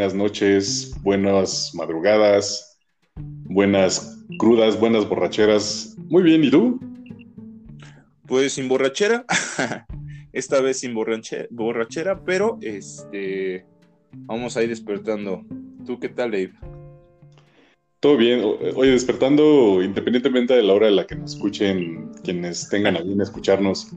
buenas 0.00 0.14
noches, 0.14 0.94
buenas 1.02 1.72
madrugadas, 1.74 2.78
buenas 3.16 4.24
crudas, 4.38 4.80
buenas 4.80 5.06
borracheras. 5.06 5.94
Muy 6.08 6.22
bien, 6.22 6.42
¿y 6.42 6.50
tú? 6.50 6.80
Pues 8.26 8.54
sin 8.54 8.66
borrachera, 8.66 9.26
esta 10.32 10.62
vez 10.62 10.78
sin 10.78 10.94
borrachera, 10.94 12.24
pero 12.24 12.58
este, 12.62 13.66
vamos 14.10 14.56
a 14.56 14.62
ir 14.62 14.70
despertando. 14.70 15.44
¿Tú 15.84 16.00
qué 16.00 16.08
tal, 16.08 16.30
Dave? 16.30 16.54
Todo 18.00 18.16
bien. 18.16 18.40
Oye, 18.76 18.92
despertando 18.92 19.82
independientemente 19.82 20.54
de 20.54 20.62
la 20.62 20.72
hora 20.72 20.86
de 20.86 20.92
la 20.92 21.06
que 21.06 21.16
nos 21.16 21.34
escuchen, 21.34 22.10
quienes 22.24 22.70
tengan 22.70 22.96
a 22.96 23.02
bien 23.02 23.20
escucharnos, 23.20 23.94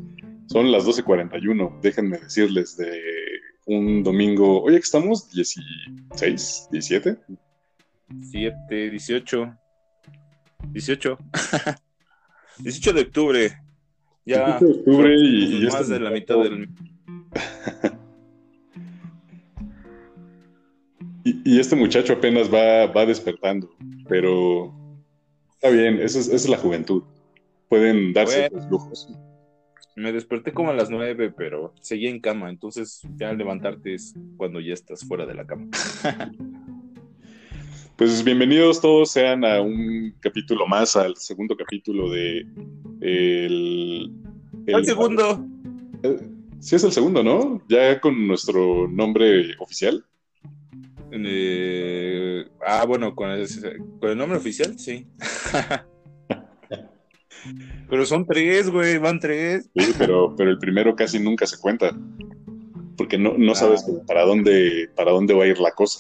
son 0.47 0.69
las 0.69 0.85
12.41. 0.85 1.79
Déjenme 1.79 2.17
decirles 2.17 2.75
de 2.75 3.22
un 3.65 4.03
domingo. 4.03 4.61
Oye, 4.61 4.77
que 4.77 4.83
estamos 4.83 5.29
16, 5.31 6.69
17. 6.71 7.17
7, 8.31 8.89
18. 8.91 9.57
18. 10.71 11.17
18 12.59 12.93
de 12.93 13.01
octubre. 13.01 13.51
Ya. 14.25 14.57
18 14.59 14.65
de 14.65 14.71
octubre 14.79 15.15
y, 15.15 15.67
más 15.71 15.87
de 15.89 15.99
la 15.99 16.11
mitad 16.11 16.37
del. 16.43 16.69
y, 21.23 21.59
este 21.59 21.75
muchacho 21.75 22.13
apenas 22.13 22.53
va, 22.53 22.87
va 22.87 23.05
despertando, 23.05 23.69
pero 24.07 24.73
está 25.55 25.69
bien, 25.69 25.99
esa 25.99 26.19
es, 26.19 26.27
esa 26.27 26.35
es 26.35 26.49
la 26.49 26.57
juventud. 26.57 27.03
Pueden 27.69 28.13
darse 28.13 28.49
los 28.51 28.69
lujos. 28.69 29.09
Me 29.95 30.11
desperté 30.11 30.53
como 30.53 30.71
a 30.71 30.73
las 30.73 30.89
nueve, 30.89 31.31
pero 31.35 31.73
seguía 31.79 32.09
en 32.09 32.19
cama, 32.19 32.49
entonces 32.49 33.01
ya 33.15 33.31
levantarte 33.31 33.93
es 33.93 34.15
cuando 34.37 34.59
ya 34.59 34.73
estás 34.73 35.05
fuera 35.05 35.25
de 35.27 35.35
la 35.35 35.45
cama. 35.45 35.67
pues 37.95 38.23
bienvenidos 38.23 38.81
todos 38.81 39.11
sean 39.11 39.45
a 39.45 39.61
un 39.61 40.15
capítulo 40.19 40.65
más, 40.65 40.95
al 40.95 41.15
segundo 41.17 41.55
capítulo 41.55 42.09
de 42.09 42.39
el... 43.01 44.11
el 44.65 44.85
segundo! 44.85 45.45
Eh, 46.01 46.17
sí 46.59 46.75
es 46.75 46.83
el 46.83 46.91
segundo, 46.91 47.23
¿no? 47.23 47.61
Ya 47.69 47.99
con 47.99 48.27
nuestro 48.27 48.87
nombre 48.87 49.55
oficial. 49.59 50.03
Eh, 51.11 52.47
ah, 52.65 52.83
bueno, 52.87 53.13
con 53.13 53.29
con 53.99 54.09
el 54.09 54.17
nombre 54.17 54.39
oficial, 54.39 54.79
sí. 54.79 55.05
Pero 57.89 58.05
son 58.05 58.25
tres, 58.25 58.69
güey, 58.69 58.97
van 58.97 59.19
tres. 59.19 59.69
Sí, 59.75 59.93
pero, 59.97 60.35
pero 60.35 60.49
el 60.49 60.57
primero 60.57 60.95
casi 60.95 61.19
nunca 61.19 61.45
se 61.45 61.59
cuenta. 61.59 61.95
Porque 62.97 63.17
no, 63.17 63.37
no 63.37 63.55
sabes 63.55 63.85
ah. 63.87 64.03
para 64.07 64.23
dónde, 64.23 64.89
para 64.95 65.11
dónde 65.11 65.33
va 65.33 65.43
a 65.43 65.47
ir 65.47 65.59
la 65.59 65.71
cosa. 65.71 65.99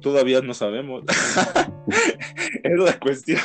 Todavía 0.00 0.40
no 0.42 0.54
sabemos. 0.54 1.04
es 2.62 2.78
la 2.78 2.98
cuestión. 2.98 3.40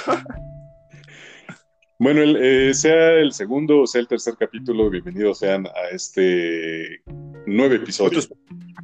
Bueno, 2.00 2.22
eh, 2.24 2.74
sea 2.74 3.14
el 3.14 3.32
segundo 3.32 3.82
o 3.82 3.88
sea 3.88 4.02
el 4.02 4.08
tercer 4.08 4.34
capítulo, 4.36 4.90
bienvenidos 4.90 5.38
sean 5.38 5.68
a 5.68 5.94
este 5.94 7.00
nueve 7.46 7.76
episodios 7.76 8.28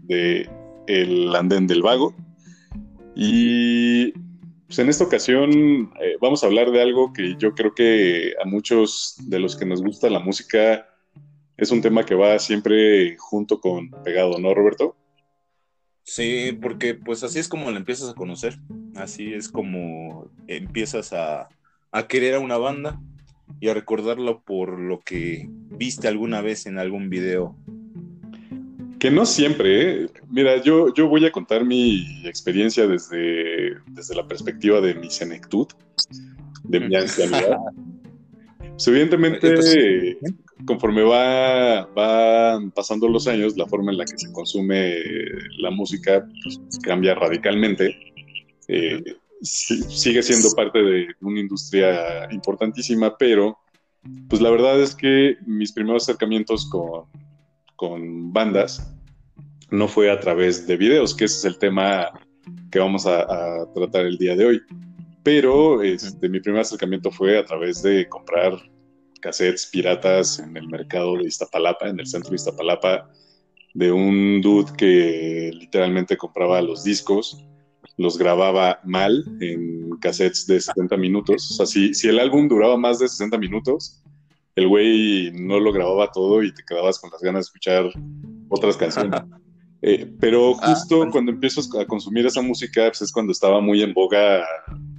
de 0.03 0.47
El 0.85 1.35
Andén 1.35 1.65
del 1.65 1.81
Vago. 1.81 2.15
Y 3.15 4.13
pues 4.67 4.79
en 4.79 4.89
esta 4.89 5.05
ocasión 5.05 5.93
eh, 6.01 6.17
vamos 6.19 6.43
a 6.43 6.47
hablar 6.47 6.71
de 6.71 6.81
algo 6.81 7.13
que 7.13 7.35
yo 7.37 7.55
creo 7.55 7.73
que 7.73 8.33
a 8.43 8.45
muchos 8.45 9.15
de 9.23 9.39
los 9.39 9.55
que 9.55 9.65
nos 9.65 9.81
gusta 9.81 10.09
la 10.09 10.19
música 10.19 10.85
es 11.55 11.71
un 11.71 11.81
tema 11.81 12.05
que 12.05 12.15
va 12.15 12.37
siempre 12.37 13.15
junto 13.17 13.59
con 13.59 13.89
pegado, 14.03 14.37
¿no, 14.39 14.53
Roberto? 14.53 14.95
Sí, 16.03 16.57
porque 16.61 16.93
pues 16.93 17.23
así 17.23 17.39
es 17.39 17.47
como 17.47 17.71
la 17.71 17.77
empiezas 17.77 18.09
a 18.09 18.13
conocer, 18.13 18.59
así 18.95 19.33
es 19.33 19.49
como 19.49 20.29
empiezas 20.47 21.13
a, 21.13 21.49
a 21.91 22.07
querer 22.07 22.35
a 22.35 22.39
una 22.39 22.57
banda 22.57 22.99
y 23.59 23.69
a 23.69 23.73
recordarlo 23.73 24.41
por 24.41 24.79
lo 24.79 24.99
que 24.99 25.47
viste 25.49 26.07
alguna 26.07 26.41
vez 26.41 26.65
en 26.65 26.77
algún 26.77 27.09
video 27.09 27.55
que 28.99 29.11
no 29.11 29.25
siempre, 29.25 30.03
¿eh? 30.03 30.09
Mira, 30.29 30.61
yo, 30.61 30.93
yo 30.93 31.07
voy 31.07 31.25
a 31.25 31.31
contar 31.31 31.65
mi 31.65 32.25
experiencia 32.25 32.87
desde, 32.87 33.77
desde 33.87 34.15
la 34.15 34.27
perspectiva 34.27 34.81
de 34.81 34.95
mi 34.95 35.09
senectud, 35.09 35.67
de 36.63 36.79
mi 36.79 36.95
ancianidad. 36.95 37.57
Pues, 38.77 38.89
evidentemente, 38.89 40.19
conforme 40.67 41.01
va, 41.01 41.87
van 41.95 42.69
pasando 42.69 43.09
los 43.09 43.27
años, 43.27 43.57
la 43.57 43.65
forma 43.65 43.91
en 43.91 43.97
la 43.97 44.05
que 44.05 44.19
se 44.19 44.31
consume 44.31 44.99
la 45.57 45.71
música 45.71 46.27
pues, 46.43 46.59
cambia 46.83 47.15
radicalmente. 47.15 47.97
Eh, 48.67 49.03
sigue 49.41 50.21
siendo 50.21 50.51
parte 50.51 50.83
de 50.83 51.07
una 51.21 51.39
industria 51.39 52.31
importantísima, 52.31 53.17
pero 53.17 53.57
pues 54.29 54.43
la 54.43 54.51
verdad 54.51 54.79
es 54.79 54.93
que 54.93 55.37
mis 55.47 55.71
primeros 55.71 56.03
acercamientos 56.03 56.69
con, 56.69 57.05
con 57.77 58.33
bandas 58.33 58.93
no 59.69 59.87
fue 59.87 60.11
a 60.11 60.19
través 60.19 60.67
de 60.67 60.75
videos, 60.75 61.15
que 61.15 61.25
ese 61.25 61.37
es 61.37 61.45
el 61.45 61.57
tema 61.57 62.11
que 62.71 62.79
vamos 62.79 63.05
a, 63.05 63.65
tratar 63.73 64.05
el 64.05 64.17
día 64.17 64.35
de 64.35 64.45
hoy. 64.45 64.61
Pero 65.23 65.81
este, 65.81 66.29
mi 66.29 66.39
primer 66.39 66.61
acercamiento 66.61 67.11
fue 67.11 67.37
a 67.37 67.45
través 67.45 67.81
de 67.81 68.07
comprar 68.07 68.57
cassettes 69.21 69.65
piratas 69.65 70.39
en 70.39 70.55
el 70.55 70.67
mercado 70.67 71.17
de 71.17 71.23
Iztapalapa, 71.23 71.89
en 71.89 71.99
el 71.99 72.07
centro 72.07 72.29
de 72.29 72.37
Iztapalapa, 72.37 73.09
de 73.73 73.91
un 73.91 74.41
dude 74.41 74.71
que 74.77 75.51
literalmente 75.53 76.17
compraba 76.17 76.61
los 76.61 76.83
discos, 76.83 77.45
los 77.97 78.17
grababa 78.17 78.79
mal 78.83 79.23
en 79.41 79.89
cassettes 79.99 80.47
de 80.47 80.61
70 80.61 80.95
minutos. 80.97 81.51
O 81.51 81.53
sea, 81.55 81.65
si, 81.65 81.93
si 81.93 82.07
el 82.07 82.19
álbum 82.19 82.47
duraba 82.47 82.77
más 82.77 82.99
de 82.99 83.07
60 83.07 83.37
minutos, 83.37 84.01
el 84.57 84.67
güey 84.67 85.31
no 85.33 85.59
lo 85.59 85.71
grababa 85.71 86.11
todo 86.11 86.41
y 86.41 86.51
te 86.51 86.63
quedabas 86.63 86.99
con 86.99 87.11
las 87.11 87.21
ganas 87.21 87.45
de 87.45 87.47
escuchar 87.47 87.91
otras 88.49 88.75
canciones. 88.75 89.21
Eh, 89.83 90.11
pero 90.19 90.55
ah, 90.59 90.73
justo 90.73 91.07
cuando 91.11 91.31
empiezas 91.31 91.69
a 91.79 91.85
consumir 91.85 92.25
esa 92.25 92.41
música, 92.41 92.87
pues 92.87 93.03
es 93.03 93.11
cuando 93.11 93.31
estaba 93.31 93.61
muy 93.61 93.83
en 93.83 93.93
boga 93.93 94.43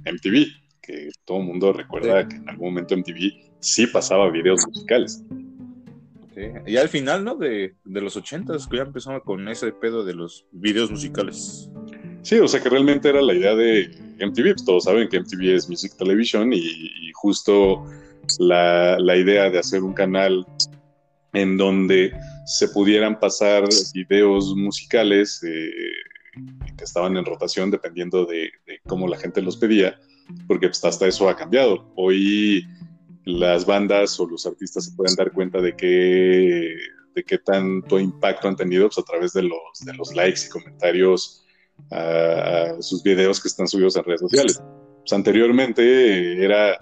MTV, 0.05 0.45
que 0.81 1.09
todo 1.25 1.39
el 1.39 1.47
mundo 1.47 1.73
recuerda 1.73 2.25
que 2.25 2.37
en 2.37 2.47
algún 2.47 2.69
momento 2.69 2.95
MTV 2.95 3.57
sí 3.59 3.87
pasaba 3.87 4.29
videos 4.29 4.65
musicales. 4.65 5.21
Y 6.65 6.77
al 6.77 6.87
final, 6.87 7.25
¿no? 7.25 7.35
De, 7.35 7.75
de 7.83 8.01
los 8.01 8.15
ochentas, 8.15 8.67
que 8.67 8.77
ya 8.77 8.83
empezaba 8.83 9.19
con 9.19 9.49
ese 9.49 9.73
pedo 9.73 10.05
de 10.05 10.13
los 10.13 10.45
videos 10.53 10.89
musicales. 10.89 11.69
Sí, 12.21 12.39
o 12.39 12.47
sea 12.47 12.63
que 12.63 12.69
realmente 12.69 13.09
era 13.09 13.21
la 13.21 13.33
idea 13.33 13.55
de 13.55 13.89
MTV, 14.25 14.53
pues 14.53 14.63
todos 14.63 14.85
saben 14.85 15.09
que 15.09 15.19
MTV 15.19 15.55
es 15.55 15.67
Music 15.67 15.91
Television 15.97 16.53
y 16.53 17.11
justo 17.15 17.85
la, 18.39 18.97
la, 18.99 19.15
idea 19.15 19.49
de 19.49 19.59
hacer 19.59 19.83
un 19.83 19.93
canal 19.93 20.45
en 21.33 21.57
donde 21.57 22.13
se 22.45 22.67
pudieran 22.69 23.19
pasar 23.19 23.63
videos 23.93 24.55
musicales 24.55 25.43
eh, 25.43 25.71
que 26.77 26.83
estaban 26.83 27.17
en 27.17 27.25
rotación 27.25 27.71
dependiendo 27.71 28.25
de, 28.25 28.51
cómo 28.87 29.07
la 29.07 29.17
gente 29.17 29.41
los 29.41 29.57
pedía, 29.57 29.99
porque 30.47 30.67
pues, 30.67 30.83
hasta 30.83 31.07
eso 31.07 31.29
ha 31.29 31.35
cambiado. 31.35 31.91
Hoy 31.95 32.65
las 33.25 33.65
bandas 33.65 34.19
o 34.19 34.27
los 34.27 34.45
artistas 34.45 34.85
se 34.85 34.91
pueden 34.93 35.15
dar 35.15 35.31
cuenta 35.31 35.61
de 35.61 35.75
qué, 35.75 36.75
de 37.13 37.23
qué 37.23 37.37
tanto 37.37 37.99
impacto 37.99 38.47
han 38.47 38.55
tenido 38.55 38.87
pues, 38.87 38.97
a 38.97 39.03
través 39.03 39.33
de 39.33 39.43
los, 39.43 39.85
de 39.85 39.93
los 39.93 40.13
likes 40.15 40.41
y 40.47 40.49
comentarios 40.49 41.45
a, 41.91 42.77
sus 42.79 43.03
videos 43.03 43.41
que 43.41 43.47
están 43.47 43.67
subidos 43.67 43.95
en 43.95 44.03
redes 44.03 44.21
sociales. 44.21 44.61
Pues, 45.01 45.13
anteriormente 45.13 46.43
era 46.43 46.77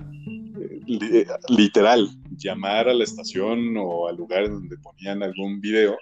literal, 1.49 2.09
llamar 2.37 2.89
a 2.89 2.93
la 2.93 3.03
estación 3.03 3.75
o 3.77 4.07
al 4.07 4.15
lugar 4.15 4.49
donde 4.49 4.77
ponían 4.77 5.23
algún 5.23 5.59
video, 5.59 5.97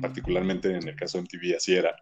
particularmente 0.00 0.74
en 0.74 0.88
el 0.88 0.96
caso 0.96 1.18
de 1.18 1.24
MTV 1.24 1.56
así 1.56 1.74
era, 1.74 1.94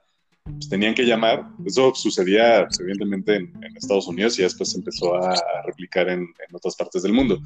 pues 0.44 0.68
tenían 0.68 0.94
que 0.94 1.04
llamar. 1.04 1.44
Eso 1.64 1.94
sucedía 1.94 2.66
evidentemente 2.80 3.36
en, 3.36 3.52
Estados 3.76 4.08
Unidos 4.08 4.38
y 4.38 4.42
después 4.42 4.70
se 4.72 4.78
empezó 4.78 5.14
a, 5.14 5.34
replicar 5.64 6.08
en, 6.08 6.28
otras 6.52 6.76
partes 6.76 7.02
del 7.02 7.12
mundo. 7.12 7.40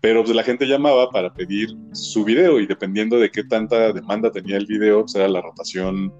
Pero 0.00 0.24
pues, 0.24 0.34
la 0.34 0.42
gente 0.42 0.66
llamaba 0.66 1.10
para 1.10 1.32
pedir 1.34 1.68
su 1.92 2.24
video 2.24 2.58
y 2.58 2.66
dependiendo 2.66 3.18
de 3.18 3.30
qué 3.30 3.44
tanta 3.44 3.92
demanda 3.92 4.30
tenía 4.30 4.56
el 4.56 4.66
video, 4.66 5.02
pues 5.02 5.14
era 5.14 5.28
la 5.28 5.42
rotación 5.42 6.12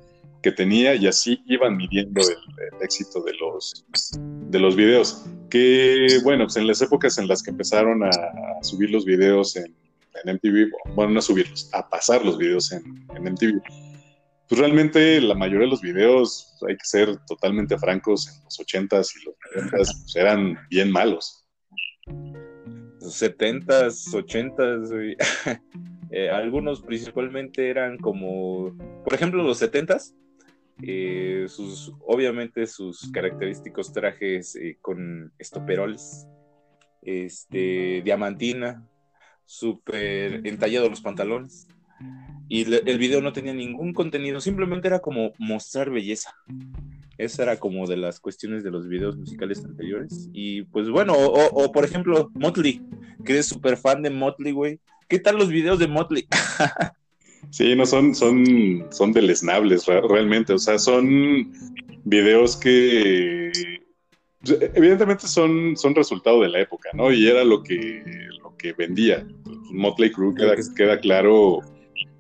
que 0.43 0.53
tenía 0.53 0.95
y 0.95 1.07
así 1.07 1.43
iban 1.47 1.77
midiendo 1.77 2.21
el, 2.21 2.83
éxito 2.83 3.23
de 3.23 3.35
los, 3.35 3.85
de 4.23 4.59
los 4.59 4.77
videos. 4.77 5.27
Que 5.51 6.19
bueno, 6.23 6.45
pues 6.45 6.57
en 6.57 6.67
las 6.67 6.81
épocas 6.81 7.19
en 7.19 7.29
las 7.29 7.43
que 7.43 7.51
empezaron 7.51 8.05
a, 8.05 8.11
subir 8.63 8.91
los 8.91 9.05
videos 9.05 9.57
en, 9.57 9.75
en, 10.25 10.35
MTV, 10.35 10.71
bueno, 10.95 11.13
no 11.13 11.19
a 11.19 11.23
subirlos, 11.23 11.69
a 11.73 11.89
pasar 11.89 12.25
los 12.25 12.39
videos 12.39 12.73
en, 12.73 13.07
en, 13.15 13.33
MTV, 13.33 13.61
pues 14.49 14.61
realmente 14.61 15.21
la 15.21 15.35
mayoría 15.35 15.67
de 15.67 15.71
los 15.71 15.81
videos, 15.81 16.57
hay 16.69 16.77
que 16.77 16.85
ser 16.85 17.17
totalmente 17.27 17.79
francos, 17.79 18.29
en 18.29 18.45
los 18.45 18.59
80s 18.59 19.11
y 19.15 19.25
los 19.25 19.35
90s 19.37 19.71
pues 20.03 20.17
eran 20.17 20.59
bien 20.69 20.91
malos. 20.91 21.47
Los 23.01 23.23
70s, 23.23 24.13
80s, 24.13 25.19
eh, 26.11 26.31
algunos 26.31 26.83
principalmente 26.83 27.71
eran 27.71 27.99
como, 27.99 28.77
por 29.05 29.15
ejemplo, 29.15 29.43
los 29.43 29.63
70s 29.63 30.15
eh, 30.83 31.45
sus, 31.49 31.93
obviamente 32.07 32.67
sus 32.67 33.11
característicos 33.13 33.93
trajes 33.93 34.57
eh, 34.57 34.79
con 34.81 35.33
estoperoles, 35.39 36.27
este, 37.03 38.01
diamantina, 38.03 38.87
súper 39.45 40.47
entallado 40.47 40.89
los 40.89 41.03
pantalones. 41.03 41.67
Y 42.49 42.63
el 42.75 42.99
video 42.99 43.21
no 43.21 43.33
tenía 43.33 43.53
ningún 43.53 43.93
contenido, 43.93 44.41
simplemente 44.41 44.89
era 44.89 45.01
como 45.01 45.33
mostrar 45.39 45.91
belleza. 45.91 46.35
Esa 47.19 47.43
era 47.43 47.59
como 47.59 47.87
de 47.87 47.99
las 47.99 48.19
cuestiones 48.19 48.65
de 48.65 48.71
los 48.71 48.89
videos 48.89 49.17
musicales 49.17 49.63
anteriores. 49.65 50.31
Y 50.33 50.63
pues 50.63 50.89
bueno, 50.89 51.13
o, 51.15 51.71
por 51.71 51.85
ejemplo, 51.85 52.31
Motley, 52.35 52.81
que 53.25 53.35
eres 53.35 53.47
súper 53.47 53.77
fan 53.77 54.03
de 54.03 54.11
Motley, 54.11 54.53
güey. 54.53 54.81
¿Qué 55.11 55.19
tal 55.19 55.37
los 55.37 55.49
videos 55.49 55.81
de 55.81 55.89
Motley? 55.89 56.29
sí, 57.51 57.75
no 57.75 57.85
son, 57.85 58.15
son, 58.15 58.87
son 58.91 59.13
deleznables 59.13 59.85
realmente. 59.87 60.53
O 60.53 60.59
sea, 60.59 60.79
son 60.79 61.53
videos 62.05 62.57
que 62.57 63.51
evidentemente 64.45 65.27
son, 65.27 65.77
son 65.77 65.97
resultado 65.97 66.43
de 66.43 66.49
la 66.49 66.61
época, 66.61 66.91
¿no? 66.95 67.13
Y 67.13 67.27
era 67.27 67.43
lo 67.43 67.61
que, 67.65 68.05
lo 68.41 68.57
que 68.57 68.73
vendía. 68.73 69.27
Motley 69.73 70.13
Crue 70.13 70.33
queda, 70.33 70.55
queda 70.77 71.01
claro 71.01 71.59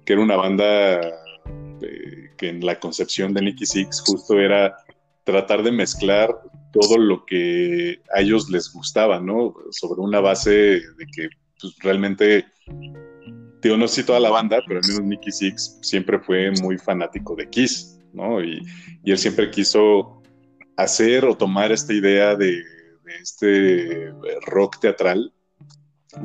que 0.05 0.15
era 0.15 0.23
una 0.23 0.35
banda 0.35 1.01
eh, 1.83 2.31
que 2.37 2.49
en 2.49 2.67
la 2.67 2.81
concepción 2.81 3.33
de 3.33 3.43
Nicky 3.43 3.67
Six 3.67 4.03
justo 4.05 4.37
era 4.41 4.77
tratar 5.23 5.63
de 5.63 5.71
mezclar 5.71 6.37
todo 6.73 6.99
lo 6.99 7.25
que 7.25 8.01
a 8.13 8.21
ellos 8.21 8.51
les 8.51 8.73
gustaba, 8.73 9.21
¿no? 9.21 9.55
Sobre 9.71 10.01
una 10.01 10.19
base 10.19 10.51
de 10.51 11.07
que 11.15 11.29
pues, 11.61 11.77
realmente, 11.81 12.47
digo, 13.63 13.77
no 13.77 13.89
sé 13.89 13.97
si 14.01 14.07
toda 14.07 14.21
la 14.21 14.31
banda, 14.31 14.61
pero 14.67 14.81
al 14.81 14.89
menos 14.89 15.05
Nicky 15.05 15.31
Six 15.31 15.79
siempre 15.83 16.19
fue 16.19 16.51
muy 16.63 16.79
fanático 16.79 17.35
de 17.37 17.49
Kiss, 17.49 17.99
¿no? 18.13 18.43
Y, 18.43 18.61
él 19.05 19.19
siempre 19.19 19.51
quiso 19.51 20.23
hacer 20.77 21.25
o 21.25 21.37
tomar 21.37 21.73
esta 21.73 21.93
idea 21.93 22.37
de, 22.37 22.63
este 23.21 24.13
rock 24.47 24.79
teatral, 24.79 25.33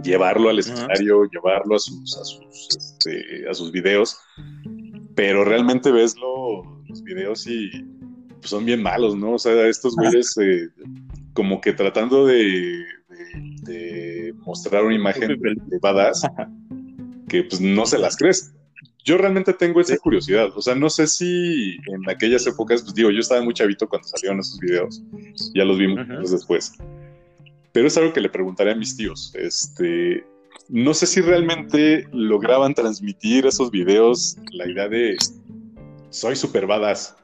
llevarlo 0.04 0.50
al 0.50 0.60
escenario, 0.60 1.24
llevarlo 1.26 1.76
a 1.76 1.80
sus, 1.80 2.16
a 2.16 2.24
sus, 2.24 2.78
este, 2.78 3.50
a 3.50 3.54
sus 3.56 3.72
videos, 3.72 4.20
pero 5.16 5.44
realmente 5.44 5.92
ves 5.92 6.16
los 6.16 7.04
videos 7.04 7.48
y 7.48 7.72
pues, 8.46 8.52
son 8.52 8.66
bien 8.66 8.84
malos, 8.84 9.16
¿no? 9.16 9.32
O 9.32 9.40
sea, 9.40 9.68
estos 9.68 9.96
güeyes 9.96 10.38
eh, 10.42 10.70
como 11.34 11.60
que 11.62 11.74
tratando 11.74 12.28
de, 12.28 12.86
mostrar 14.46 14.84
una 14.84 14.96
imagen 14.96 15.40
de, 15.40 15.80
badass 15.80 16.24
que 17.30 17.44
pues 17.44 17.62
no 17.62 17.86
se 17.86 17.98
las 17.98 18.16
crees. 18.18 18.54
Yo 19.04 19.18
realmente 19.18 19.54
tengo 19.54 19.82
esa 19.82 19.98
curiosidad, 19.98 20.50
o 20.56 20.62
sea, 20.62 20.74
no 20.74 20.90
sé 20.90 21.06
si 21.06 21.78
en 21.88 22.10
aquellas 22.10 22.48
épocas, 22.48 22.82
pues 22.82 22.96
digo, 22.96 23.12
yo 23.12 23.20
estaba 23.20 23.44
muy 23.44 23.54
chavito 23.54 23.88
cuando 23.88 24.08
salieron 24.08 24.40
esos 24.40 24.60
videos, 24.60 25.04
ya 25.54 25.64
los 25.64 25.78
vimos 25.78 26.32
después, 26.32 26.74
pero 27.72 27.88
es 27.88 27.96
algo 27.98 28.14
que 28.14 28.22
le 28.22 28.30
preguntaré 28.30 28.72
a 28.72 28.76
mis 28.76 28.98
tíos, 28.98 29.32
este, 29.36 30.26
no 30.70 30.96
sé 30.96 31.06
si 31.06 31.22
realmente 31.22 32.08
lograban 32.14 32.74
transmitir 32.74 33.46
esos 33.46 33.70
videos 33.70 34.38
la 34.54 34.68
idea 34.68 34.88
de 34.88 35.16
soy 36.10 36.36
super 36.36 36.66
badass, 36.66 37.16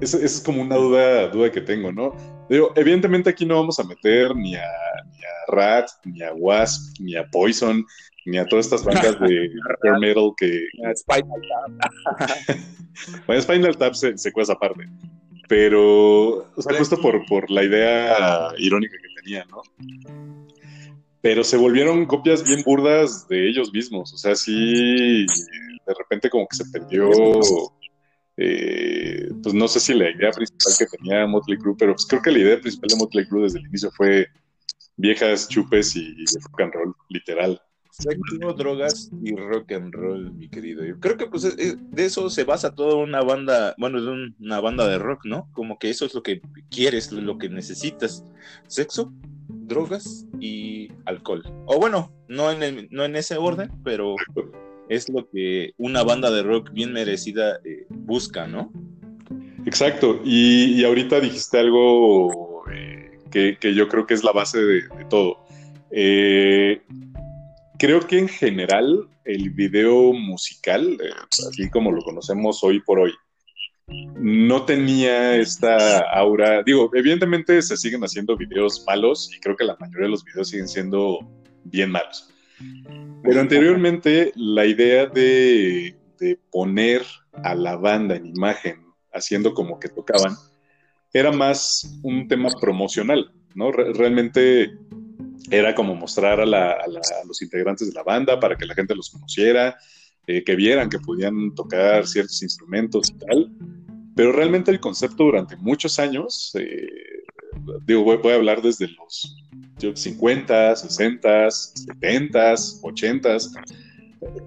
esa, 0.00 0.18
es 0.18 0.40
como 0.40 0.60
una 0.60 0.74
duda, 0.74 1.28
duda 1.28 1.52
que 1.52 1.60
tengo, 1.60 1.92
¿no? 1.92 2.16
Digo, 2.50 2.72
evidentemente 2.74 3.30
aquí 3.30 3.46
no 3.46 3.54
vamos 3.54 3.78
a 3.78 3.84
meter 3.84 4.34
ni 4.34 4.56
a, 4.56 4.66
ni 5.12 5.18
a 5.24 5.52
Rat, 5.52 5.88
ni 6.04 6.20
a 6.20 6.32
Wasp, 6.34 6.98
ni 6.98 7.14
a 7.14 7.24
Poison, 7.30 7.86
ni 8.26 8.38
a 8.38 8.44
todas 8.44 8.66
estas 8.66 8.84
bandas 8.84 9.20
de 9.20 9.50
hair 9.84 9.98
metal 10.00 10.32
que... 10.36 10.66
Spinal 10.96 11.40
Tap. 11.48 12.58
bueno, 13.28 13.40
Spinal 13.40 13.76
Tap 13.76 13.94
se, 13.94 14.18
se 14.18 14.32
cuesta 14.32 14.54
aparte. 14.54 14.88
Pero, 15.48 16.38
o 16.38 16.62
sea, 16.62 16.76
justo 16.76 17.00
por, 17.00 17.24
por 17.26 17.48
la 17.52 17.62
idea 17.62 18.48
irónica 18.58 18.96
que 19.00 19.22
tenía, 19.22 19.44
¿no? 19.44 19.62
Pero 21.20 21.44
se 21.44 21.56
volvieron 21.56 22.04
copias 22.04 22.42
bien 22.42 22.64
burdas 22.64 23.28
de 23.28 23.48
ellos 23.48 23.72
mismos. 23.72 24.12
O 24.12 24.16
sea, 24.16 24.34
sí, 24.34 25.24
de 25.24 25.94
repente 25.96 26.28
como 26.28 26.48
que 26.48 26.56
se 26.56 26.64
perdió 26.72 27.10
eh, 28.42 29.28
pues 29.42 29.54
no 29.54 29.68
sé 29.68 29.80
si 29.80 29.92
la 29.92 30.10
idea 30.10 30.30
principal 30.30 30.72
que 30.78 30.86
tenía 30.86 31.26
Motley 31.26 31.58
Crue, 31.58 31.76
pero 31.78 31.92
pues 31.92 32.06
creo 32.06 32.22
que 32.22 32.30
la 32.30 32.38
idea 32.38 32.60
principal 32.60 32.88
de 32.88 32.96
Motley 32.96 33.26
Crue 33.26 33.42
desde 33.42 33.58
el 33.58 33.66
inicio 33.66 33.90
fue 33.90 34.28
viejas 34.96 35.46
chupes 35.48 35.94
y, 35.94 36.16
rock 36.48 36.60
and 36.62 36.72
roll, 36.72 36.94
literal. 37.10 37.60
Sexo, 37.90 38.54
drogas 38.54 39.10
y 39.22 39.36
rock 39.36 39.72
and 39.72 39.92
roll, 39.92 40.32
mi 40.32 40.48
querido. 40.48 40.86
Yo 40.86 40.98
creo 41.00 41.18
que 41.18 41.26
pues 41.26 41.54
de 41.54 42.04
eso 42.04 42.30
se 42.30 42.44
basa 42.44 42.74
toda 42.74 42.94
una 42.94 43.20
banda, 43.20 43.74
bueno, 43.76 44.00
de 44.00 44.32
una 44.40 44.60
banda 44.60 44.88
de 44.88 44.96
rock, 44.96 45.26
¿no? 45.26 45.50
Como 45.52 45.78
que 45.78 45.90
eso 45.90 46.06
es 46.06 46.14
lo 46.14 46.22
que 46.22 46.40
quieres, 46.70 47.12
lo 47.12 47.36
que 47.36 47.50
necesitas. 47.50 48.24
Sexo, 48.68 49.12
drogas 49.48 50.24
y 50.40 50.88
alcohol. 51.04 51.42
O 51.66 51.78
bueno, 51.78 52.10
no 52.28 52.50
en, 52.50 52.88
no 52.90 53.04
en 53.04 53.16
ese 53.16 53.36
orden, 53.36 53.70
pero 53.84 54.14
es 54.90 55.08
lo 55.08 55.28
que 55.30 55.72
una 55.78 56.02
banda 56.02 56.30
de 56.32 56.42
rock 56.42 56.72
bien 56.72 56.92
merecida 56.92 57.60
eh, 57.64 57.86
busca, 57.88 58.48
¿no? 58.48 58.72
Exacto, 59.64 60.20
y, 60.24 60.82
ahorita 60.82 61.20
dijiste 61.20 61.60
algo 61.60 62.64
eh, 62.72 63.18
que, 63.30 63.74
yo 63.74 63.88
creo 63.88 64.06
que 64.06 64.14
es 64.14 64.24
la 64.24 64.32
base 64.32 64.58
de, 64.58 64.82
todo. 65.08 65.46
Eh, 65.92 66.82
creo 67.78 68.00
que 68.00 68.18
en 68.18 68.28
general 68.28 69.08
el 69.24 69.50
video 69.50 70.12
musical, 70.12 70.98
así 71.30 71.70
como 71.70 71.92
lo 71.92 72.02
conocemos 72.02 72.64
hoy 72.64 72.80
por 72.80 72.98
hoy, 72.98 73.12
no 74.16 74.64
tenía 74.64 75.36
esta 75.36 75.98
aura. 76.10 76.64
Digo, 76.64 76.90
evidentemente 76.94 77.62
se 77.62 77.76
siguen 77.76 78.02
haciendo 78.02 78.36
videos 78.36 78.82
malos 78.88 79.30
y 79.32 79.38
creo 79.38 79.54
que 79.54 79.64
la 79.64 79.76
mayoría 79.78 80.06
de 80.06 80.10
los 80.10 80.24
videos 80.24 80.48
siguen 80.48 80.66
siendo 80.66 81.20
bien 81.64 81.92
malos. 81.92 82.28
Pero 83.22 83.40
anteriormente 83.40 84.32
la 84.36 84.66
idea 84.66 85.06
de, 85.06 85.96
poner 86.50 87.02
a 87.32 87.54
la 87.54 87.76
banda 87.76 88.14
en 88.14 88.26
imagen 88.26 88.84
haciendo 89.12 89.54
como 89.54 89.80
que 89.80 89.88
tocaban 89.88 90.36
era 91.14 91.32
más 91.32 91.98
un 92.02 92.28
tema 92.28 92.50
promocional, 92.60 93.32
¿no? 93.54 93.72
realmente 93.72 94.70
era 95.50 95.74
como 95.74 95.94
mostrar 95.94 96.40
a, 96.40 96.86
los 97.26 97.42
integrantes 97.42 97.88
de 97.88 97.94
la 97.94 98.02
banda 98.02 98.38
para 98.38 98.56
que 98.56 98.66
la 98.66 98.74
gente 98.74 98.94
los 98.94 99.10
conociera, 99.10 99.76
eh, 100.26 100.44
que 100.44 100.54
vieran 100.54 100.90
que 100.90 100.98
podían 100.98 101.54
tocar 101.54 102.06
ciertos 102.06 102.42
instrumentos 102.42 103.10
y 103.10 103.18
tal. 103.18 103.52
Pero 104.14 104.32
realmente 104.32 104.70
el 104.70 104.80
concepto 104.80 105.24
durante 105.24 105.56
muchos 105.56 105.98
años, 105.98 106.52
eh, 106.54 106.86
digo, 107.86 108.04
voy, 108.04 108.32
a 108.32 108.36
hablar 108.36 108.60
desde 108.62 108.88
los 108.88 109.36
50, 109.94 110.76
60, 110.76 111.50
70, 111.50 112.54
80. 112.82 113.36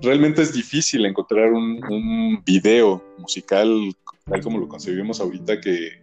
Realmente 0.02 0.42
es 0.42 0.54
difícil 0.54 1.06
encontrar 1.06 1.52
un, 1.52 2.42
video 2.46 3.04
musical 3.18 3.96
tal 4.26 4.42
como 4.42 4.60
lo 4.60 4.68
concebimos 4.68 5.20
ahorita 5.20 5.60
que, 5.60 6.02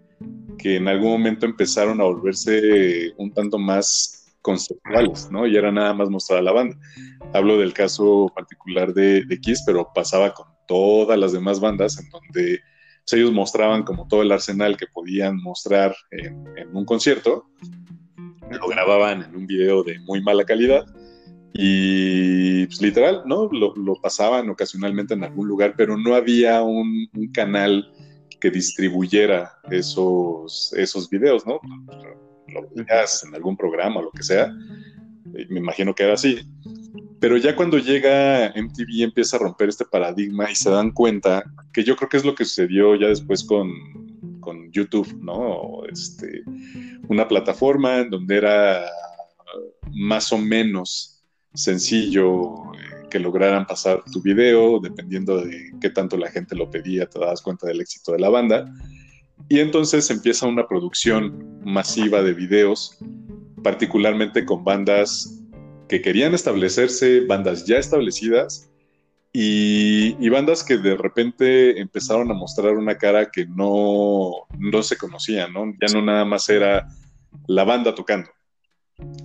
que, 0.58 0.76
en 0.76 0.88
algún 0.88 1.12
momento 1.12 1.46
empezaron 1.46 2.00
a 2.00 2.04
volverse 2.04 3.12
un 3.16 3.32
tanto 3.32 3.58
más 3.58 4.36
conceptuales, 4.42 5.30
¿no? 5.30 5.46
Y 5.46 5.56
era 5.56 5.70
nada 5.70 5.94
más 5.94 6.10
mostrar 6.10 6.40
a 6.40 6.42
la 6.42 6.52
banda. 6.52 6.76
Hablo 7.32 7.58
del 7.58 7.72
caso 7.72 8.30
particular 8.34 8.92
de, 8.92 9.24
de 9.24 9.40
Kiss, 9.40 9.62
pero 9.64 9.90
pasaba 9.94 10.34
con 10.34 10.46
todas 10.66 11.18
las 11.18 11.32
demás 11.32 11.60
bandas 11.60 11.98
en 11.98 12.08
donde 12.10 12.60
pues, 13.04 13.12
ellos 13.12 13.32
mostraban 13.32 13.82
como 13.82 14.06
todo 14.08 14.22
el 14.22 14.32
arsenal 14.32 14.76
que 14.76 14.86
podían 14.86 15.36
mostrar 15.36 15.94
en, 16.10 16.44
en 16.56 16.76
un 16.76 16.84
concierto 16.84 17.46
lo 18.60 18.68
grababan 18.68 19.22
en 19.22 19.36
un 19.36 19.46
video 19.46 19.82
de 19.82 19.98
muy 20.00 20.20
mala 20.22 20.44
calidad 20.44 20.84
y 21.52 22.66
pues, 22.66 22.80
literal, 22.80 23.22
¿no? 23.26 23.48
Lo, 23.52 23.94
pasaban 24.00 24.48
ocasionalmente 24.50 25.14
en 25.14 25.24
algún 25.24 25.48
lugar, 25.48 25.74
pero 25.76 25.96
no 25.96 26.14
había 26.14 26.62
un, 26.62 27.08
canal 27.32 27.92
que 28.40 28.50
distribuyera 28.50 29.52
esos, 29.70 30.72
esos 30.76 31.10
videos, 31.10 31.46
¿no? 31.46 31.60
Lo 32.48 32.68
veías 32.74 33.24
en 33.24 33.34
algún 33.34 33.56
programa 33.56 34.00
o 34.00 34.04
lo 34.04 34.10
que 34.12 34.22
sea, 34.22 34.52
me 35.24 35.58
imagino 35.58 35.94
que 35.94 36.04
era 36.04 36.14
así. 36.14 36.40
Pero 37.20 37.36
ya 37.36 37.54
cuando 37.54 37.78
llega 37.78 38.52
MTV 38.56 39.02
empieza 39.02 39.36
a 39.36 39.40
romper 39.40 39.68
este 39.68 39.84
paradigma 39.84 40.50
y 40.50 40.54
se 40.54 40.70
dan 40.70 40.90
cuenta 40.90 41.44
que 41.72 41.84
yo 41.84 41.94
creo 41.94 42.08
que 42.08 42.16
es 42.16 42.24
lo 42.24 42.34
que 42.34 42.46
sucedió 42.46 42.94
ya 42.94 43.08
después 43.08 43.44
con, 43.44 43.70
con 44.50 44.72
YouTube, 44.72 45.16
¿no? 45.22 45.82
Este, 45.90 46.42
una 47.08 47.28
plataforma 47.28 47.98
en 47.98 48.10
donde 48.10 48.36
era 48.36 48.84
más 49.92 50.32
o 50.32 50.38
menos 50.38 51.22
sencillo 51.54 52.72
eh, 52.74 53.06
que 53.08 53.20
lograran 53.20 53.64
pasar 53.64 54.02
tu 54.12 54.20
video, 54.20 54.80
dependiendo 54.80 55.40
de 55.40 55.70
qué 55.80 55.90
tanto 55.90 56.16
la 56.16 56.30
gente 56.30 56.56
lo 56.56 56.68
pedía, 56.68 57.06
te 57.06 57.20
das 57.20 57.42
cuenta 57.42 57.68
del 57.68 57.80
éxito 57.80 58.10
de 58.10 58.18
la 58.18 58.28
banda. 58.28 58.64
Y 59.48 59.60
entonces 59.60 60.10
empieza 60.10 60.48
una 60.48 60.66
producción 60.66 61.60
masiva 61.64 62.20
de 62.22 62.32
videos, 62.32 62.98
particularmente 63.62 64.44
con 64.44 64.64
bandas 64.64 65.40
que 65.88 66.02
querían 66.02 66.34
establecerse, 66.34 67.20
bandas 67.20 67.66
ya 67.66 67.78
establecidas, 67.78 68.69
y, 69.32 70.28
bandas 70.28 70.64
que 70.64 70.76
de 70.76 70.96
repente 70.96 71.80
empezaron 71.80 72.30
a 72.30 72.34
mostrar 72.34 72.74
una 72.74 72.96
cara 72.96 73.30
que 73.30 73.46
no, 73.46 74.46
no 74.58 74.82
se 74.82 74.96
conocía, 74.96 75.48
¿no? 75.48 75.72
Ya 75.80 75.92
no 75.94 76.02
nada 76.02 76.24
más 76.24 76.48
era 76.48 76.88
la 77.46 77.64
banda 77.64 77.94
tocando. 77.94 78.30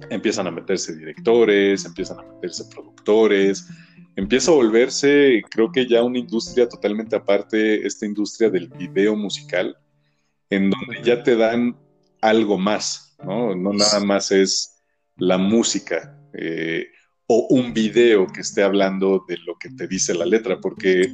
Empiezan 0.10 0.48
a 0.48 0.52
meterse 0.52 0.96
directores, 0.96 1.86
empiezan 1.86 2.20
a 2.20 2.24
meterse 2.24 2.66
productores, 2.66 3.68
empieza 4.16 4.52
a 4.52 4.56
volverse, 4.56 5.44
creo 5.50 5.72
que 5.72 5.88
ya 5.88 6.04
una 6.04 6.20
industria 6.20 6.70
totalmente 6.70 7.16
aparte, 7.16 7.86
esta 7.86 8.06
industria 8.06 8.50
del 8.50 8.68
video 8.70 9.16
musical, 9.16 9.76
en 10.50 10.70
donde 10.70 11.02
ya 11.04 11.24
te 11.24 11.36
dan 11.36 11.78
algo 12.22 12.58
más, 12.58 13.18
¿no? 13.24 13.56
No 13.56 13.74
nada 13.74 14.00
más 14.02 14.32
es 14.32 14.84
la 15.18 15.38
música. 15.38 16.18
Eh, 16.34 16.88
o 17.28 17.48
un 17.50 17.74
video 17.74 18.28
que 18.28 18.42
esté 18.42 18.64
hablando 18.64 19.26
de 19.28 19.38
lo 19.46 19.58
que 19.58 19.70
te 19.70 19.88
dice 19.88 20.14
la 20.14 20.26
letra, 20.26 20.60
porque 20.60 21.12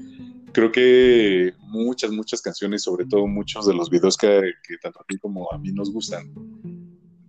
creo 0.51 0.71
que 0.71 1.53
muchas, 1.61 2.11
muchas 2.11 2.41
canciones, 2.41 2.83
sobre 2.83 3.05
todo 3.05 3.27
muchos 3.27 3.65
de 3.65 3.73
los 3.73 3.89
videos 3.89 4.17
que, 4.17 4.53
tanto 4.81 5.01
a 5.01 5.05
ti 5.05 5.17
como 5.17 5.51
a 5.51 5.57
mí 5.57 5.71
nos 5.71 5.91
gustan, 5.91 6.31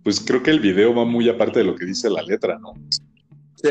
pues 0.03 0.19
creo 0.19 0.43
que 0.43 0.51
el 0.51 0.59
video 0.59 0.93
va 0.93 1.05
muy 1.05 1.29
aparte 1.29 1.59
de 1.59 1.65
lo 1.65 1.75
que 1.75 1.85
dice 1.85 2.09
la 2.09 2.21
letra, 2.21 2.59
¿no? 2.59 2.73
Sí, 3.55 3.69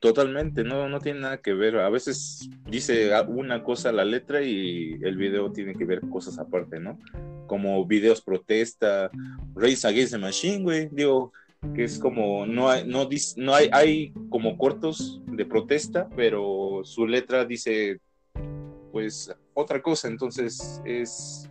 totalmente, 0.00 0.62
no, 0.62 0.88
no 0.90 1.00
tiene 1.00 1.20
nada 1.20 1.38
que 1.38 1.54
ver. 1.54 1.76
A 1.76 1.88
veces 1.88 2.50
dice 2.66 3.10
una 3.28 3.64
cosa 3.64 3.92
la 3.92 4.04
letra 4.04 4.42
y 4.42 4.98
el 5.02 5.16
video 5.16 5.50
tiene 5.52 5.74
que 5.74 5.86
ver 5.86 6.00
cosas 6.00 6.38
aparte, 6.38 6.78
¿no? 6.78 6.98
Como 7.46 7.86
videos 7.86 8.20
protesta, 8.20 9.10
Race 9.54 9.88
Against 9.88 10.12
the 10.12 10.18
Machine, 10.18 10.62
güey, 10.62 10.88
digo, 10.92 11.32
que 11.74 11.84
es 11.84 11.98
como, 11.98 12.46
no 12.46 12.70
hay, 12.70 12.86
no, 12.86 13.08
no 13.36 13.54
hay, 13.54 13.68
hay 13.72 14.12
como 14.30 14.56
cortos 14.56 15.20
de 15.26 15.44
protesta, 15.44 16.08
pero 16.14 16.82
su 16.84 17.06
letra 17.06 17.44
dice, 17.44 18.00
pues, 18.92 19.34
otra 19.54 19.82
cosa, 19.82 20.08
entonces 20.08 20.80
es, 20.84 21.50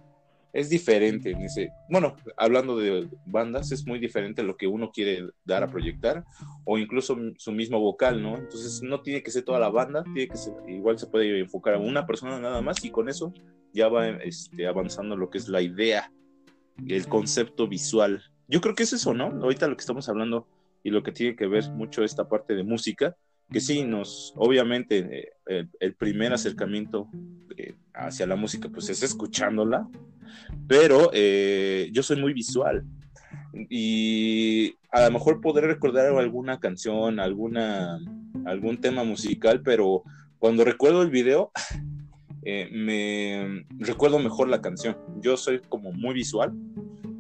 es 0.54 0.70
diferente. 0.70 1.36
Dice, 1.36 1.72
bueno, 1.90 2.16
hablando 2.38 2.78
de 2.78 3.08
bandas, 3.26 3.72
es 3.72 3.86
muy 3.86 4.00
diferente 4.00 4.44
lo 4.44 4.56
que 4.56 4.68
uno 4.68 4.92
quiere 4.92 5.30
dar 5.44 5.64
a 5.64 5.70
proyectar, 5.70 6.24
o 6.64 6.78
incluso 6.78 7.18
su 7.38 7.52
mismo 7.52 7.80
vocal, 7.80 8.22
¿no? 8.22 8.38
Entonces 8.38 8.82
no 8.82 9.02
tiene 9.02 9.22
que 9.22 9.32
ser 9.32 9.44
toda 9.44 9.60
la 9.60 9.70
banda, 9.70 10.04
tiene 10.14 10.30
que 10.30 10.38
ser, 10.38 10.54
igual 10.68 10.98
se 10.98 11.08
puede 11.08 11.40
enfocar 11.40 11.76
a 11.76 11.80
una 11.80 12.06
persona 12.06 12.40
nada 12.40 12.62
más, 12.62 12.84
y 12.84 12.92
con 12.92 13.10
eso 13.10 13.34
ya 13.74 13.90
va 13.90 14.08
este, 14.08 14.68
avanzando 14.68 15.18
lo 15.18 15.30
que 15.30 15.38
es 15.38 15.50
la 15.50 15.62
idea, 15.62 16.12
el 16.88 17.08
concepto 17.08 17.68
visual 17.68 18.24
yo 18.48 18.62
creo 18.62 18.76
que 18.76 18.84
es 18.84 18.94
eso, 18.94 19.14
¿no? 19.14 19.26
Ahorita 19.26 19.68
lo 19.68 19.76
que 19.76 19.82
estamos 19.82 20.08
hablando 20.10 20.48
y 20.84 20.90
lo 20.90 21.04
que 21.04 21.12
tiene 21.12 21.36
que 21.36 21.48
ver 21.48 21.70
mucho 21.72 22.04
esta 22.04 22.30
parte 22.30 22.56
de 22.56 22.64
música, 22.64 23.16
que 23.52 23.60
sí, 23.60 23.84
nos, 23.84 24.34
obviamente, 24.36 25.32
eh, 25.48 25.68
el, 25.80 25.96
primer 25.96 26.34
acercamiento 26.34 27.10
eh, 27.58 27.76
hacia 27.94 28.28
la 28.28 28.36
música, 28.36 28.70
pues 28.70 28.90
es 28.90 29.04
escuchándola, 29.04 29.88
pero 30.68 31.10
eh, 31.14 31.90
yo 31.92 32.04
soy 32.04 32.20
muy 32.20 32.34
visual 32.34 32.86
y 33.70 34.76
a 34.92 35.06
lo 35.06 35.12
mejor 35.12 35.42
podré 35.42 35.68
recordar 35.68 36.06
alguna 36.06 36.60
canción, 36.60 37.20
alguna, 37.20 38.00
algún 38.46 38.80
tema 38.80 39.04
musical, 39.04 39.62
pero 39.62 40.04
cuando 40.40 40.64
recuerdo 40.64 41.02
el 41.02 41.10
video, 41.10 41.52
me 42.72 43.66
recuerdo 43.80 44.20
mejor 44.20 44.48
la 44.48 44.62
canción. 44.62 44.98
Yo 45.22 45.36
soy 45.36 45.60
como 45.60 45.92
muy 45.92 46.14
visual 46.14 46.54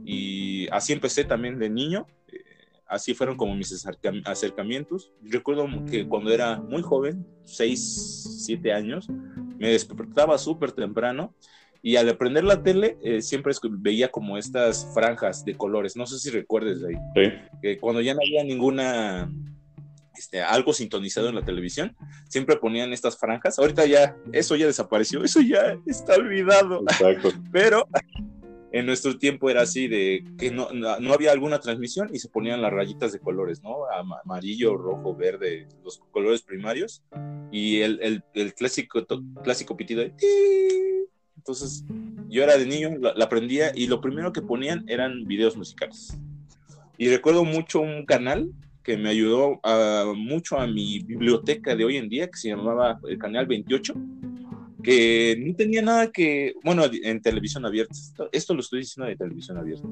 y 0.10 0.70
así 0.72 0.94
empecé 0.94 1.26
también 1.26 1.60
de 1.60 1.70
niño. 1.70 2.08
Eh, 2.30 2.42
así 2.88 3.14
fueron 3.14 3.36
como 3.36 3.54
mis 3.56 3.86
acercamientos. 4.26 5.12
Recuerdo 5.22 5.68
que 5.92 6.08
cuando 6.08 6.32
era 6.32 6.62
muy 6.62 6.82
joven, 6.82 7.28
6, 7.44 8.46
7 8.46 8.72
años, 8.72 9.10
me 9.10 9.68
despertaba 9.68 10.38
súper 10.38 10.72
temprano 10.72 11.36
y 11.82 11.98
al 11.98 12.08
aprender 12.08 12.46
la 12.46 12.64
tele 12.64 12.98
eh, 13.04 13.22
siempre 13.22 13.52
veía 13.70 14.10
como 14.10 14.38
estas 14.38 14.90
franjas 14.94 15.44
de 15.44 15.56
colores. 15.56 15.98
No 15.98 16.06
sé 16.08 16.20
si 16.20 16.30
recuerdes 16.30 16.80
de 16.80 16.88
ahí. 16.88 16.96
Sí. 17.14 17.34
Que 17.62 17.78
cuando 17.78 18.00
ya 18.00 18.14
no 18.14 18.22
había 18.22 18.46
ninguna 18.46 19.30
este, 20.18 20.42
algo 20.42 20.72
sintonizado 20.72 21.28
en 21.28 21.36
la 21.36 21.44
televisión, 21.44 21.98
siempre 22.30 22.56
ponían 22.56 22.94
estas 22.94 23.18
franjas. 23.18 23.60
Ahorita 23.60 23.86
ya, 23.86 24.16
eso 24.32 24.56
ya 24.56 24.68
desapareció, 24.68 25.22
eso 25.26 25.42
ya 25.42 25.78
está 25.86 26.16
olvidado. 26.16 26.82
Exacto. 26.84 27.34
Pero 27.52 27.90
en 28.72 28.86
nuestro 28.86 29.18
tiempo 29.18 29.50
era 29.50 29.62
así 29.62 29.88
de 29.88 30.24
que 30.38 30.52
no, 30.52 30.72
no, 30.72 31.14
había 31.14 31.32
alguna 31.32 31.60
transmisión 31.60 32.10
y 32.14 32.20
se 32.20 32.30
ponían 32.30 32.62
las 32.62 32.74
rayitas 32.74 33.12
de 33.14 33.20
colores, 33.20 33.64
¿no? 33.64 33.86
Amarillo, 34.24 34.76
rojo, 34.76 35.16
verde, 35.16 35.68
los 35.84 36.00
colores 36.12 36.42
primarios 36.42 37.04
y 37.52 37.82
el, 37.82 38.24
el, 38.34 38.54
clásico, 38.54 39.06
clásico 39.44 39.78
pitido 39.78 40.02
de... 40.02 40.14
Entonces 41.38 41.86
yo 42.28 42.44
era 42.44 42.58
de 42.58 42.66
niño, 42.66 42.98
la, 43.00 43.24
aprendía 43.24 43.72
y 43.74 43.88
lo 43.88 44.02
primero 44.02 44.34
que 44.34 44.42
ponían 44.42 44.84
eran 44.88 45.26
videos 45.26 45.56
musicales. 45.56 46.18
Y 46.98 47.10
recuerdo 47.10 47.46
mucho 47.46 47.80
un 47.80 48.06
canal 48.06 48.52
que 48.84 48.98
me 48.98 49.10
ayudó 49.10 49.60
mucho 50.16 50.58
a 50.58 50.66
mi 50.66 51.00
biblioteca 51.00 51.76
de 51.76 51.86
hoy 51.86 51.98
en 51.98 52.10
día, 52.10 52.28
que 52.28 52.38
se 52.38 52.50
llamaba 52.50 53.00
el 53.08 53.18
Canal 53.18 53.46
28, 53.46 53.94
que 54.88 55.36
no 55.46 55.53
tenía 55.53 55.82
nada 55.82 56.13
que, 56.13 56.53
bueno, 56.63 56.86
en 56.89 57.22
televisión 57.22 57.65
abierta, 57.65 57.94
esto, 58.32 58.53
lo 58.53 58.62
estoy 58.62 58.79
diciendo 58.79 59.10
de 59.10 59.17
televisión 59.17 59.58
abierta, 59.58 59.86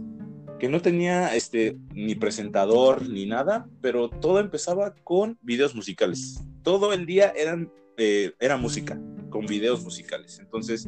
que 0.58 0.70
no 0.70 0.82
tenía 0.82 1.36
este, 1.36 1.76
ni 1.94 2.16
presentador 2.16 3.06
ni 3.10 3.26
nada, 3.26 3.68
pero 3.82 4.10
todo 4.10 4.40
empezaba 4.40 4.96
con 5.04 5.38
videos 5.42 5.76
musicales. 5.76 6.40
Todo 6.64 6.94
el 6.94 7.06
día 7.06 7.34
eran, 7.36 7.70
eh, 7.98 8.32
era 8.40 8.56
música, 8.56 8.98
con 9.30 9.46
videos 9.46 9.84
musicales. 9.84 10.40
Entonces, 10.40 10.88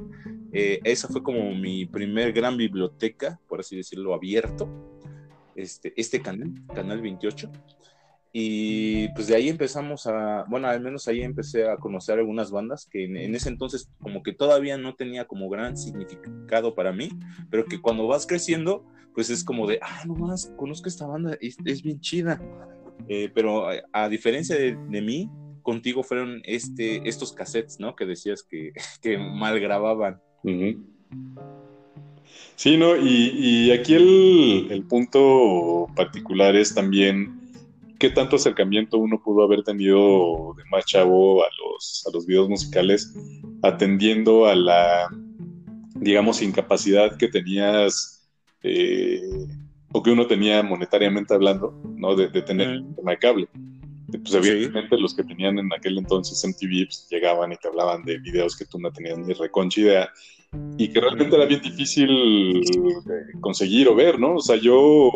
eh, 0.54 0.80
esa 0.86 1.10
fue 1.10 1.22
como 1.22 1.54
mi 1.54 1.86
primer 1.86 2.32
gran 2.32 2.56
biblioteca, 2.56 3.42
por 3.46 3.60
así 3.60 3.76
decirlo, 3.76 4.14
abierto. 4.14 4.70
Este, 5.54 5.92
este 5.98 6.22
canal, 6.22 6.54
Canal 6.74 7.02
28. 7.02 7.52
Y 8.34 9.08
pues 9.10 9.28
de 9.28 9.36
ahí 9.36 9.50
empezamos 9.50 10.06
a, 10.08 10.46
bueno, 10.50 10.68
al 10.68 10.82
menos 10.82 11.08
ahí 11.08 11.22
empecé 11.22 11.70
a 11.70 11.78
conocer 11.78 12.20
algunas 12.20 12.52
bandas 12.52 12.86
que 12.86 13.06
en, 13.06 13.36
ese 13.36 13.50
entonces 13.50 13.90
como 14.00 14.22
que 14.22 14.34
todavía 14.34 14.78
no 14.78 14.96
tenía 14.96 15.26
como 15.26 15.50
gran 15.50 15.78
significado 15.78 16.76
para 16.76 16.92
mí, 16.92 17.10
pero 17.50 17.66
que 17.66 17.82
cuando 17.82 18.08
vas 18.08 18.28
creciendo, 18.28 18.86
pues 19.14 19.30
es 19.30 19.44
como 19.44 19.66
de, 19.66 19.80
ah, 19.82 20.04
no 20.06 20.16
más, 20.16 20.54
conozco 20.58 20.90
esta 20.90 21.08
banda, 21.08 21.38
es, 21.42 21.58
es 21.66 21.82
bien 21.82 22.00
chida. 22.00 22.42
Eh, 23.08 23.32
pero 23.34 23.68
a, 23.94 24.10
diferencia 24.10 24.56
de, 24.56 25.02
mí, 25.02 25.30
contigo 25.62 26.04
fueron 26.04 26.42
este, 26.44 27.08
estos 27.08 27.32
cassettes, 27.32 27.80
¿no? 27.80 27.96
Que 27.96 28.06
decías 28.06 28.44
que, 28.44 28.74
que 29.02 29.18
mal 29.18 29.60
grababan. 29.60 30.22
Sí, 32.56 32.78
¿no? 32.78 32.96
Y, 32.98 33.32
y 33.36 33.72
aquí 33.72 33.94
el, 33.94 34.68
el 34.70 34.84
punto 34.84 35.88
particular 35.96 36.56
es 36.56 36.76
también 36.76 37.47
qué 38.00 38.10
tanto 38.10 38.36
acercamiento 38.36 38.98
uno 38.98 39.22
pudo 39.22 39.44
haber 39.44 39.64
tenido 39.64 40.54
de 40.56 40.64
más 40.72 40.86
chavo 40.86 41.44
a 41.44 41.48
los, 41.48 42.06
a 42.08 42.12
los 42.12 42.26
videos 42.26 42.50
musicales, 42.50 43.14
atendiendo 43.62 44.46
a 44.46 44.56
la, 44.56 45.10
digamos, 45.96 46.42
incapacidad 46.42 47.18
que 47.18 47.28
tenías 47.28 48.28
eh, 48.64 49.22
o 49.92 50.04
que 50.04 50.12
uno 50.12 50.28
tenía 50.28 50.64
monetariamente 50.64 51.34
hablando, 51.34 51.80
¿no? 51.96 52.16
De, 52.16 52.30
tener 52.42 52.82
un 52.82 52.96
tema 52.96 53.12
de 53.12 53.18
cable. 53.18 53.48
Pues 54.10 54.34
evidentemente 54.36 54.98
los 54.98 55.14
que 55.14 55.24
tenían 55.24 55.60
en 55.60 55.72
aquel 55.74 55.98
entonces 55.98 56.42
MTV 56.46 56.86
pues, 56.86 57.08
llegaban 57.12 57.52
y 57.52 57.58
te 57.58 57.68
hablaban 57.68 58.04
de 58.04 58.18
videos 58.20 58.56
que 58.56 58.66
tú 58.66 58.80
no 58.80 58.92
tenías 58.92 59.18
ni 59.18 59.34
reconcha 59.34 59.82
idea 59.82 60.10
y 60.78 60.88
que 60.88 61.02
realmente 61.02 61.36
era 61.36 61.46
bien 61.46 61.62
difícil 61.62 62.64
conseguir 63.42 63.90
o 63.90 63.96
ver, 63.96 64.18
¿no? 64.18 64.36
O 64.36 64.42
sea, 64.42 64.56
yo 64.56 65.12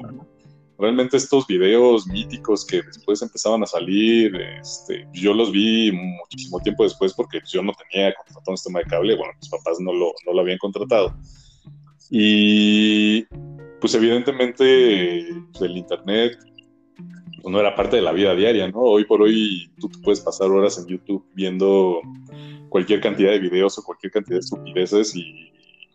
realmente 0.81 1.17
estos 1.17 1.45
videos 1.45 2.07
míticos 2.07 2.65
que 2.65 2.81
después 2.81 3.21
empezaban 3.21 3.61
a 3.63 3.67
salir, 3.67 4.35
este, 4.35 5.07
yo 5.13 5.33
los 5.33 5.51
vi 5.51 5.91
muchísimo 5.91 6.59
tiempo 6.59 6.83
después 6.83 7.13
porque 7.13 7.39
yo 7.47 7.61
no 7.61 7.71
tenía 7.73 8.13
contratado 8.15 8.51
un 8.51 8.57
sistema 8.57 8.79
de 8.79 8.85
cable, 8.85 9.15
bueno, 9.15 9.33
mis 9.39 9.49
papás 9.49 9.79
no 9.79 9.93
lo, 9.93 10.11
no 10.25 10.33
lo 10.33 10.41
habían 10.41 10.57
contratado. 10.57 11.15
Y 12.09 13.23
pues 13.79 13.93
evidentemente 13.93 15.19
el 15.19 15.77
Internet 15.77 16.37
pues, 17.41 17.51
no 17.51 17.59
era 17.59 17.75
parte 17.75 17.97
de 17.97 18.01
la 18.01 18.11
vida 18.11 18.35
diaria, 18.35 18.67
¿no? 18.67 18.79
Hoy 18.79 19.05
por 19.05 19.21
hoy 19.21 19.71
tú 19.79 19.87
te 19.87 19.99
puedes 19.99 20.19
pasar 20.19 20.49
horas 20.49 20.77
en 20.79 20.87
YouTube 20.87 21.25
viendo 21.33 22.01
cualquier 22.69 23.01
cantidad 23.01 23.31
de 23.31 23.39
videos 23.39 23.77
o 23.77 23.83
cualquier 23.83 24.11
cantidad 24.11 24.37
de 24.37 24.41
estupideces 24.41 25.15
y 25.15 25.51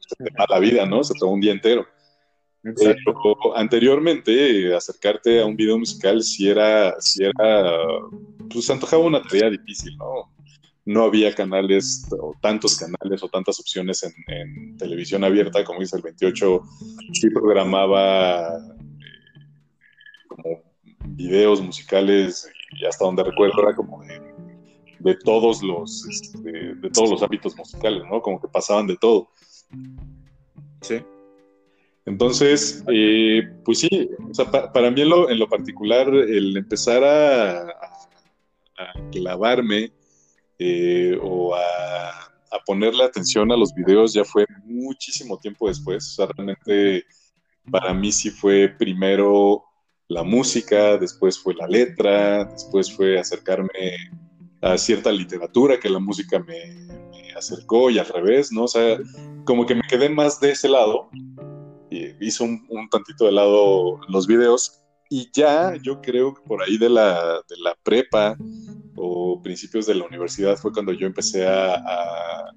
se 0.06 0.24
te 0.24 0.30
va 0.38 0.46
la 0.48 0.60
vida, 0.60 0.86
¿no? 0.86 1.02
Se 1.02 1.14
toma 1.18 1.32
un 1.32 1.40
día 1.40 1.52
entero. 1.52 1.86
Pero 2.74 3.56
anteriormente, 3.56 4.74
acercarte 4.74 5.40
a 5.40 5.46
un 5.46 5.56
video 5.56 5.78
musical 5.78 6.22
si 6.22 6.48
era, 6.48 6.94
si 7.00 7.24
era, 7.24 7.72
pues 8.50 8.68
antojaba 8.70 9.04
una 9.04 9.22
tarea 9.22 9.50
difícil, 9.50 9.96
¿no? 9.96 10.32
No 10.84 11.04
había 11.04 11.34
canales, 11.34 12.06
o 12.12 12.34
tantos 12.40 12.76
canales, 12.76 13.22
o 13.22 13.28
tantas 13.28 13.58
opciones 13.60 14.02
en, 14.04 14.76
televisión 14.76 15.24
abierta, 15.24 15.64
como 15.64 15.80
dice 15.80 15.96
el 15.96 16.02
28, 16.02 16.62
sí 17.12 17.30
programaba 17.30 18.48
eh, 18.48 19.36
como 20.28 20.62
videos 21.08 21.60
musicales, 21.60 22.48
y 22.72 22.84
hasta 22.84 23.04
donde 23.04 23.24
recuerdo 23.24 23.62
era 23.62 23.74
como 23.74 24.02
de 24.04 24.36
de 25.06 25.14
todos 25.14 25.62
los, 25.62 26.04
este, 26.08 26.74
de 26.74 26.90
todos 26.90 27.10
los 27.10 27.22
hábitos 27.22 27.56
musicales, 27.56 28.02
¿no? 28.10 28.20
Como 28.20 28.40
que 28.40 28.48
pasaban 28.48 28.88
de 28.88 28.96
todo. 28.96 29.28
Sí. 30.80 31.00
Entonces, 32.06 32.84
eh, 32.86 33.42
pues 33.64 33.80
sí, 33.80 34.08
o 34.30 34.32
sea, 34.32 34.48
para 34.48 34.92
mí 34.92 35.02
en 35.02 35.38
lo, 35.38 35.48
particular, 35.48 36.08
el 36.08 36.56
empezar 36.56 37.02
a, 37.04 37.66
clavarme 39.10 39.92
eh, 40.58 41.18
o 41.20 41.54
a, 41.54 41.60
ponerle 42.64 43.04
atención 43.04 43.52
a 43.52 43.56
los 43.56 43.72
videos 43.74 44.12
ya 44.12 44.24
fue 44.24 44.44
muchísimo 44.64 45.38
tiempo 45.38 45.68
después. 45.68 46.04
O 46.08 46.14
sea, 46.14 46.26
realmente 46.34 47.04
para 47.70 47.92
mí 47.92 48.10
sí 48.10 48.30
fue 48.30 48.68
primero 48.68 49.64
la 50.08 50.22
música, 50.22 50.96
después 50.96 51.38
fue 51.38 51.54
la 51.54 51.66
letra, 51.66 52.44
después 52.44 52.90
fue 52.90 53.18
acercarme 53.18 53.96
a 54.62 54.78
cierta 54.78 55.12
literatura 55.12 55.78
que 55.78 55.90
la 55.90 55.98
música 55.98 56.38
me, 56.38 56.86
acercó 57.36 57.90
y 57.90 57.98
al 57.98 58.06
revés, 58.06 58.50
¿no? 58.50 58.64
O 58.64 58.68
sea, 58.68 58.98
como 59.44 59.66
que 59.66 59.74
me 59.74 59.82
quedé 59.88 60.08
más 60.08 60.40
de 60.40 60.52
ese 60.52 60.68
lado 60.70 61.10
hizo 62.20 62.44
un, 62.44 62.88
tantito 62.90 63.26
de 63.26 63.32
lado 63.32 64.00
los 64.08 64.26
videos 64.26 64.82
y 65.08 65.28
ya 65.32 65.74
yo 65.82 66.00
creo 66.00 66.34
que 66.34 66.42
por 66.42 66.62
ahí 66.62 66.78
de 66.78 66.88
la, 66.88 67.40
de 67.48 67.56
la 67.62 67.74
prepa 67.82 68.36
o 68.96 69.40
principios 69.42 69.86
de 69.86 69.94
la 69.94 70.04
universidad 70.04 70.56
fue 70.56 70.72
cuando 70.72 70.92
yo 70.92 71.06
empecé 71.06 71.46
a, 71.46 72.52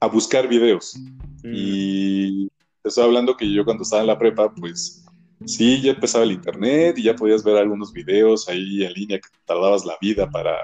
a, 0.00 0.06
buscar 0.06 0.46
videos. 0.46 0.94
Mm. 1.42 1.52
Y 1.54 2.48
te 2.82 2.88
estoy 2.88 3.04
hablando 3.04 3.36
que 3.36 3.50
yo 3.50 3.64
cuando 3.64 3.82
estaba 3.82 4.02
en 4.02 4.08
la 4.08 4.18
prepa, 4.18 4.52
pues 4.54 5.04
sí, 5.46 5.80
ya 5.80 5.92
empezaba 5.92 6.24
el 6.24 6.32
internet 6.32 6.98
y 6.98 7.04
ya 7.04 7.14
podías 7.14 7.42
ver 7.42 7.56
algunos 7.56 7.92
videos 7.92 8.48
ahí 8.48 8.84
en 8.84 8.92
línea 8.92 9.18
que 9.18 9.28
tardabas 9.44 9.84
la 9.84 9.96
vida 10.00 10.30
para, 10.30 10.54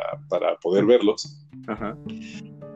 poder 0.61 0.85
verlos. 0.85 1.47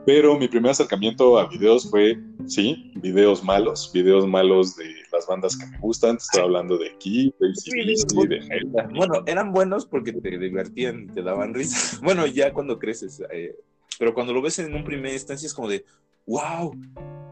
Pero 0.05 0.37
mi 0.37 0.47
primer 0.47 0.71
acercamiento 0.71 1.39
a 1.39 1.47
videos 1.47 1.89
fue, 1.89 2.17
sí, 2.45 2.91
videos 2.95 3.43
malos, 3.43 3.89
videos 3.93 4.27
malos 4.27 4.75
de 4.75 4.93
las 5.11 5.25
bandas 5.27 5.55
que 5.55 5.65
me 5.65 5.79
gustan. 5.79 6.17
Te 6.17 6.23
estoy 6.23 6.41
hablando 6.41 6.77
de 6.77 6.89
aquí, 6.89 7.33
de 7.39 8.27
de 8.27 8.87
Bueno, 8.93 9.23
eran 9.25 9.53
buenos 9.53 9.85
porque 9.85 10.11
te 10.11 10.37
divertían, 10.37 11.07
te 11.13 11.21
daban 11.21 11.53
risa. 11.53 11.99
Bueno, 12.03 12.27
ya 12.27 12.53
cuando 12.53 12.79
creces, 12.79 13.21
eh, 13.31 13.55
pero 13.97 14.13
cuando 14.13 14.33
lo 14.33 14.41
ves 14.41 14.59
en 14.59 14.75
un 14.75 14.83
primer 14.83 15.13
instancia 15.13 15.45
es 15.45 15.53
como 15.53 15.69
de, 15.69 15.85
wow, 16.25 16.75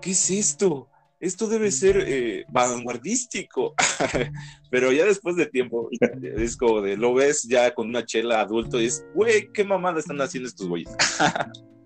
¿qué 0.01 0.12
es 0.12 0.30
esto? 0.30 0.88
esto 1.22 1.48
debe 1.48 1.72
ser 1.72 2.04
eh, 2.08 2.46
vanguardístico. 2.50 3.75
Pero 4.72 4.92
ya 4.92 5.06
después 5.06 5.36
de 5.36 5.46
tiempo, 5.46 5.88
es 6.36 6.58
como 6.58 6.82
de, 6.82 6.98
lo 6.98 7.13
ves 7.13 7.44
ya 7.44 7.74
con 7.74 7.90
una 7.90 8.04
chela 8.04 8.42
adulto 8.42 8.82
y 8.82 8.86
es, 8.86 9.06
güey, 9.13 9.50
qué 9.54 9.63
mamada 9.63 10.00
están 10.00 10.20
haciendo 10.20 10.50
estos 10.50 10.68
güeyes. 10.68 10.90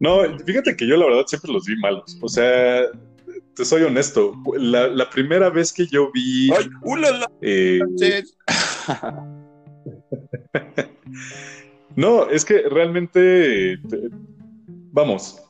no, 0.00 0.38
fíjate 0.44 0.76
que 0.76 0.86
yo 0.86 0.96
la 0.96 1.06
verdad 1.06 1.26
siempre 1.26 1.52
los 1.52 1.66
vi 1.66 1.76
malos. 1.76 2.18
O 2.20 2.28
sea, 2.28 2.86
te 3.54 3.64
soy 3.64 3.82
honesto, 3.82 4.34
la, 4.56 5.08
primera 5.10 5.50
vez 5.50 5.72
que 5.72 5.86
yo 5.86 6.10
vi... 6.12 6.50
¡Ay, 6.50 6.68
eh, 7.42 7.80
no, 11.96 12.28
es 12.28 12.44
que 12.44 12.62
realmente, 12.62 13.78
vamos, 14.92 15.40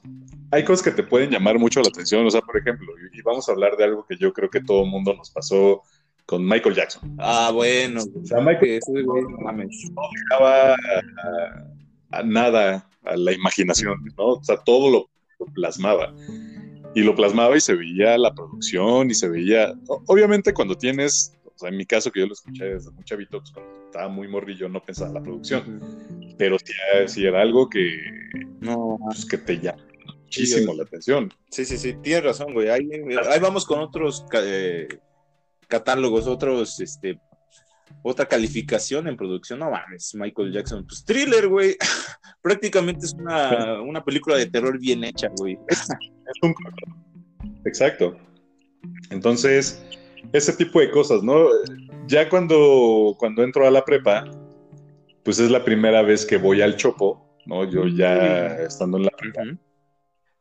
hay 0.50 0.64
cosas 0.64 0.82
que 0.82 0.90
te 0.90 1.02
pueden 1.02 1.30
llamar 1.30 1.58
mucho 1.58 1.80
la 1.80 1.88
atención. 1.88 2.26
O 2.26 2.30
sea, 2.30 2.40
por 2.40 2.56
ejemplo, 2.56 2.92
y, 3.12 3.22
vamos 3.22 3.48
a 3.48 3.52
hablar 3.52 3.76
de 3.76 3.84
algo 3.84 4.04
que 4.06 4.16
yo 4.16 4.32
creo 4.32 4.50
que 4.50 4.60
todo 4.60 4.84
el 4.84 4.90
mundo 4.90 5.14
nos 5.14 5.30
pasó 5.30 5.82
con 6.26 6.44
Michael 6.44 6.74
Jackson. 6.74 7.16
Ah, 7.18 7.50
bueno. 7.52 8.02
O 8.02 8.26
sea, 8.26 8.40
Michael 8.40 8.80
no 8.88 10.02
dejaba 10.28 10.76
a, 12.10 12.22
nada 12.24 12.89
a 13.04 13.16
la 13.16 13.32
imaginación, 13.32 13.98
¿no? 14.16 14.34
O 14.34 14.44
sea, 14.44 14.56
todo 14.58 14.90
lo, 14.90 15.10
plasmaba. 15.54 16.14
Y 16.94 17.02
lo 17.02 17.14
plasmaba 17.14 17.56
y 17.56 17.60
se 17.60 17.74
veía 17.74 18.18
la 18.18 18.34
producción 18.34 19.10
y 19.10 19.14
se 19.14 19.28
veía. 19.28 19.72
Obviamente, 20.06 20.52
cuando 20.52 20.76
tienes 20.76 21.32
o 21.46 21.58
sea, 21.58 21.68
en 21.68 21.76
mi 21.76 21.84
caso, 21.84 22.10
que 22.10 22.20
yo 22.20 22.26
lo 22.26 22.32
escuché 22.32 22.64
desde 22.64 22.90
muy 22.90 23.04
chavito, 23.04 23.38
pues 23.38 23.52
cuando 23.52 23.70
estaba 23.84 24.08
muy 24.08 24.28
morrillo 24.28 24.68
no 24.68 24.82
pensaba 24.82 25.08
en 25.08 25.14
la 25.14 25.22
producción. 25.22 26.34
Pero 26.38 26.56
si, 27.06 27.24
era 27.24 27.42
algo 27.42 27.68
que, 27.68 28.00
no. 28.60 28.98
Pues, 29.04 29.26
que 29.26 29.36
te 29.36 29.58
llama 29.60 29.84
muchísimo 30.30 30.74
la 30.74 30.84
atención. 30.84 31.32
Sí, 31.50 31.64
sí, 31.64 31.76
sí, 31.76 31.94
tienes 32.02 32.24
razón, 32.24 32.54
güey. 32.54 32.68
Ahí, 32.68 32.88
vamos 33.40 33.66
con 33.66 33.80
otros 33.80 34.24
eh, 34.32 34.88
catálogos, 35.66 36.26
otros, 36.28 36.80
este, 36.80 37.18
otra 38.02 38.26
calificación 38.26 39.08
en 39.08 39.16
producción. 39.16 39.58
No 39.58 39.70
mames, 39.70 40.14
Michael 40.14 40.52
Jackson. 40.52 40.86
Pues 40.86 41.04
thriller, 41.04 41.48
güey. 41.48 41.76
Prácticamente 42.42 43.06
es 43.06 43.14
una, 43.14 43.80
una, 43.82 44.04
película 44.04 44.36
de 44.36 44.46
terror 44.46 44.78
bien 44.78 45.04
hecha, 45.04 45.28
güey. 45.36 45.58
Es, 45.68 45.86
un... 46.42 46.54
Exacto. 47.64 48.16
Entonces, 49.10 49.82
ese 50.32 50.52
tipo 50.52 50.80
de 50.80 50.90
cosas, 50.90 51.22
¿no? 51.22 51.48
Ya 52.06 52.28
cuando, 52.28 53.14
cuando 53.18 53.42
entro 53.42 53.66
a 53.66 53.70
la 53.70 53.84
prepa, 53.84 54.24
pues 55.22 55.38
es 55.38 55.50
la 55.50 55.64
primera 55.64 56.02
vez 56.02 56.24
que 56.24 56.38
voy 56.38 56.62
al 56.62 56.76
Chopo, 56.76 57.38
¿no? 57.46 57.64
Yo 57.70 57.86
ya 57.86 58.46
estando 58.62 58.96
en 58.96 59.04
la 59.04 59.10
prepa. 59.10 59.42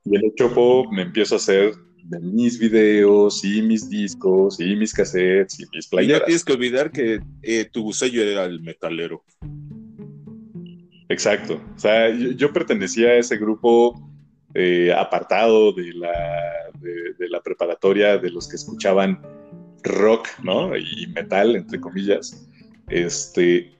Y 0.05 0.15
el 0.15 0.33
Chopo 0.35 0.89
me 0.91 1.01
empiezo 1.01 1.35
a 1.35 1.37
hacer 1.37 1.73
de 2.03 2.19
mis 2.19 2.59
videos 2.59 3.43
y 3.43 3.61
mis 3.61 3.89
discos 3.89 4.59
y 4.59 4.75
mis 4.75 4.93
cassettes 4.93 5.59
y 5.59 5.65
mis 5.73 5.87
playeras. 5.87 6.17
Y 6.17 6.19
no 6.19 6.25
tienes 6.25 6.45
que 6.45 6.53
olvidar 6.53 6.91
que 6.91 7.21
eh, 7.41 7.65
tu 7.65 7.91
sello 7.93 8.23
era 8.23 8.45
el 8.45 8.61
metalero. 8.61 9.23
Exacto. 11.09 11.59
O 11.75 11.79
sea, 11.79 12.09
yo, 12.09 12.53
pertenecía 12.53 13.09
a 13.09 13.15
ese 13.15 13.37
grupo 13.37 13.99
eh, 14.53 14.93
apartado 14.93 15.73
de 15.73 15.93
la, 15.93 16.13
de, 16.79 17.29
la 17.29 17.41
preparatoria 17.41 18.17
de 18.17 18.29
los 18.29 18.47
que 18.47 18.55
escuchaban 18.55 19.19
rock, 19.83 20.27
¿no? 20.43 20.77
Y 20.77 21.07
metal, 21.07 21.55
entre 21.55 21.79
comillas. 21.79 22.47
Este, 22.89 23.78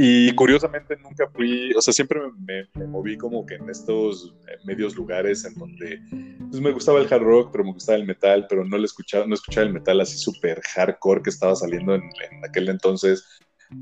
y 0.00 0.32
curiosamente 0.36 0.96
nunca 0.96 1.28
fui, 1.34 1.72
o 1.74 1.82
sea, 1.82 1.92
siempre 1.92 2.20
me, 2.38 2.86
moví 2.86 3.18
como 3.18 3.44
que 3.44 3.56
en 3.56 3.68
estos 3.68 4.32
medios 4.64 4.94
lugares 4.94 5.44
en 5.44 5.54
donde 5.54 6.00
pues, 6.48 6.62
me 6.62 6.70
gustaba 6.70 7.00
el 7.00 7.12
hard 7.12 7.22
rock, 7.22 7.50
pero 7.50 7.64
me 7.64 7.72
gustaba 7.72 7.98
el 7.98 8.06
metal, 8.06 8.46
pero 8.48 8.64
no 8.64 8.78
le 8.78 8.84
escuchaba, 8.84 9.26
no 9.26 9.34
escuchaba 9.34 9.66
el 9.66 9.72
metal 9.72 10.00
así 10.00 10.16
súper 10.16 10.60
hardcore 10.62 11.22
que 11.22 11.30
estaba 11.30 11.56
saliendo 11.56 11.96
en, 11.96 12.04
aquel 12.48 12.68
entonces, 12.68 13.24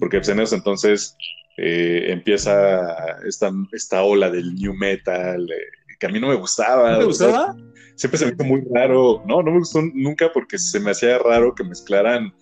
porque 0.01 0.17
pues, 0.17 0.31
en 0.31 0.41
ese 0.41 0.57
entonces 0.57 1.15
eh, 1.59 2.07
empieza 2.09 3.19
esta, 3.27 3.53
esta 3.73 4.03
ola 4.03 4.31
del 4.31 4.55
new 4.55 4.73
metal, 4.73 5.47
eh, 5.51 5.97
que 6.01 6.07
a 6.07 6.09
mí 6.09 6.19
no 6.19 6.29
me 6.29 6.37
gustaba. 6.37 6.93
¿No 6.93 6.99
te 7.01 7.05
gustaba? 7.05 7.55
siempre 7.95 8.19
se 8.19 8.27
me 8.27 8.33
hizo 8.33 8.45
muy 8.45 8.63
raro, 8.73 9.23
no, 9.27 9.43
no 9.43 9.51
me 9.51 9.59
gustó 9.59 9.81
nunca 9.95 10.31
porque 10.33 10.59
se 10.59 10.79
me 10.81 10.93
hacía 10.93 11.19
raro 11.19 11.55
que 11.55 11.65
mezclaran 11.65 12.33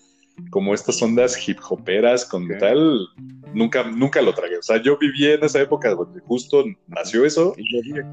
como 0.51 0.75
estas 0.75 1.01
ondas 1.03 1.49
hip 1.49 1.59
hoperas 1.69 2.25
con 2.25 2.47
metal, 2.47 3.09
nunca, 3.53 3.85
nunca 3.85 4.21
lo 4.21 4.35
tragué. 4.35 4.59
O 4.59 4.63
sea, 4.63 4.83
yo 4.83 4.99
viví 4.99 5.27
en 5.27 5.45
esa 5.45 5.61
época 5.61 5.91
donde 5.95 6.21
justo 6.21 6.65
nació 6.89 7.25
eso 7.25 7.55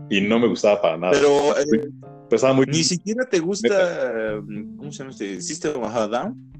y 0.10 0.22
no 0.22 0.40
me 0.40 0.48
gustaba 0.48 0.82
para 0.82 0.98
nada. 0.98 1.14
Pero 1.14 1.58
eh, 1.58 2.54
muy... 2.54 2.66
ni 2.68 2.84
siquiera 2.84 3.26
te 3.26 3.40
gusta, 3.40 4.42
¿cómo 4.78 4.92
se 4.92 5.00
llama 5.00 5.12
este? 5.12 5.42
System 5.42 5.84
of 5.84 5.96
a 5.96 6.08
Down. 6.08 6.52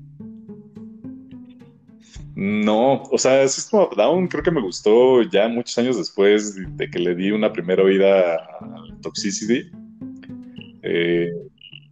No, 2.36 3.04
o 3.04 3.18
sea, 3.18 3.48
System 3.48 3.82
of 3.82 3.96
Down 3.96 4.28
creo 4.28 4.44
que 4.44 4.52
me 4.52 4.62
gustó 4.62 5.22
ya 5.24 5.48
muchos 5.48 5.78
años 5.78 5.98
después 5.98 6.56
de 6.78 6.90
que 6.90 7.00
le 7.00 7.14
di 7.14 7.32
una 7.32 7.52
primera 7.52 7.84
oída 7.84 8.36
a 8.36 9.02
Toxicity. 9.02 9.70
Eh, 10.84 11.32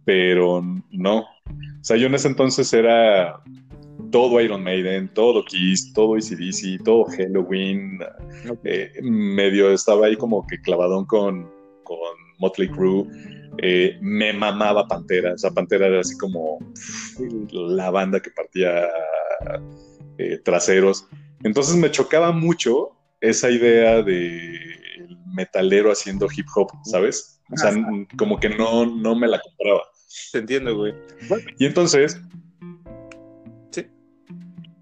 pero 0.04 0.62
no. 0.90 1.18
O 1.20 1.82
sea, 1.84 1.96
yo 1.96 2.06
en 2.06 2.14
ese 2.14 2.28
entonces 2.28 2.72
era 2.72 3.40
todo 4.10 4.40
Iron 4.40 4.62
Maiden, 4.62 5.08
todo 5.14 5.44
Kiss, 5.44 5.92
todo 5.92 6.14
ACDC, 6.14 6.82
todo 6.84 7.04
Halloween. 7.04 7.98
Eh, 8.64 8.92
medio 9.02 9.72
estaba 9.72 10.06
ahí 10.06 10.16
como 10.16 10.46
que 10.46 10.60
clavadón 10.60 11.04
con, 11.06 11.50
con 11.84 11.98
Motley 12.38 12.68
Crue. 12.68 13.06
Eh, 13.58 13.98
me 14.00 14.32
mamaba 14.32 14.86
Pantera. 14.86 15.34
O 15.34 15.38
sea, 15.38 15.50
Pantera 15.50 15.86
era 15.86 16.00
así 16.00 16.16
como 16.18 16.58
la 17.50 17.90
banda 17.90 18.20
que 18.20 18.30
partía 18.30 18.88
eh, 20.18 20.38
traseros. 20.44 21.06
Entonces 21.42 21.76
me 21.76 21.90
chocaba 21.90 22.32
mucho 22.32 22.90
esa 23.20 23.50
idea 23.50 24.02
de 24.02 24.58
metalero 25.34 25.92
haciendo 25.92 26.26
hip 26.34 26.46
hop, 26.54 26.70
¿sabes? 26.84 27.40
O 27.52 27.56
sea, 27.56 27.72
como 28.16 28.38
que 28.38 28.48
no, 28.48 28.86
no 28.86 29.16
me 29.16 29.28
la 29.28 29.40
compraba. 29.40 29.82
Te 30.32 30.38
entiendo, 30.38 30.76
güey. 30.76 30.94
Y 31.58 31.66
entonces, 31.66 32.20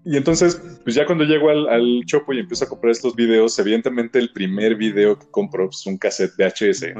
y 0.09 0.17
entonces, 0.17 0.59
pues 0.83 0.95
ya 0.95 1.05
cuando 1.05 1.23
llego 1.23 1.51
al, 1.51 2.03
Chopo 2.05 2.33
y 2.33 2.39
empiezo 2.39 2.65
a 2.65 2.67
comprar 2.67 2.89
estos 2.89 3.15
videos, 3.15 3.59
evidentemente 3.59 4.17
el 4.17 4.33
primer 4.33 4.75
video 4.75 5.19
que 5.19 5.27
compro 5.29 5.69
es 5.69 5.85
un 5.85 5.99
cassette 5.99 6.33
VHS, 6.35 6.95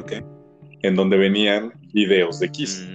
en 0.84 0.96
donde 0.96 1.18
venían 1.18 1.74
videos 1.92 2.40
de 2.40 2.50
Kiss. 2.50 2.88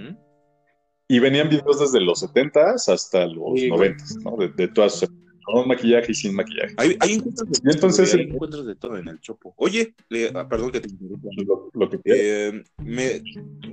Y 1.09 1.19
venían 1.19 1.49
videos 1.49 1.81
desde 1.81 1.99
los 1.99 2.23
70s 2.23 2.87
hasta 2.87 3.27
los 3.27 3.59
90s, 3.59 4.21
¿no? 4.23 4.37
De, 4.55 4.67
todas 4.69 4.99
sus 4.99 5.09
con 5.43 5.67
maquillaje 5.67 6.13
y 6.13 6.15
sin 6.15 6.33
maquillaje. 6.33 6.73
Hay, 6.77 6.95
hay 7.01 7.15
encuentros 7.15 7.61
de, 7.61 7.71
entonces, 7.71 8.13
hay 8.13 8.21
encuentros 8.21 8.65
de 8.65 8.75
todo 8.75 8.97
en 8.97 9.09
el 9.09 9.19
Chopo. 9.19 9.53
Oye, 9.57 9.93
ah, 10.33 10.47
perdón 10.47 10.71
que 10.71 10.79
te 10.79 10.89
interrumpa. 10.89 11.27
Lo, 11.73 11.89
que 11.89 11.99
eh, 12.05 12.63
me 12.77 13.21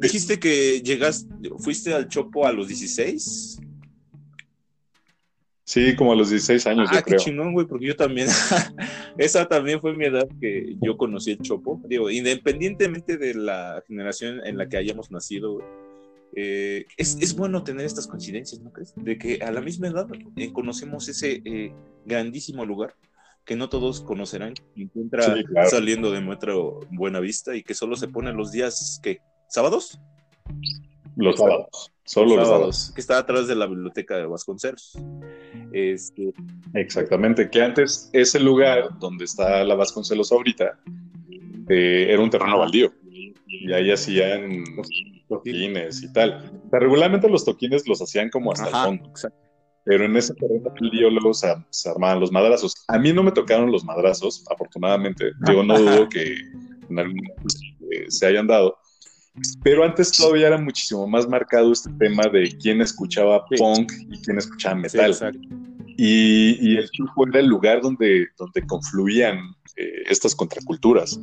dijiste 0.01 0.41
que 0.41 0.83
llegaste, 0.83 1.33
fuiste 1.59 1.95
al 1.95 2.09
Chopo 2.09 2.45
a 2.45 2.53
los 2.53 2.67
16. 2.67 3.61
Sí, 5.73 5.97
como 5.97 6.13
a 6.13 6.17
los 6.17 6.29
16 6.29 6.67
años, 6.67 6.89
ah, 6.91 6.97
yo 6.97 7.03
creo. 7.03 7.19
qué 7.19 7.25
chingón, 7.25 7.55
güey, 7.55 7.67
porque 7.67 7.87
yo 7.87 7.97
también, 7.97 8.29
esa 9.17 9.47
también 9.47 9.81
fue 9.81 9.97
mi 9.97 10.05
edad 10.05 10.29
que 10.39 10.77
yo 10.83 10.99
conocí 10.99 11.31
el 11.31 11.39
Chopo. 11.39 11.81
Digo, 11.85 12.11
independientemente 12.11 13.17
de 13.17 13.33
la 13.33 13.83
generación 13.89 14.45
en 14.45 14.59
la 14.59 14.69
que 14.69 14.77
hayamos 14.77 15.11
nacido, 15.11 15.55
güey 15.55 15.67
eh, 16.35 16.87
es, 16.97 17.37
bueno 17.37 17.63
tener 17.63 17.85
estas 17.85 18.07
coincidencias, 18.07 18.61
¿no 18.61 18.73
crees? 18.73 18.95
De 18.97 19.19
que 19.19 19.43
a 19.43 19.51
la 19.51 19.61
misma 19.61 19.89
edad 19.89 20.09
eh, 20.37 20.53
conocemos 20.53 21.09
ese 21.09 21.43
eh, 21.45 21.75
grandísimo 22.07 22.65
lugar 22.65 22.95
que 23.45 23.57
no 23.57 23.69
todos 23.69 24.01
conocerán, 24.01 24.55
que 24.55 24.83
encuentra 24.83 25.35
saliendo 25.69 26.11
de 26.11 26.21
Metro 26.21 26.81
Buenavista 26.91 27.57
y 27.57 27.63
que 27.63 27.75
solo 27.75 27.97
se 27.97 28.09
pone 28.09 28.33
los 28.33 28.53
días, 28.53 29.01
¿qué? 29.03 29.21
¿Sábados? 29.49 29.99
Los 31.17 31.37
sábados, 31.37 31.93
solo 32.05 32.37
los 32.37 32.49
sábados. 32.49 32.93
Que 32.95 33.01
está 33.01 33.19
atrás 33.19 33.47
de 33.47 33.55
la 33.55 33.67
biblioteca 33.67 34.17
de 34.17 34.27
Vasconcelos. 34.27 34.99
Este... 35.73 36.33
Exactamente, 36.75 37.51
que 37.51 37.63
antes 37.63 38.11
ese 38.13 38.41
lugar 38.41 38.99
donde 38.99 39.25
está 39.25 39.65
la 39.65 39.75
Vasconcelos 39.75 40.33
ahorita 40.33 40.79
era 41.69 42.21
un 42.21 42.31
terreno 42.31 42.59
baldío 42.59 42.93
y 43.47 43.73
ahí 43.73 43.91
hacían 43.91 44.65
toquines 45.29 46.03
y 46.03 46.13
tal. 46.13 46.61
regularmente 46.71 47.29
los 47.29 47.45
toquines 47.45 47.87
los 47.87 48.01
hacían 48.03 48.31
como 48.31 48.53
hasta 48.53 48.69
el 48.69 48.75
fondo. 48.75 49.13
Pero 49.85 50.05
en 50.05 50.17
ese 50.17 50.35
terreno 50.35 50.73
luego 51.11 51.35
se, 51.35 51.53
se, 51.71 51.91
armaban 51.91 52.21
los 52.21 52.31
madrazos. 52.31 52.85
A 52.87 52.99
mí 52.99 53.13
no 53.13 53.25
me 53.25 53.33
tocaron 53.33 53.73
los 53.73 53.85
madrazos, 53.85 54.45
afortunadamente. 54.49 55.33
Yo 55.49 55.65
no 55.65 55.77
dudo 55.77 56.09
que 56.09 56.37
en 56.89 56.99
algún 56.99 57.17
momento 57.17 57.57
eh, 57.91 58.05
se 58.09 58.27
hayan 58.27 58.47
dado. 58.47 58.77
Pero 59.63 59.85
antes 59.85 60.13
todavía 60.13 60.49
era 60.49 60.59
muchísimo 60.59 61.07
más 61.07 61.27
marcado 61.27 61.73
este 61.73 61.91
tema 61.99 62.25
de 62.25 62.55
quién 62.61 62.81
escuchaba 62.83 63.45
punk 63.47 63.93
y 64.11 64.19
quién 64.23 64.39
escuchaba 64.39 64.75
metal. 64.75 65.15
y, 65.97 66.77
el 66.77 66.91
chupo 66.91 67.27
era 67.29 67.41
el 67.41 67.47
lugar 67.47 67.81
donde, 67.81 68.29
donde 68.37 68.67
confluían 68.67 69.39
eh, 69.77 70.03
estas 70.07 70.35
contraculturas. 70.35 71.19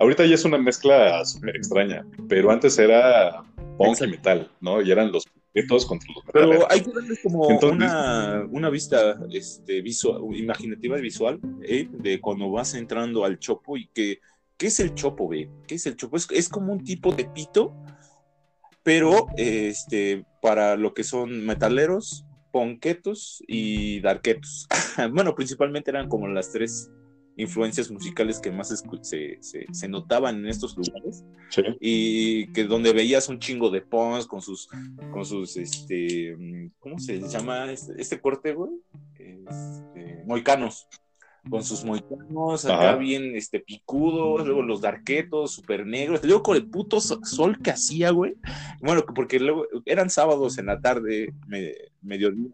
Ahorita 0.00 0.24
ya 0.24 0.34
es 0.34 0.44
una 0.44 0.58
mezcla 0.58 1.24
súper 1.24 1.56
extraña, 1.56 2.06
pero 2.28 2.50
antes 2.50 2.78
era 2.78 3.42
punk 3.76 4.02
y 4.02 4.06
metal, 4.06 4.50
¿no? 4.60 4.80
Y 4.80 4.90
eran 4.92 5.10
los 5.10 5.24
todos 5.66 5.86
contra 5.86 6.12
los 6.14 6.24
Pero 6.32 6.70
hay 6.70 6.80
que 6.82 6.92
darle 6.92 7.16
como 7.22 7.48
una, 8.50 8.70
vista 8.70 9.18
este, 9.32 9.80
visual, 9.82 10.22
imaginativa 10.36 10.98
y 10.98 11.02
visual 11.02 11.40
¿eh? 11.62 11.88
de 11.90 12.20
cuando 12.20 12.50
vas 12.50 12.74
entrando 12.74 13.24
al 13.24 13.38
chopo 13.38 13.76
y 13.76 13.88
que, 13.88 14.20
¿qué 14.58 14.66
es 14.66 14.80
el 14.80 14.94
chopo, 14.94 15.28
ve? 15.28 15.48
¿Qué 15.66 15.76
es 15.76 15.86
el 15.86 15.96
chopo? 15.96 16.16
Es, 16.16 16.48
como 16.48 16.72
un 16.72 16.84
tipo 16.84 17.12
de 17.12 17.24
pito, 17.24 17.74
pero 18.82 19.28
este, 19.36 20.26
para 20.42 20.76
lo 20.76 20.92
que 20.92 21.04
son 21.04 21.46
metaleros, 21.46 22.26
ponquetos 22.50 23.42
y 23.46 24.00
darquetos. 24.00 24.66
bueno, 25.12 25.34
principalmente 25.34 25.90
eran 25.90 26.08
como 26.08 26.26
las 26.28 26.52
tres 26.52 26.90
influencias 27.36 27.88
musicales 27.88 28.40
que 28.40 28.50
más 28.50 28.74
se, 29.02 29.38
se, 29.40 29.88
notaban 29.88 30.38
en 30.40 30.48
estos 30.48 30.76
lugares 30.76 31.24
y 31.80 32.52
que 32.52 32.64
donde 32.64 32.92
veías 32.92 33.28
un 33.28 33.38
chingo 33.38 33.70
de 33.70 33.80
pons 33.80 34.26
con 34.26 34.42
sus 34.42 34.68
con 35.12 35.24
sus 35.24 35.56
este 35.56 36.36
¿cómo 36.80 36.98
se 36.98 37.20
llama 37.20 37.70
este, 37.70 37.92
este 37.96 38.20
corte 38.20 38.54
güey? 38.54 38.72
Este, 39.20 40.24
moicanos 40.26 40.88
con 41.48 41.62
sus 41.62 41.84
moicanos, 41.84 42.64
acá 42.64 42.96
bien 42.96 43.34
este, 43.34 43.60
picudos, 43.60 44.46
luego 44.46 44.62
los 44.62 44.80
darquetos, 44.80 45.52
súper 45.52 45.86
negros, 45.86 46.22
luego 46.24 46.42
con 46.42 46.56
el 46.56 46.66
puto 46.66 47.00
sol 47.00 47.58
que 47.62 47.70
hacía, 47.70 48.10
güey. 48.10 48.34
Bueno, 48.80 49.04
porque 49.14 49.40
luego 49.40 49.66
eran 49.86 50.10
sábados 50.10 50.58
en 50.58 50.66
la 50.66 50.80
tarde, 50.80 51.32
me, 51.46 51.72
mediodía. 52.02 52.48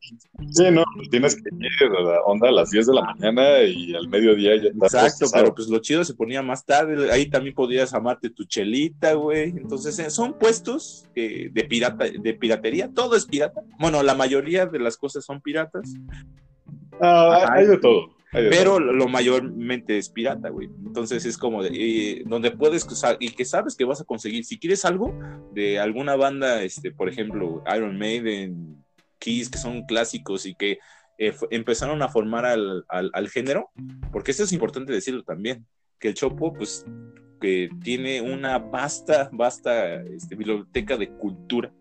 Sí, 0.51 0.71
no, 0.71 0.85
pues 0.97 1.11
tienes 1.11 1.37
que 1.37 1.43
ir 1.55 1.97
a 1.97 2.01
la 2.01 2.21
onda 2.23 2.49
a 2.49 2.53
las 2.53 2.71
10 2.71 2.87
de 2.87 2.95
la 2.95 3.03
mañana 3.03 3.63
y 3.63 3.95
al 3.95 4.09
mediodía 4.09 4.57
ya 4.57 4.69
está. 4.69 5.07
Exacto, 5.07 5.27
pero 5.33 5.55
pues 5.55 5.69
lo 5.69 5.79
chido 5.79 6.05
se 6.05 6.15
ponía 6.15 6.43
más 6.43 6.65
tarde, 6.65 7.11
ahí 7.13 7.29
también 7.29 7.55
podías 7.55 7.95
amarte 7.95 8.31
tu 8.31 8.45
chelita, 8.45 9.15
güey. 9.15 9.51
Entonces, 9.51 9.99
eh, 9.99 10.11
son 10.11 10.35
puestos 10.39 11.07
de, 11.15 11.67
pirata, 11.69 12.05
de 12.05 12.35
piratería, 12.35 12.91
todo 12.93 13.17
es 13.17 13.27
pirata. 13.27 13.63
Bueno, 13.79 14.03
la 14.03 14.15
mayoría 14.15 14.67
de 14.67 14.79
las 14.79 14.97
cosas 14.97 15.25
son 15.25 15.41
piratas. 15.41 15.95
Ah, 17.01 17.49
hay 17.53 17.67
de 17.67 17.79
todo 17.79 18.15
pero 18.35 18.81
lo 18.81 19.09
mayormente 19.09 19.97
es 19.97 20.09
pirata, 20.09 20.49
güey. 20.49 20.69
Entonces 20.85 21.25
es 21.25 21.39
como 21.39 21.63
de, 21.63 21.71
eh, 21.73 22.25
donde 22.27 22.51
puedes 22.51 22.85
usar 22.85 23.17
y 23.21 23.31
que 23.31 23.45
sabes 23.45 23.77
que 23.77 23.85
vas 23.85 24.01
a 24.01 24.05
conseguir. 24.05 24.45
Si 24.45 24.59
quieres 24.59 24.85
algo 24.85 25.17
de 25.53 25.79
alguna 25.79 26.17
banda, 26.17 26.63
este, 26.63 26.91
por 26.91 27.09
ejemplo, 27.09 27.63
Iron 27.75 27.97
Maiden, 27.97 28.85
Kiss, 29.19 29.49
que 29.49 29.59
son 29.59 29.87
clásicos 29.87 30.47
y 30.47 30.55
que 30.55 30.79
eh, 31.19 31.33
empezaron 31.51 32.03
a 32.03 32.09
formar 32.09 32.45
al, 32.45 32.85
al, 32.89 33.29
género, 33.29 33.71
porque 34.13 34.33
eso 34.33 34.43
es 34.43 34.53
importante 34.53 34.93
decirlo 34.93 35.23
también, 35.23 35.65
que 36.01 36.09
el 36.09 36.15
Chopo, 36.15 36.53
pues, 36.53 36.85
que 37.41 37.71
tiene 37.83 38.21
una 38.21 38.59
vasta, 38.59 39.31
vasta 39.33 40.03
este, 40.03 40.35
biblioteca 40.35 40.97
de 40.97 41.11
cultura 41.11 41.73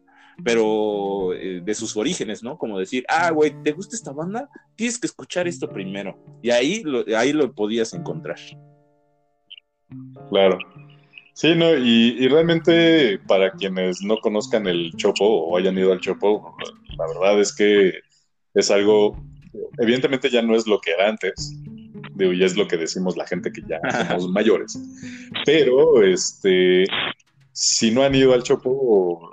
pero 0.43 1.33
eh, 1.33 1.61
de 1.63 1.75
sus 1.75 1.95
orígenes, 1.97 2.43
¿no? 2.43 2.57
Como 2.57 2.79
decir, 2.79 3.03
ah, 3.09 3.31
güey, 3.31 3.53
¿te 3.63 3.71
gusta 3.71 3.95
esta 3.95 4.11
banda? 4.11 4.49
Tienes 4.75 4.97
que 4.97 5.07
escuchar 5.07 5.47
esto 5.47 5.69
primero. 5.69 6.17
Y 6.41 6.49
ahí 6.49 6.81
lo, 6.83 7.03
ahí 7.17 7.33
lo 7.33 7.53
podías 7.53 7.93
encontrar. 7.93 8.37
Claro. 10.29 10.57
Sí, 11.33 11.55
no, 11.55 11.75
y, 11.75 12.27
realmente 12.27 13.19
para 13.27 13.51
quienes 13.51 14.03
no 14.03 14.17
conozcan 14.17 14.67
el 14.67 14.91
Chopo 14.95 15.25
o 15.25 15.57
hayan 15.57 15.77
ido 15.77 15.91
al 15.91 15.99
Chopo, 15.99 16.55
la 16.95 17.07
verdad 17.07 17.39
es 17.39 17.55
que 17.55 17.91
es 18.53 18.69
algo, 18.69 19.17
evidentemente 19.79 20.29
ya 20.29 20.43
no 20.43 20.55
es 20.55 20.67
lo 20.67 20.79
que 20.79 20.91
era 20.91 21.09
antes, 21.09 21.51
digo, 22.13 22.33
ya 22.33 22.45
es 22.45 22.55
lo 22.55 22.67
que 22.67 22.77
decimos 22.77 23.17
la 23.17 23.25
gente 23.25 23.51
que 23.51 23.63
ya 23.67 23.79
somos 24.09 24.29
mayores, 24.29 24.79
pero 25.43 26.03
este, 26.03 26.85
si 27.51 27.89
no 27.89 28.03
han 28.03 28.13
ido 28.13 28.33
al 28.33 28.43
Chopo, 28.43 29.32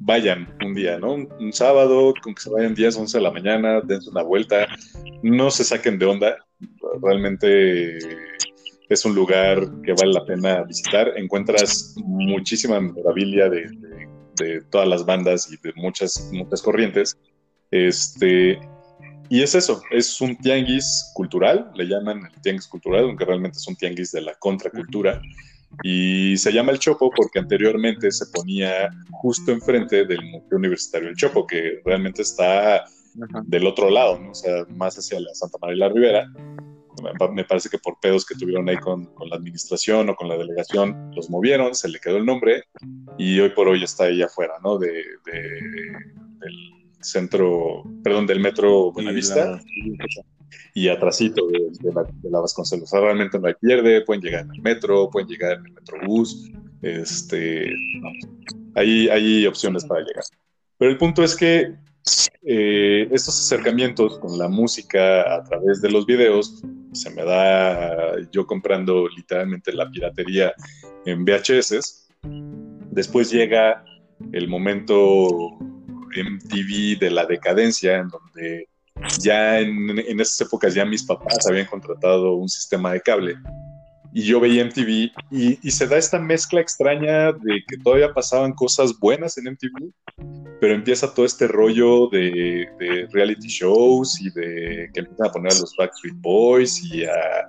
vayan 0.00 0.48
un 0.64 0.74
día, 0.74 0.98
¿no? 0.98 1.14
Un, 1.14 1.52
sábado, 1.52 2.14
con 2.22 2.34
que 2.34 2.42
se 2.42 2.50
vayan 2.50 2.74
10, 2.74 2.96
11 2.96 3.18
de 3.18 3.22
la 3.22 3.30
mañana, 3.30 3.80
dense 3.80 4.10
una 4.10 4.22
vuelta, 4.22 4.66
no 5.22 5.50
se 5.50 5.64
saquen 5.64 5.98
de 5.98 6.06
onda, 6.06 6.36
realmente 7.02 7.98
es 8.88 9.04
un 9.04 9.14
lugar 9.14 9.60
que 9.82 9.92
vale 9.92 10.12
la 10.12 10.24
pena 10.24 10.62
visitar, 10.62 11.12
encuentras 11.16 11.94
muchísima 11.96 12.80
memorabilia 12.80 13.48
de, 13.48 13.68
todas 14.70 14.88
las 14.88 15.06
bandas 15.06 15.50
y 15.50 15.56
de 15.56 15.72
muchas, 15.76 16.28
muchas 16.32 16.60
corrientes, 16.60 17.16
este, 17.70 18.58
y 19.28 19.42
es 19.42 19.54
eso, 19.54 19.82
es 19.90 20.20
un 20.20 20.36
tianguis 20.36 21.10
cultural, 21.14 21.70
le 21.74 21.86
llaman 21.86 22.26
el 22.26 22.42
tianguis 22.42 22.66
cultural, 22.66 23.04
aunque 23.04 23.24
realmente 23.24 23.58
es 23.58 23.66
un 23.66 23.76
tianguis 23.76 24.12
de 24.12 24.20
la 24.20 24.34
contracultura. 24.34 25.20
Y 25.82 26.36
se 26.36 26.52
llama 26.52 26.72
el 26.72 26.78
Chopo 26.78 27.10
porque 27.14 27.38
anteriormente 27.38 28.10
se 28.10 28.26
ponía 28.26 28.90
justo 29.12 29.52
enfrente 29.52 30.04
del 30.06 30.22
Museo 30.22 30.58
Universitario 30.58 31.08
del 31.08 31.16
Chopo, 31.16 31.46
que 31.46 31.80
realmente 31.84 32.22
está 32.22 32.84
del 33.44 33.66
otro 33.66 33.90
lado, 33.90 34.18
¿no? 34.18 34.30
o 34.32 34.34
sea, 34.34 34.64
más 34.70 34.98
hacia 34.98 35.20
la 35.20 35.34
Santa 35.34 35.58
María 35.60 35.76
la 35.76 35.88
Rivera. 35.88 36.32
Me 37.32 37.44
parece 37.44 37.68
que 37.68 37.78
por 37.78 37.98
pedos 38.00 38.24
que 38.24 38.34
tuvieron 38.36 38.68
ahí 38.68 38.76
con, 38.76 39.08
la 39.28 39.36
administración 39.36 40.08
o 40.08 40.14
con 40.14 40.28
la 40.28 40.36
delegación, 40.36 41.10
los 41.14 41.28
movieron, 41.28 41.74
se 41.74 41.88
le 41.88 41.98
quedó 41.98 42.16
el 42.16 42.24
nombre 42.24 42.64
y 43.18 43.40
hoy 43.40 43.50
por 43.50 43.68
hoy 43.68 43.82
está 43.82 44.04
ahí 44.04 44.22
afuera, 44.22 44.54
¿no? 44.62 44.78
De, 44.78 45.04
del 45.24 46.83
centro, 47.04 47.84
perdón, 48.02 48.26
del 48.26 48.40
metro 48.40 48.92
Buenavista 48.92 49.60
y 50.74 50.88
atrasito 50.88 51.46
de, 51.46 51.92
la, 51.92 52.02
de 52.02 52.30
la 52.30 52.40
Vasconcelos. 52.40 52.90
realmente 52.90 53.38
no 53.38 53.46
hay 53.46 53.54
pierde, 53.54 54.02
pueden 54.02 54.22
llegar 54.22 54.44
en 54.44 54.52
el 54.52 54.62
metro, 54.62 55.08
pueden 55.10 55.28
llegar 55.28 55.58
en 55.58 55.66
el 55.66 55.72
metrobús, 55.72 56.50
este, 56.82 57.72
hay, 58.74 59.08
hay 59.08 59.46
opciones 59.46 59.84
para 59.84 60.00
llegar. 60.00 60.24
Pero 60.78 60.90
el 60.90 60.98
punto 60.98 61.22
es 61.22 61.36
que 61.36 61.74
eh, 62.42 63.08
estos 63.10 63.40
acercamientos 63.40 64.18
con 64.18 64.36
la 64.36 64.48
música 64.48 65.34
a 65.34 65.42
través 65.44 65.80
de 65.80 65.90
los 65.90 66.04
videos, 66.04 66.62
se 66.92 67.10
me 67.10 67.24
da 67.24 68.20
yo 68.30 68.46
comprando 68.46 69.08
literalmente 69.08 69.72
la 69.72 69.90
piratería 69.90 70.52
en 71.06 71.24
VHS. 71.24 72.08
Después 72.90 73.30
llega 73.30 73.84
el 74.32 74.48
momento 74.48 75.58
MTV 76.22 76.98
de 77.00 77.10
la 77.10 77.26
decadencia, 77.26 77.96
en 77.96 78.08
donde 78.08 78.68
ya 79.20 79.60
en, 79.60 79.98
en 79.98 80.20
esas 80.20 80.40
épocas 80.42 80.74
ya 80.74 80.84
mis 80.84 81.02
papás 81.02 81.46
habían 81.48 81.66
contratado 81.66 82.34
un 82.34 82.48
sistema 82.48 82.92
de 82.92 83.00
cable. 83.00 83.36
Y 84.12 84.22
yo 84.22 84.38
veía 84.38 84.64
MTV 84.64 85.10
y, 85.32 85.58
y, 85.60 85.70
se 85.72 85.88
da 85.88 85.96
esta 85.96 86.20
mezcla 86.20 86.60
extraña 86.60 87.32
de 87.32 87.64
que 87.66 87.76
todavía 87.82 88.14
pasaban 88.14 88.52
cosas 88.52 88.96
buenas 89.00 89.36
en 89.38 89.50
MTV, 89.50 89.90
pero 90.60 90.72
empieza 90.72 91.12
todo 91.12 91.26
este 91.26 91.48
rollo 91.48 92.08
de, 92.10 92.68
reality 93.10 93.48
shows 93.48 94.20
y 94.20 94.30
de 94.30 94.88
que 94.94 95.00
empiezan 95.00 95.26
a 95.26 95.32
poner 95.32 95.52
a 95.52 95.58
los 95.58 95.74
Backstreet 95.76 96.14
Boys 96.18 96.80
y 96.84 97.04
a, 97.04 97.48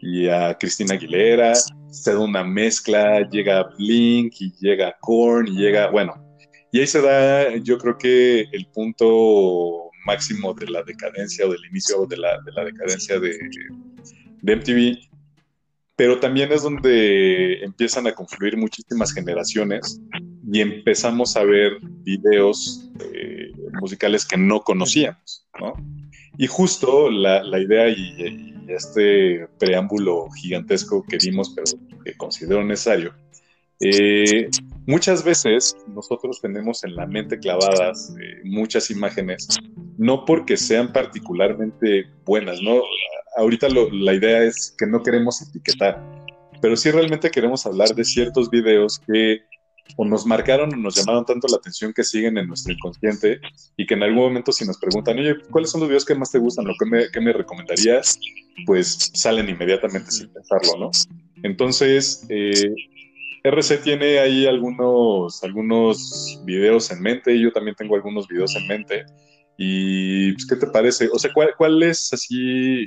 y 0.00 0.28
a 0.28 0.56
Cristina 0.56 0.94
Aguilera, 0.94 1.54
se 1.90 2.12
da 2.12 2.20
una 2.20 2.44
mezcla, 2.44 3.28
llega 3.28 3.64
Blink 3.76 4.34
y 4.38 4.52
llega 4.60 4.96
Korn 5.00 5.48
y 5.48 5.56
llega, 5.56 5.90
bueno, 5.90 6.14
y 6.76 6.80
ahí 6.80 6.86
se 6.86 7.00
da, 7.00 7.56
yo 7.56 7.78
creo 7.78 7.96
que 7.96 8.42
el 8.52 8.66
punto 8.66 9.90
máximo 10.04 10.52
de 10.52 10.66
la 10.66 10.82
decadencia 10.82 11.46
o 11.46 11.50
del 11.50 11.64
inicio 11.70 12.04
de 12.04 12.18
la, 12.18 12.38
de 12.44 12.52
la 12.52 12.66
decadencia 12.66 13.18
de, 13.18 13.38
de 14.42 14.56
MTV, 14.56 14.98
pero 15.96 16.20
también 16.20 16.52
es 16.52 16.64
donde 16.64 17.64
empiezan 17.64 18.06
a 18.06 18.12
confluir 18.12 18.58
muchísimas 18.58 19.14
generaciones 19.14 20.02
y 20.52 20.60
empezamos 20.60 21.34
a 21.38 21.44
ver 21.44 21.78
videos 21.80 22.90
eh, 23.00 23.52
musicales 23.80 24.26
que 24.26 24.36
no 24.36 24.60
conocíamos, 24.60 25.48
¿no? 25.58 25.72
Y 26.36 26.46
justo 26.46 27.10
la, 27.10 27.42
la 27.42 27.58
idea 27.58 27.88
y, 27.88 28.52
este 28.68 29.46
preámbulo 29.60 30.28
gigantesco 30.32 31.02
que 31.08 31.16
vimos, 31.18 31.54
pero 31.54 31.80
que 32.04 32.14
considero 32.16 32.64
necesario, 32.64 33.14
eh, 33.80 34.50
muchas 34.86 35.24
veces 35.24 35.76
nosotros 35.88 36.40
tenemos 36.40 36.84
en 36.84 36.94
la 36.96 37.06
mente 37.06 37.38
clavadas 37.38 38.14
eh, 38.20 38.40
muchas 38.44 38.90
imágenes, 38.90 39.48
no 39.98 40.24
porque 40.24 40.56
sean 40.56 40.92
particularmente 40.92 42.06
buenas, 42.24 42.60
¿no? 42.62 42.82
Ahorita 43.36 43.68
la 43.68 44.14
idea 44.14 44.42
es 44.42 44.74
que 44.78 44.86
no 44.86 45.02
queremos 45.02 45.42
etiquetar, 45.42 46.02
pero 46.62 46.76
sí 46.76 46.90
realmente 46.90 47.30
queremos 47.30 47.66
hablar 47.66 47.94
de 47.94 48.04
ciertos 48.04 48.50
videos 48.50 48.98
que 49.06 49.42
o 49.96 50.04
nos 50.04 50.26
marcaron 50.26 50.72
o 50.72 50.76
nos 50.76 50.96
llamaron 50.96 51.24
tanto 51.24 51.46
la 51.48 51.58
atención 51.58 51.92
que 51.92 52.02
siguen 52.02 52.38
en 52.38 52.48
nuestro 52.48 52.72
inconsciente 52.72 53.38
y 53.76 53.86
que 53.86 53.94
en 53.94 54.02
algún 54.02 54.24
momento 54.24 54.50
si 54.50 54.64
nos 54.64 54.78
preguntan, 54.78 55.18
oye, 55.18 55.36
¿cuáles 55.50 55.70
son 55.70 55.80
los 55.80 55.88
videos 55.88 56.04
que 56.04 56.14
más 56.14 56.32
te 56.32 56.38
gustan 56.38 56.68
o 56.68 56.72
qué 56.78 56.86
me, 56.86 57.10
qué 57.12 57.20
me 57.20 57.32
recomendarías? 57.32 58.18
Pues 58.64 59.12
salen 59.14 59.48
inmediatamente 59.48 60.10
sin 60.10 60.32
pensarlo, 60.32 60.72
¿no? 60.78 60.90
Entonces, 61.42 62.26
eh, 62.28 62.74
RC 63.46 63.78
tiene 63.78 64.18
ahí 64.18 64.46
algunos, 64.46 65.42
algunos 65.44 66.40
videos 66.44 66.90
en 66.90 67.00
mente, 67.00 67.38
yo 67.38 67.52
también 67.52 67.76
tengo 67.76 67.94
algunos 67.94 68.26
videos 68.28 68.54
en 68.56 68.66
mente. 68.66 69.04
Y, 69.56 70.32
pues, 70.32 70.46
¿qué 70.46 70.56
te 70.56 70.66
parece? 70.66 71.08
O 71.12 71.18
sea, 71.18 71.32
¿cuál, 71.32 71.50
cuál 71.56 71.82
es 71.82 72.12
así 72.12 72.84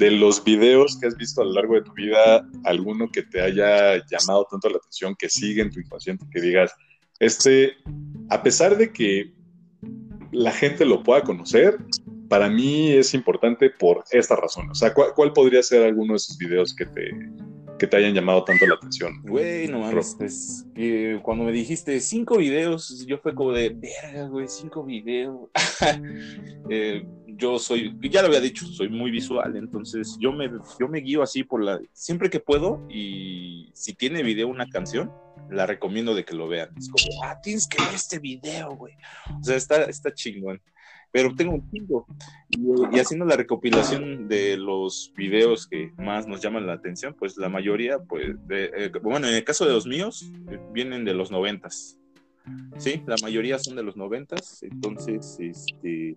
de 0.00 0.10
los 0.10 0.42
videos 0.42 0.98
que 0.98 1.06
has 1.08 1.16
visto 1.16 1.42
a 1.42 1.44
lo 1.44 1.52
largo 1.52 1.74
de 1.74 1.82
tu 1.82 1.92
vida, 1.92 2.48
alguno 2.64 3.10
que 3.12 3.22
te 3.22 3.40
haya 3.42 4.02
llamado 4.06 4.46
tanto 4.50 4.70
la 4.70 4.78
atención, 4.78 5.14
que 5.18 5.28
sigue 5.28 5.60
en 5.60 5.70
tu 5.70 5.78
inconsciente, 5.78 6.24
que 6.32 6.40
digas, 6.40 6.74
este, 7.18 7.74
a 8.30 8.42
pesar 8.42 8.78
de 8.78 8.90
que 8.92 9.34
la 10.32 10.52
gente 10.52 10.86
lo 10.86 11.02
pueda 11.02 11.22
conocer, 11.22 11.76
para 12.30 12.48
mí 12.48 12.92
es 12.92 13.12
importante 13.12 13.68
por 13.68 14.04
esta 14.10 14.36
razón. 14.36 14.70
O 14.70 14.74
sea, 14.74 14.94
¿cuál, 14.94 15.32
podría 15.34 15.62
ser 15.62 15.82
alguno 15.82 16.14
de 16.14 16.16
esos 16.16 16.38
videos 16.38 16.74
que 16.74 16.86
te, 16.86 17.10
que 17.80 17.86
te 17.86 17.96
hayan 17.96 18.12
llamado 18.12 18.44
tanto 18.44 18.66
la 18.66 18.74
atención? 18.74 19.22
Güey, 19.22 19.66
no 19.66 19.80
mames, 19.80 20.14
pues, 20.18 20.66
cuando 21.22 21.44
me 21.44 21.50
dijiste 21.50 21.98
cinco 22.00 22.36
videos, 22.36 23.06
yo 23.06 23.16
fue 23.16 23.34
como 23.34 23.52
de, 23.52 23.70
verga, 23.70 24.28
güey, 24.28 24.46
cinco 24.48 24.84
videos. 24.84 25.48
eh, 26.70 27.02
yo 27.26 27.58
soy, 27.58 27.96
ya 28.02 28.20
lo 28.20 28.28
había 28.28 28.40
dicho, 28.40 28.66
soy 28.66 28.90
muy 28.90 29.10
visual, 29.10 29.56
entonces 29.56 30.18
yo 30.20 30.30
me, 30.30 30.50
yo 30.78 30.88
me 30.88 31.00
guío 31.00 31.22
así 31.22 31.42
por 31.42 31.64
la, 31.64 31.80
siempre 31.94 32.28
que 32.28 32.38
puedo 32.38 32.86
y 32.90 33.70
si 33.72 33.94
tiene 33.94 34.22
video 34.22 34.48
una 34.48 34.68
canción, 34.68 35.10
la 35.48 35.64
recomiendo 35.64 36.14
de 36.14 36.26
que 36.26 36.34
lo 36.34 36.48
vean. 36.48 36.68
Es 36.76 36.90
como, 36.90 37.24
ah, 37.24 37.40
tienes 37.42 37.66
que 37.66 37.82
ver 37.82 37.94
este 37.94 38.18
video, 38.18 38.76
güey. 38.76 38.94
O 39.40 39.42
sea, 39.42 39.56
está, 39.56 39.84
está 39.84 40.12
chingón. 40.12 40.60
Pero 41.12 41.34
tengo 41.34 41.54
un 41.54 41.70
chingo. 41.70 42.06
Y, 42.48 42.98
haciendo 42.98 43.26
la 43.26 43.36
recopilación 43.36 44.28
de 44.28 44.56
los 44.56 45.12
videos 45.16 45.66
que 45.66 45.92
más 45.96 46.26
nos 46.26 46.40
llaman 46.40 46.66
la 46.66 46.74
atención, 46.74 47.14
pues 47.18 47.36
la 47.36 47.48
mayoría, 47.48 47.98
pues, 47.98 48.36
eh, 48.50 48.90
bueno, 49.02 49.26
en 49.26 49.34
el 49.34 49.44
caso 49.44 49.66
de 49.66 49.72
los 49.72 49.86
míos, 49.86 50.30
eh, 50.50 50.60
vienen 50.72 51.04
de 51.04 51.14
los 51.14 51.30
noventas. 51.30 51.98
Sí, 52.78 53.02
la 53.06 53.16
mayoría 53.22 53.58
son 53.58 53.76
de 53.76 53.82
los 53.82 53.96
noventas. 53.96 54.62
Entonces, 54.62 55.36
este 55.40 56.16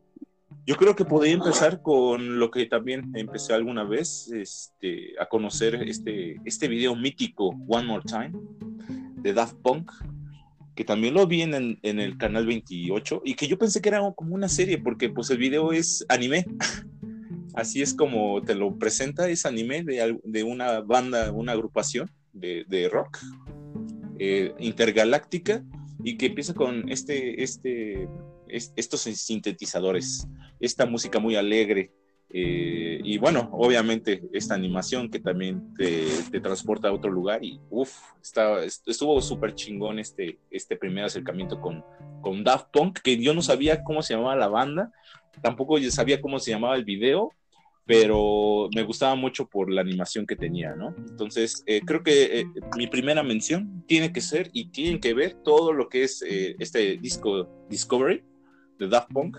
yo 0.66 0.76
creo 0.76 0.96
que 0.96 1.04
podría 1.04 1.34
empezar 1.34 1.82
con 1.82 2.40
lo 2.40 2.50
que 2.50 2.66
también 2.66 3.12
empecé 3.16 3.54
alguna 3.54 3.84
vez 3.84 4.32
este, 4.32 5.14
a 5.20 5.26
conocer 5.26 5.76
este, 5.76 6.40
este 6.46 6.68
video 6.68 6.96
mítico, 6.96 7.56
One 7.68 7.88
More 7.88 8.04
Time, 8.06 8.32
de 9.18 9.34
Daft 9.34 9.56
Punk, 9.62 9.92
que 10.76 10.84
también 10.86 11.14
lo 11.14 11.28
vi 11.28 11.42
en, 11.42 11.80
en, 11.82 12.00
el 12.00 12.18
canal 12.18 12.46
28 12.46 13.22
y 13.26 13.36
que 13.36 13.48
yo 13.48 13.58
pensé 13.58 13.82
que 13.82 13.90
era 13.90 14.02
como 14.16 14.36
una 14.36 14.50
serie 14.50 14.78
porque 14.78 15.10
pues 15.10 15.30
el 15.30 15.38
video 15.38 15.72
es 15.72 16.06
anime. 16.10 16.46
Así 17.56 17.84
es 17.84 17.94
como 17.94 18.42
te 18.42 18.56
lo 18.56 18.78
presenta, 18.80 19.30
es 19.30 19.46
anime 19.46 19.84
de, 19.84 20.18
de 20.24 20.44
una 20.44 20.82
banda, 20.82 21.32
una 21.32 21.52
agrupación 21.52 22.10
de, 22.34 22.66
de 22.68 22.90
rock 22.90 23.20
eh, 24.18 24.54
intergaláctica 24.58 25.64
y 26.04 26.18
que 26.18 26.28
empieza 26.28 26.54
con 26.56 26.90
este, 26.90 27.44
este 27.44 28.08
estos 28.48 29.02
sintetizadores, 29.02 30.28
esta 30.60 30.86
música 30.86 31.20
muy 31.20 31.36
alegre. 31.36 31.92
Eh, 32.36 33.00
y 33.04 33.20
bueno, 33.20 33.48
obviamente 33.52 34.24
esta 34.34 34.56
animación 34.56 35.08
que 35.08 35.20
también 35.20 35.72
te, 35.76 36.40
transporta 36.42 36.88
a 36.88 36.92
otro 36.92 37.12
lugar 37.12 37.46
y 37.46 37.60
uff, 37.70 37.96
estuvo 38.88 39.22
súper 39.22 39.54
chingón 39.54 40.00
este, 40.00 40.40
este 40.50 40.76
primer 40.76 41.06
acercamiento 41.06 41.62
con, 41.62 41.86
con 42.22 42.44
Daft 42.44 42.70
Punk, 42.72 43.02
que 43.02 43.22
yo 43.22 43.36
no 43.36 43.44
sabía 43.44 43.84
cómo 43.84 44.02
se 44.02 44.16
llamaba 44.16 44.36
la 44.36 44.48
banda, 44.48 44.92
tampoco 45.44 45.78
yo 45.78 45.92
sabía 45.92 46.20
cómo 46.22 46.40
se 46.40 46.50
llamaba 46.50 46.76
el 46.76 46.84
video, 46.84 47.32
pero 47.86 48.68
me 48.74 48.82
gustaba 48.82 49.14
mucho 49.14 49.46
por 49.46 49.72
la 49.72 49.82
animación 49.82 50.26
que 50.26 50.36
tenía, 50.36 50.74
¿no? 50.74 50.96
Entonces, 51.08 51.64
eh, 51.68 51.82
creo 51.86 52.02
que 52.02 52.40
eh, 52.40 52.46
mi 52.78 52.88
primera 52.88 53.22
mención 53.22 53.84
tiene 53.86 54.12
que 54.12 54.22
ser 54.22 54.50
y 54.54 54.70
tienen 54.72 55.00
que 55.00 55.14
ver 55.14 55.36
todo 55.44 55.72
lo 55.72 55.88
que 55.88 56.04
es 56.04 56.24
este 56.28 56.98
disco 56.98 57.48
Discovery, 57.70 58.24
de 58.80 58.88
Daft 58.88 59.12
Punk 59.14 59.38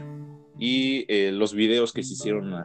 y 0.58 1.04
eh, 1.08 1.32
los 1.32 1.54
videos 1.54 1.92
que 1.92 2.02
se 2.02 2.14
hicieron 2.14 2.54
eh, 2.54 2.64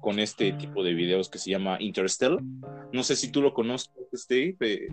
con 0.00 0.18
este 0.18 0.52
tipo 0.52 0.82
de 0.82 0.94
videos 0.94 1.28
que 1.28 1.38
se 1.38 1.50
llama 1.50 1.80
Interstellar. 1.80 2.40
No 2.92 3.02
sé 3.02 3.16
si 3.16 3.30
tú 3.30 3.42
lo 3.42 3.52
conoces, 3.52 3.90
Steve. 4.14 4.56
de, 4.60 4.88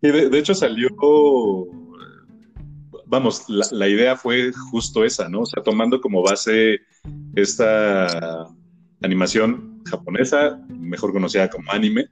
de, 0.00 0.38
hecho 0.38 0.54
salió, 0.54 0.88
vamos, 3.06 3.44
la, 3.48 3.88
idea 3.88 4.16
fue 4.16 4.52
justo 4.70 5.04
esa, 5.04 5.28
¿no? 5.28 5.40
O 5.40 5.46
sea, 5.46 5.62
tomando 5.62 6.00
como 6.00 6.22
base 6.22 6.80
esta 7.34 8.46
animación 9.02 9.82
japonesa, 9.84 10.60
mejor 10.68 11.12
conocida 11.12 11.48
como 11.48 11.70
anime, 11.72 12.08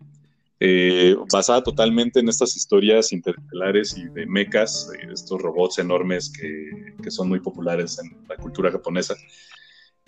eh, 0.59 1.15
basada 1.31 1.63
totalmente 1.63 2.21
en 2.21 2.29
estas 2.29 2.57
historias 2.57 3.13
interestelares 3.13 3.97
y 3.99 4.09
de 4.09 4.27
mechas, 4.27 4.91
estos 5.13 5.41
robots 5.43 5.79
enormes 5.79 6.31
que, 6.31 6.95
que, 7.03 7.11
son 7.11 7.29
muy 7.29 7.41
populares 7.41 7.99
en 7.99 8.27
la 8.27 8.37
cultura 8.37 8.71
japonesa. 8.71 9.15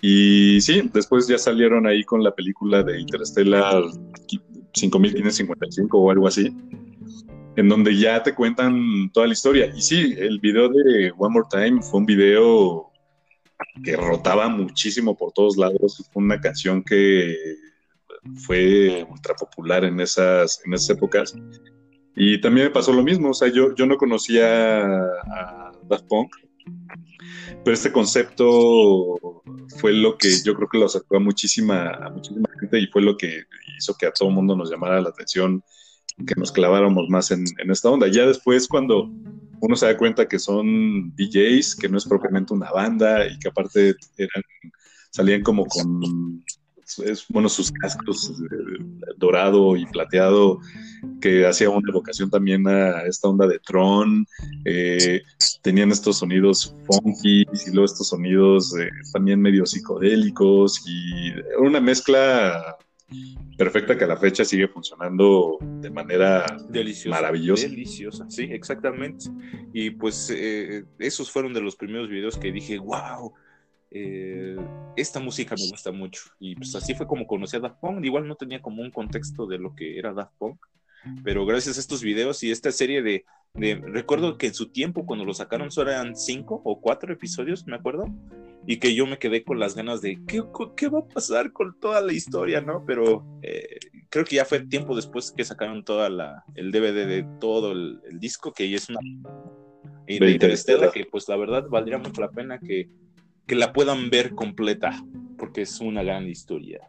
Y 0.01 0.59
sí, 0.61 0.89
después 0.93 1.27
ya 1.27 1.37
salieron 1.37 1.85
ahí 1.85 2.03
con 2.03 2.23
la 2.23 2.33
película 2.33 2.81
de 2.83 2.99
Interstellar 2.99 3.83
5555 4.73 5.99
o 5.99 6.09
algo 6.09 6.27
así, 6.27 6.55
en 7.55 7.69
donde 7.69 7.95
ya 7.95 8.23
te 8.23 8.33
cuentan 8.33 9.11
toda 9.13 9.27
la 9.27 9.33
historia. 9.33 9.71
Y 9.75 9.81
sí, 9.81 10.15
el 10.17 10.39
video 10.39 10.69
de 10.69 11.11
One 11.17 11.33
More 11.33 11.47
Time 11.51 11.81
fue 11.81 11.99
un 11.99 12.05
video 12.05 12.89
que 13.83 13.95
rotaba 13.95 14.47
muchísimo 14.47 15.15
por 15.15 15.31
todos 15.33 15.57
lados, 15.57 16.09
fue 16.11 16.23
una 16.23 16.39
canción 16.39 16.81
que 16.83 17.35
fue 18.45 19.05
ultra 19.09 19.35
popular 19.35 19.83
en 19.83 19.99
esas, 19.99 20.61
en 20.65 20.73
esas 20.73 20.97
épocas. 20.97 21.35
Y 22.15 22.41
también 22.41 22.67
me 22.67 22.73
pasó 22.73 22.91
lo 22.91 23.03
mismo, 23.03 23.29
o 23.29 23.33
sea, 23.33 23.47
yo, 23.47 23.73
yo 23.75 23.85
no 23.85 23.97
conocía 23.97 24.85
a 24.87 25.71
Daft 25.87 26.05
Punk, 26.07 26.35
pero 27.63 27.73
este 27.73 27.91
concepto 27.91 29.17
fue 29.77 29.93
lo 29.93 30.17
que 30.17 30.29
yo 30.43 30.53
creo 30.55 30.67
que 30.67 30.77
lo 30.77 30.85
acercó 30.85 31.17
a 31.17 31.19
muchísima, 31.19 32.09
muchísima 32.13 32.49
gente 32.59 32.79
y 32.79 32.87
fue 32.87 33.01
lo 33.01 33.17
que 33.17 33.43
hizo 33.77 33.95
que 33.95 34.07
a 34.07 34.11
todo 34.11 34.29
mundo 34.29 34.55
nos 34.55 34.69
llamara 34.69 35.01
la 35.01 35.09
atención, 35.09 35.63
que 36.25 36.35
nos 36.35 36.51
claváramos 36.51 37.09
más 37.09 37.31
en, 37.31 37.45
en, 37.57 37.71
esta 37.71 37.89
onda. 37.89 38.07
Ya 38.07 38.25
después 38.25 38.67
cuando 38.67 39.09
uno 39.61 39.75
se 39.75 39.85
da 39.85 39.97
cuenta 39.97 40.27
que 40.27 40.39
son 40.39 41.13
DJs, 41.15 41.75
que 41.75 41.89
no 41.89 41.97
es 41.97 42.05
propiamente 42.05 42.53
una 42.53 42.71
banda 42.71 43.27
y 43.27 43.37
que 43.39 43.49
aparte 43.49 43.95
eran, 44.17 44.43
salían 45.11 45.41
como 45.41 45.65
con 45.65 46.43
es, 46.97 47.25
bueno, 47.29 47.49
sus 47.49 47.71
cascos 47.71 48.31
eh, 48.31 48.83
dorado 49.17 49.75
y 49.77 49.85
plateado, 49.85 50.59
que 51.21 51.45
hacía 51.45 51.69
una 51.69 51.89
evocación 51.89 52.29
también 52.29 52.67
a 52.67 53.03
esta 53.03 53.27
onda 53.27 53.47
de 53.47 53.59
Tron, 53.59 54.25
eh, 54.65 55.21
tenían 55.61 55.91
estos 55.91 56.17
sonidos 56.17 56.75
funky 56.85 57.41
y 57.41 57.71
luego 57.71 57.85
estos 57.85 58.09
sonidos 58.09 58.75
eh, 58.77 58.89
también 59.13 59.41
medio 59.41 59.65
psicodélicos 59.65 60.83
y 60.87 61.33
una 61.61 61.79
mezcla 61.79 62.77
perfecta 63.57 63.97
que 63.97 64.03
a 64.03 64.07
la 64.07 64.17
fecha 64.17 64.45
sigue 64.45 64.67
funcionando 64.67 65.57
de 65.61 65.89
manera 65.89 66.45
maravillosa. 67.07 67.67
Deliciosa, 67.67 68.29
sí, 68.29 68.43
exactamente. 68.51 69.25
Y 69.73 69.89
pues 69.91 70.29
esos 70.99 71.31
fueron 71.31 71.53
de 71.53 71.61
los 71.61 71.75
primeros 71.75 72.07
videos 72.07 72.37
que 72.37 72.51
dije, 72.51 72.77
wow, 72.77 73.33
eh, 73.91 74.57
esta 74.95 75.19
música 75.19 75.55
me 75.55 75.69
gusta 75.69 75.91
mucho. 75.91 76.21
Y 76.39 76.55
pues 76.55 76.75
así 76.75 76.93
fue 76.93 77.07
como 77.07 77.27
conocí 77.27 77.57
a 77.57 77.59
Daft 77.59 77.79
Punk. 77.79 78.03
Igual 78.05 78.27
no 78.27 78.35
tenía 78.35 78.61
como 78.61 78.81
un 78.81 78.91
contexto 78.91 79.45
de 79.47 79.57
lo 79.57 79.75
que 79.75 79.97
era 79.97 80.13
Daft 80.13 80.33
Punk, 80.37 80.59
pero 81.23 81.45
gracias 81.45 81.77
a 81.77 81.79
estos 81.79 82.03
videos 82.03 82.43
y 82.43 82.51
esta 82.51 82.71
serie 82.71 83.01
de, 83.01 83.25
recuerdo 83.53 84.37
que 84.37 84.47
en 84.47 84.53
su 84.53 84.69
tiempo 84.69 85.05
cuando 85.05 85.25
lo 85.25 85.33
sacaron 85.33 85.71
solo 85.71 85.91
eran 85.91 86.15
cinco 86.15 86.61
o 86.63 86.81
cuatro 86.81 87.13
episodios, 87.13 87.65
me 87.67 87.75
acuerdo, 87.75 88.07
y 88.67 88.77
que 88.77 88.93
yo 88.93 89.07
me 89.07 89.17
quedé 89.17 89.43
con 89.43 89.59
las 89.59 89.75
ganas 89.75 90.01
de 90.01 90.19
qué, 90.27 90.43
qué 90.75 90.89
va 90.89 90.99
a 90.99 91.07
pasar 91.07 91.53
con 91.53 91.79
toda 91.79 92.01
la 92.01 92.13
historia, 92.13 92.61
¿no? 92.61 92.83
Pero 92.85 93.25
eh, 93.41 93.79
creo 94.09 94.25
que 94.25 94.35
ya 94.35 94.45
fue 94.45 94.59
tiempo 94.67 94.95
después 94.95 95.31
que 95.31 95.45
sacaron 95.45 95.83
toda 95.83 96.09
la, 96.09 96.43
el 96.55 96.71
DVD 96.71 97.07
de 97.07 97.25
todo 97.39 97.71
el, 97.71 98.01
disco, 98.19 98.51
que 98.51 98.73
es 98.73 98.89
una... 98.89 98.99
Y 100.05 100.19
de 100.19 100.31
Interstellar, 100.31 100.91
que 100.91 101.05
pues 101.05 101.27
la 101.29 101.37
verdad 101.37 101.67
valdría 101.69 101.99
mucho 101.99 102.19
la 102.19 102.31
pena 102.31 102.59
que, 102.59 102.89
que 103.49 103.55
la 103.55 103.73
puedan 103.73 104.11
ver 104.11 104.35
completa, 104.35 105.03
porque 105.39 105.63
es 105.63 105.79
una 105.79 106.03
gran 106.03 106.27
historia. 106.27 106.81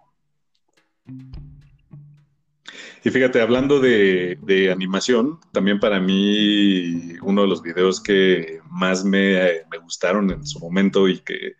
Y 3.02 3.08
fíjate, 3.08 3.40
hablando 3.40 3.80
de, 3.80 4.68
animación, 4.70 5.40
también 5.52 5.80
para 5.80 6.00
mí 6.00 7.14
uno 7.22 7.42
de 7.42 7.48
los 7.48 7.62
videos 7.62 8.02
que 8.02 8.60
más 8.70 9.06
me, 9.06 9.62
gustaron 9.82 10.30
en 10.30 10.46
su 10.46 10.60
momento 10.60 11.08
y 11.08 11.20
que 11.20 11.54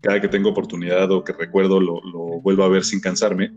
cada 0.00 0.20
que 0.20 0.28
tengo 0.28 0.50
oportunidad 0.50 1.12
o 1.12 1.22
que 1.22 1.32
recuerdo 1.32 1.80
lo, 1.80 2.00
vuelvo 2.40 2.64
a 2.64 2.68
ver 2.68 2.84
sin 2.84 3.00
cansarme. 3.00 3.52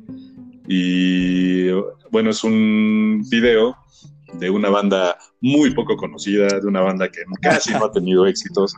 Y 0.68 1.72
bueno, 2.12 2.30
es 2.30 2.44
un 2.44 3.26
video 3.32 3.76
de 4.34 4.52
una 4.52 4.70
banda 4.70 5.18
muy 5.42 5.72
poco 5.72 5.98
conocida, 5.98 6.60
de 6.60 6.68
una 6.68 6.82
banda 6.82 7.10
que 7.10 7.22
casi 7.42 7.72
no 7.74 7.86
ha 7.86 7.92
tenido 7.92 8.26
éxitos, 8.28 8.76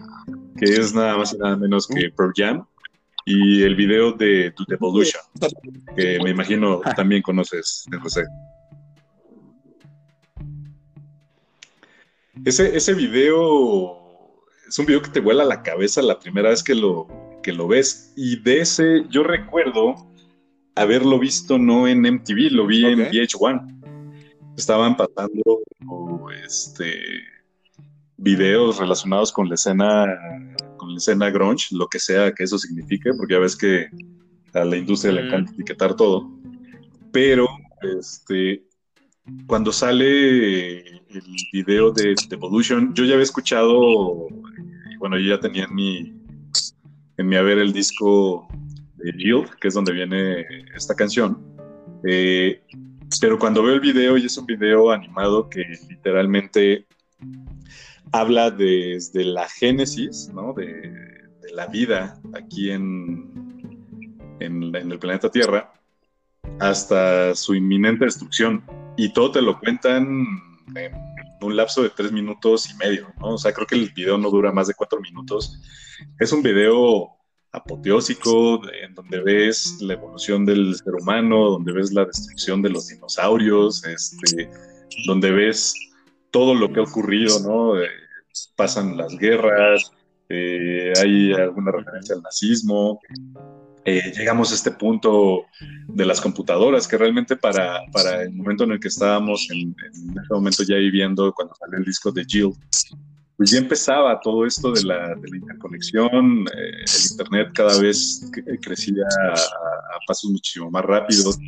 que 0.59 0.65
es 0.65 0.93
nada 0.93 1.17
más 1.17 1.33
y 1.33 1.37
nada 1.37 1.55
menos 1.55 1.87
que 1.87 2.09
Pearl 2.09 2.33
Jam 2.35 2.65
y 3.25 3.63
el 3.63 3.75
video 3.75 4.11
de 4.11 4.51
To 4.51 4.65
Evolution, 4.67 5.21
que 5.95 6.19
me 6.23 6.31
imagino 6.31 6.81
también 6.95 7.21
conoces, 7.21 7.85
José. 8.01 8.25
Ese, 12.45 12.75
ese 12.75 12.93
video 12.93 13.99
es 14.67 14.79
un 14.79 14.85
video 14.85 15.01
que 15.01 15.09
te 15.09 15.19
vuela 15.19 15.43
la 15.43 15.61
cabeza 15.61 16.01
la 16.01 16.19
primera 16.19 16.49
vez 16.49 16.63
que 16.63 16.75
lo, 16.75 17.07
que 17.43 17.51
lo 17.51 17.67
ves. 17.67 18.13
Y 18.15 18.39
de 18.41 18.61
ese, 18.61 19.05
yo 19.09 19.23
recuerdo 19.23 19.95
haberlo 20.75 21.19
visto 21.19 21.57
no 21.57 21.87
en 21.87 22.01
MTV, 22.01 22.51
lo 22.51 22.67
vi 22.67 22.85
en 22.85 22.99
VH1. 22.99 24.55
Estaban 24.57 24.95
pasando 24.95 25.61
este, 26.45 27.23
videos 28.19 28.79
relacionados 28.79 29.31
con 29.31 29.47
la 29.47 29.55
escena 29.55 30.05
con 30.77 30.91
la 30.91 30.97
escena 30.97 31.29
grunge, 31.29 31.75
lo 31.75 31.87
que 31.87 31.99
sea 31.99 32.31
que 32.33 32.43
eso 32.43 32.57
signifique, 32.57 33.11
porque 33.13 33.33
ya 33.33 33.39
ves 33.39 33.55
que 33.55 33.87
a 34.53 34.63
la 34.63 34.77
industria 34.77 35.13
le 35.13 35.27
encanta 35.27 35.51
etiquetar 35.51 35.95
todo. 35.95 36.29
Pero 37.11 37.47
este, 37.81 38.63
cuando 39.45 39.71
sale 39.71 40.79
el 40.79 41.23
video 41.51 41.91
de 41.91 42.15
Evolution, 42.31 42.93
yo 42.93 43.03
ya 43.05 43.13
había 43.13 43.23
escuchado, 43.23 44.27
bueno, 44.99 45.17
yo 45.17 45.35
ya 45.35 45.39
tenía 45.39 45.65
en 45.65 45.75
mi, 45.75 46.13
en 47.17 47.27
mi 47.27 47.35
haber 47.35 47.59
el 47.59 47.73
disco 47.73 48.47
de 48.95 49.11
Jill, 49.13 49.45
que 49.59 49.67
es 49.67 49.73
donde 49.73 49.93
viene 49.93 50.45
esta 50.75 50.95
canción. 50.95 51.37
Eh, 52.07 52.61
pero 53.19 53.37
cuando 53.37 53.63
veo 53.63 53.75
el 53.75 53.81
video, 53.81 54.17
y 54.17 54.25
es 54.25 54.37
un 54.37 54.45
video 54.45 54.91
animado 54.91 55.49
que 55.49 55.63
literalmente 55.89 56.85
habla 58.11 58.51
desde 58.51 59.23
la 59.23 59.47
génesis 59.47 60.31
de, 60.55 61.53
la 61.53 61.67
vida 61.67 62.19
aquí 62.33 62.69
en, 62.71 64.17
en, 64.39 64.75
el 64.75 64.99
planeta 64.99 65.31
Tierra 65.31 65.73
hasta 66.59 67.35
su 67.35 67.55
inminente 67.55 68.05
destrucción. 68.05 68.63
Y 68.97 69.13
todo 69.13 69.31
te 69.31 69.41
lo 69.41 69.59
cuentan 69.59 70.27
en 70.75 70.91
un 71.41 71.55
lapso 71.55 71.83
de 71.83 71.89
tres 71.89 72.11
minutos 72.11 72.69
y 72.69 72.75
medio, 72.75 73.13
¿no? 73.19 73.35
O 73.35 73.37
sea, 73.37 73.53
creo 73.53 73.65
que 73.65 73.75
el 73.75 73.91
video 73.91 74.17
no 74.17 74.29
dura 74.29 74.51
más 74.51 74.67
de 74.67 74.73
cuatro 74.73 74.99
minutos. 74.99 75.59
Es 76.19 76.31
un 76.31 76.43
video 76.43 77.09
apoteósico 77.51 78.61
en 78.71 78.93
donde 78.93 79.21
ves 79.21 79.77
la 79.81 79.93
evolución 79.93 80.45
del 80.45 80.75
ser 80.75 80.93
humano, 80.95 81.49
donde 81.49 81.71
ves 81.71 81.91
la 81.91 82.05
destrucción 82.05 82.61
de 82.61 82.69
los 82.69 82.87
dinosaurios, 82.87 83.83
este, 83.85 84.49
donde 85.07 85.31
ves 85.31 85.73
todo 86.31 86.55
lo 86.55 86.71
que 86.71 86.79
ha 86.79 86.83
ocurrido, 86.83 87.39
¿no? 87.39 87.81
Eh, 87.81 87.87
pasan 88.55 88.97
las 88.97 89.17
guerras, 89.17 89.91
eh, 90.29 90.93
hay 91.01 91.33
alguna 91.33 91.71
referencia 91.71 92.15
al 92.15 92.21
nazismo. 92.21 92.99
Eh, 93.85 94.11
llegamos 94.15 94.51
a 94.51 94.55
este 94.55 94.71
punto 94.71 95.45
de 95.87 96.05
las 96.05 96.21
computadoras, 96.21 96.87
que 96.87 96.97
realmente 96.97 97.35
para, 97.35 97.81
para 97.91 98.23
el 98.23 98.33
momento 98.33 98.65
en 98.65 98.73
el 98.73 98.79
que 98.79 98.89
estábamos, 98.89 99.47
en, 99.51 99.75
ese 99.81 100.33
momento 100.33 100.63
ya 100.63 100.75
viviendo, 100.75 101.33
cuando 101.33 101.55
salió 101.55 101.79
el 101.79 101.85
disco 101.85 102.11
de 102.11 102.25
Jill, 102.25 102.53
pues 103.39 103.51
ya 103.51 103.59
empezaba 103.59 104.19
todo 104.19 104.45
esto 104.45 104.73
de 104.73 104.83
la, 104.83 105.15
interconexión, 105.33 106.45
el 106.57 106.83
Internet 107.09 107.51
cada 107.53 107.79
vez 107.79 108.29
crecía 108.61 109.05
a, 109.05 109.33
a, 109.33 109.99
pasos 110.05 110.29
muchísimo 110.29 110.69
más 110.69 110.83
rápidos. 110.83 111.39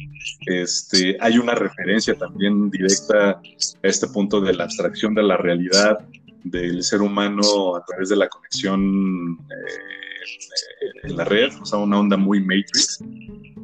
Este, 0.46 1.18
hay 1.20 1.38
una 1.38 1.54
referencia 1.54 2.16
también 2.18 2.72
directa 2.72 3.32
a 3.32 3.42
este 3.84 4.08
punto 4.08 4.40
de 4.40 4.54
la 4.54 4.64
abstracción 4.64 5.14
de 5.14 5.24
la 5.24 5.36
realidad, 5.36 6.00
del 6.46 6.82
ser 6.82 7.02
humano 7.02 7.76
a 7.76 7.84
través 7.84 8.08
de 8.08 8.16
la 8.16 8.30
conexión 8.30 9.38
eh, 9.50 10.92
en 11.04 11.18
la 11.18 11.26
red, 11.26 11.50
o 11.62 11.66
sea, 11.66 11.80
una 11.80 12.00
onda 12.00 12.16
muy 12.16 12.40
Matrix. 12.40 13.04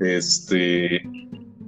Este, 0.02 1.02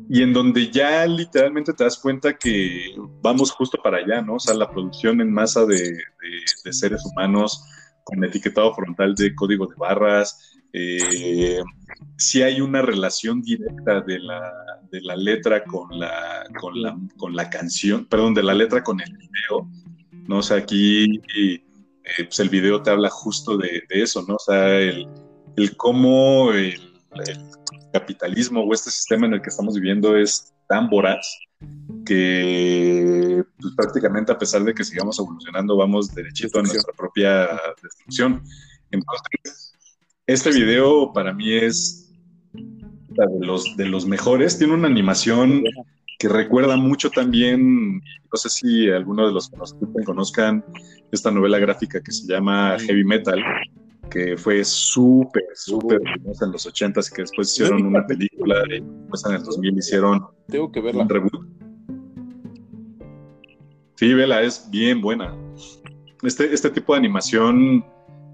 y 0.10 0.24
en 0.24 0.34
donde 0.34 0.72
ya 0.72 1.06
literalmente 1.06 1.72
te 1.72 1.84
das 1.84 1.98
cuenta 1.98 2.36
que 2.36 2.96
vamos 3.22 3.52
justo 3.52 3.78
para 3.82 3.98
allá, 3.98 4.24
¿no? 4.24 4.36
O 4.36 4.40
sea, 4.40 4.56
la 4.56 4.70
producción 4.70 5.22
en 5.22 5.32
masa 5.32 5.66
de, 5.66 6.00
seres 6.72 7.06
humanos 7.06 7.64
con 8.04 8.24
etiquetado 8.24 8.74
frontal 8.74 9.14
de 9.14 9.36
código 9.36 9.68
de 9.68 9.76
barras. 9.76 10.58
Eh, 10.74 11.60
si 12.18 12.42
hay 12.42 12.60
una 12.60 12.82
relación 12.82 13.44
directa 13.44 14.02
de 14.02 14.18
la, 14.20 14.52
de 14.92 15.02
la 15.02 15.16
letra 15.16 15.64
con 15.64 16.00
la, 16.00 16.44
con, 16.60 16.82
la, 16.82 16.98
con 17.18 17.36
la 17.36 17.48
canción, 17.52 18.06
perdón, 18.06 18.34
de 18.34 18.44
la 18.44 18.56
letra 18.56 18.84
con 18.84 19.00
el 19.02 19.16
video. 19.16 19.70
¿no? 20.28 20.40
O 20.40 20.44
sea, 20.44 20.58
aquí 20.58 21.22
eh, 22.18 22.24
pues 22.24 22.40
el 22.40 22.50
video 22.50 22.82
te 22.82 22.90
habla 22.90 23.10
justo 23.10 23.58
de, 23.58 23.84
eso, 23.90 24.26
¿no? 24.28 24.36
O 24.36 24.40
sea, 24.40 24.76
el, 24.80 25.08
cómo 25.78 26.52
el, 26.52 26.80
capitalismo 27.92 28.62
o 28.62 28.74
este 28.74 28.92
sistema 28.92 29.28
en 29.28 29.34
el 29.34 29.42
que 29.42 29.50
estamos 29.50 29.76
viviendo 29.76 30.16
es 30.16 30.54
tan 30.68 30.90
voraz 30.90 31.26
que 32.06 33.44
pues, 33.60 33.74
prácticamente 33.76 34.32
a 34.32 34.38
pesar 34.38 34.64
de 34.64 34.74
que 34.74 34.84
sigamos 34.84 35.20
evolucionando, 35.20 35.76
vamos 35.78 36.14
derechito 36.14 36.60
a 36.60 36.64
nuestra 36.64 36.94
propia 36.94 37.50
destrucción. 37.82 38.44
Entonces, 38.92 39.74
este 40.26 40.52
video 40.52 41.12
para 41.14 41.34
mí 41.34 41.54
es 41.54 42.12
de 42.54 43.46
los, 43.46 43.76
de 43.76 43.86
los 43.86 44.06
mejores, 44.06 44.58
tiene 44.58 44.74
una 44.74 44.88
animación 44.88 45.64
que 46.18 46.28
recuerda 46.28 46.76
mucho 46.76 47.10
también, 47.10 47.96
no 47.98 48.36
sé 48.36 48.50
si 48.50 48.90
alguno 48.90 49.28
de 49.28 49.34
los 49.34 49.50
que 49.50 49.58
nos 49.58 49.74
escuchan 49.74 50.04
conozcan 50.04 50.66
esta 51.12 51.32
novela 51.32 51.60
gráfica 51.60 52.02
que 52.02 52.12
se 52.12 52.28
llama 52.28 52.78
Heavy 52.80 53.06
Metal, 53.06 53.42
que 54.10 54.38
fue 54.38 54.64
súper, 54.64 55.44
súper 55.54 56.02
famosa 56.02 56.46
en 56.46 56.52
los 56.52 56.66
80 56.66 57.00
y 57.00 57.16
que 57.16 57.22
después 57.22 57.52
hicieron 57.52 57.86
una 57.86 58.06
película 58.06 58.56
y 58.68 58.82
después 58.82 59.26
en 59.26 59.36
el 59.36 59.44
2000 59.44 59.78
hicieron 59.78 60.28
Tengo 60.48 60.72
que 60.72 60.82
verla. 60.82 61.04
un 61.04 61.10
reboot. 61.10 61.60
Sí, 63.96 64.14
vela, 64.14 64.42
es 64.42 64.70
bien 64.70 65.02
buena. 65.02 65.36
Este, 66.24 66.54
este 66.54 66.70
tipo 66.70 66.94
de 66.94 67.00
animación 67.00 67.86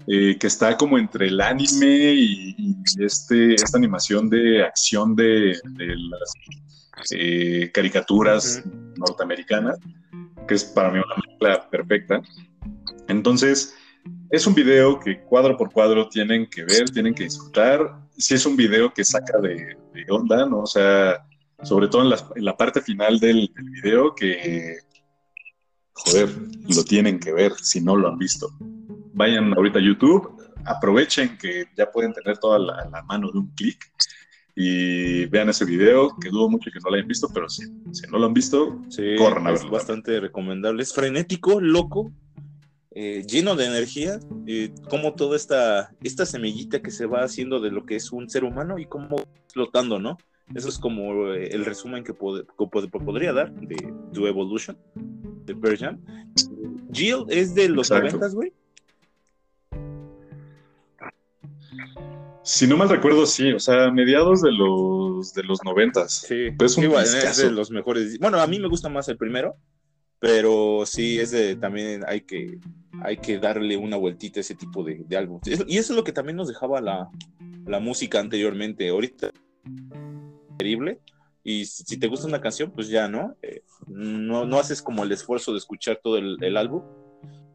eh, 0.06 0.36
que 0.38 0.46
está 0.46 0.76
como 0.76 0.96
entre 0.98 1.26
el 1.26 1.40
anime 1.40 2.14
y, 2.14 2.76
este, 2.98 3.54
esta 3.54 3.76
animación 3.76 4.30
de 4.30 4.62
acción 4.62 5.16
de, 5.16 5.58
de 5.76 5.96
las 5.96 6.32
eh, 7.10 7.70
caricaturas 7.74 8.62
norteamericanas, 8.96 9.78
que 10.46 10.54
es 10.54 10.64
para 10.64 10.90
mí 10.90 10.98
una 10.98 11.16
mezcla 11.26 11.68
perfecta. 11.68 12.22
Entonces, 13.08 13.74
es 14.30 14.46
un 14.46 14.54
video 14.54 14.98
que 14.98 15.20
cuadro 15.22 15.56
por 15.56 15.72
cuadro 15.72 16.08
tienen 16.08 16.48
que 16.48 16.64
ver, 16.64 16.90
tienen 16.90 17.14
que 17.14 17.24
disfrutar. 17.24 18.00
Si 18.16 18.34
es 18.34 18.46
un 18.46 18.56
video 18.56 18.92
que 18.92 19.04
saca 19.04 19.38
de, 19.38 19.76
onda, 20.08 20.46
¿no? 20.46 20.60
O 20.60 20.66
sea, 20.66 21.26
sobre 21.62 21.88
todo 21.88 22.02
en 22.02 22.44
la, 22.44 22.56
parte 22.56 22.80
final 22.80 23.18
del, 23.18 23.50
video, 23.82 24.14
que, 24.14 24.78
joder, 25.92 26.28
lo 26.68 26.84
tienen 26.84 27.18
que 27.18 27.32
ver 27.32 27.52
si 27.54 27.80
no 27.80 27.96
lo 27.96 28.08
han 28.08 28.18
visto. 28.18 28.48
Vayan 29.14 29.54
ahorita 29.54 29.78
a 29.78 29.82
YouTube, 29.82 30.30
aprovechen 30.64 31.38
que 31.38 31.66
ya 31.76 31.90
pueden 31.90 32.12
tener 32.12 32.38
toda 32.38 32.58
la, 32.58 32.88
la 32.90 33.02
mano 33.02 33.30
de 33.30 33.38
un 33.38 33.48
clic 33.54 33.90
y 34.58 35.26
vean 35.26 35.50
ese 35.50 35.66
video, 35.66 36.16
que 36.18 36.30
dudo 36.30 36.48
mucho 36.48 36.70
que 36.72 36.80
no 36.82 36.88
lo 36.88 36.96
hayan 36.96 37.06
visto, 37.06 37.28
pero 37.32 37.46
si, 37.46 37.64
si 37.92 38.10
no 38.10 38.18
lo 38.18 38.24
han 38.24 38.32
visto, 38.32 38.80
corran 39.18 39.46
a 39.46 39.52
Es 39.52 39.68
bastante 39.68 40.18
recomendable. 40.18 40.82
Es 40.82 40.94
frenético, 40.94 41.60
loco, 41.60 42.10
eh, 42.98 43.26
lleno 43.26 43.56
de 43.56 43.66
energía, 43.66 44.18
eh, 44.46 44.72
como 44.88 45.12
toda 45.12 45.36
esta, 45.36 45.94
esta 46.02 46.24
semillita 46.24 46.80
que 46.80 46.90
se 46.90 47.04
va 47.04 47.24
haciendo 47.24 47.60
de 47.60 47.70
lo 47.70 47.84
que 47.84 47.96
es 47.96 48.10
un 48.10 48.30
ser 48.30 48.42
humano 48.42 48.78
y 48.78 48.86
cómo 48.86 49.16
flotando, 49.48 49.98
¿no? 49.98 50.16
Eso 50.54 50.70
es 50.70 50.78
como 50.78 51.34
eh, 51.34 51.48
el 51.52 51.66
resumen 51.66 52.04
que, 52.04 52.14
podría 52.14 53.34
dar 53.34 53.52
de 53.52 53.76
To 54.14 54.26
Evolution, 54.26 54.78
de 55.44 55.54
Pearl 55.54 56.00
Jill 56.90 57.26
es 57.28 57.54
de 57.54 57.68
los 57.68 57.90
noventas, 57.90 58.34
güey. 58.34 58.54
Si 62.42 62.66
no 62.66 62.78
mal 62.78 62.88
recuerdo, 62.88 63.26
sí, 63.26 63.52
o 63.52 63.60
sea, 63.60 63.90
mediados 63.90 64.40
de 64.40 64.52
los 64.52 65.34
de 65.34 65.42
los 65.42 65.62
noventas. 65.64 66.22
Sí, 66.26 66.50
pues 66.56 66.78
es 66.78 67.36
de 67.36 67.50
los 67.50 67.70
mejores. 67.70 68.18
Bueno, 68.18 68.40
a 68.40 68.46
mí 68.46 68.58
me 68.58 68.68
gusta 68.68 68.88
más 68.88 69.06
el 69.10 69.18
primero, 69.18 69.54
pero 70.18 70.84
sí 70.86 71.18
es 71.18 71.30
de 71.30 71.56
también 71.56 72.02
hay 72.06 72.22
que 72.22 72.58
hay 73.02 73.18
que 73.18 73.38
darle 73.38 73.76
una 73.76 73.96
vueltita 73.96 74.40
a 74.40 74.42
ese 74.42 74.54
tipo 74.54 74.82
de, 74.84 75.04
de 75.06 75.16
álbum. 75.16 75.40
Y 75.44 75.78
eso 75.78 75.92
es 75.92 75.96
lo 75.96 76.04
que 76.04 76.12
también 76.12 76.36
nos 76.36 76.48
dejaba 76.48 76.80
la, 76.80 77.10
la 77.66 77.80
música 77.80 78.20
anteriormente. 78.20 78.88
Ahorita 78.88 79.30
increíble. 80.56 81.00
Y 81.44 81.64
si 81.66 81.96
te 81.96 82.08
gusta 82.08 82.26
una 82.26 82.40
canción, 82.40 82.72
pues 82.72 82.88
ya, 82.88 83.08
¿no? 83.08 83.36
Eh, 83.42 83.62
no, 83.86 84.44
no 84.44 84.58
haces 84.58 84.82
como 84.82 85.04
el 85.04 85.12
esfuerzo 85.12 85.52
de 85.52 85.58
escuchar 85.58 86.00
todo 86.02 86.18
el, 86.18 86.56
álbum. 86.56 86.82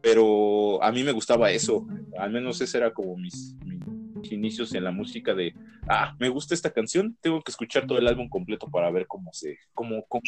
Pero 0.00 0.82
a 0.82 0.90
mí 0.90 1.02
me 1.02 1.12
gustaba 1.12 1.50
eso. 1.50 1.86
Al 2.18 2.32
menos 2.32 2.60
ese 2.60 2.78
era 2.78 2.92
como 2.92 3.16
mis, 3.16 3.54
inicios 4.30 4.74
en 4.74 4.84
la 4.84 4.90
música 4.90 5.34
de, 5.34 5.54
ah, 5.88 6.14
me 6.18 6.28
gusta 6.28 6.54
esta 6.54 6.70
canción, 6.70 7.16
tengo 7.20 7.40
que 7.42 7.50
escuchar 7.50 7.86
todo 7.86 7.98
el 7.98 8.06
álbum 8.06 8.28
completo 8.28 8.68
para 8.70 8.90
ver 8.90 9.06
cómo 9.06 9.32
se, 9.32 9.58
cómo, 9.74 10.04
cómo 10.08 10.22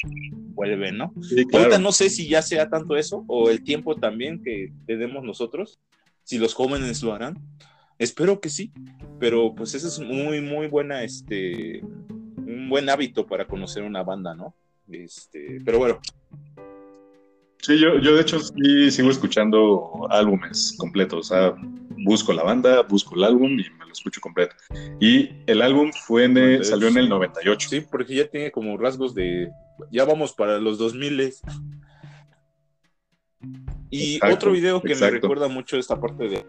vuelve, 0.55 0.93
¿no? 0.93 1.13
Ahorita 1.53 1.79
no 1.79 1.93
sé 1.93 2.11
si 2.11 2.29
ya 2.29 2.43
sea 2.43 2.69
tanto 2.69 2.97
eso 2.97 3.25
o 3.29 3.51
el 3.51 3.63
tiempo 3.63 3.97
también 3.97 4.43
que 4.43 4.73
tenemos 4.87 5.25
nosotros, 5.25 5.79
si 6.23 6.39
los 6.39 6.55
jóvenes 6.55 7.03
lo 7.03 7.13
harán. 7.13 7.39
Espero 7.99 8.41
que 8.41 8.49
sí, 8.49 8.73
pero 9.21 9.55
pues 9.55 9.75
eso 9.75 9.87
es 9.87 10.01
muy, 10.01 10.41
muy 10.41 10.67
buena, 10.67 11.05
este, 11.05 11.81
un 11.81 12.69
buen 12.69 12.89
hábito 12.91 13.27
para 13.27 13.47
conocer 13.47 13.85
una 13.85 14.03
banda, 14.03 14.35
¿no? 14.35 14.55
Este, 14.91 15.61
pero 15.65 15.79
bueno, 15.79 16.01
Sí, 17.65 17.79
yo, 17.79 17.99
yo 17.99 18.15
de 18.15 18.21
hecho 18.21 18.39
sí 18.41 18.91
sigo 18.91 19.09
escuchando 19.09 20.07
álbumes 20.11 20.75
completos. 20.77 21.31
O 21.31 21.35
sea, 21.35 21.55
busco 22.05 22.33
la 22.33 22.43
banda, 22.43 22.83
busco 22.83 23.15
el 23.17 23.25
álbum 23.25 23.53
y 23.53 23.71
me 23.71 23.87
lo 23.87 23.93
escucho 23.93 24.21
completo. 24.21 24.55
Y 25.01 25.31
el 25.47 25.63
álbum 25.63 25.91
fue 26.07 26.25
en 26.25 26.65
salió 26.65 26.89
en 26.89 26.99
el 26.99 27.09
98. 27.09 27.69
Sí, 27.69 27.81
porque 27.81 28.15
ya 28.15 28.29
tiene 28.29 28.51
como 28.51 28.77
rasgos 28.77 29.15
de. 29.15 29.51
Ya 29.91 30.05
vamos 30.05 30.33
para 30.33 30.59
los 30.59 30.79
2000. 30.79 31.35
Y 33.91 34.19
otro 34.25 34.53
video 34.53 34.81
que 34.81 34.95
me 34.95 35.11
recuerda 35.11 35.49
mucho 35.49 35.77
esta 35.77 36.01
parte 36.01 36.29
de. 36.29 36.47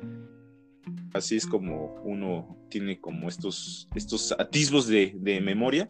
Así 1.14 1.38
es 1.38 1.48
como 1.48 2.02
uno 2.04 2.58
tiene 2.70 3.00
como 3.00 3.30
estos, 3.30 3.88
estos 3.96 4.34
atisbos 4.38 4.88
de, 4.88 5.14
de 5.16 5.40
memoria. 5.40 5.88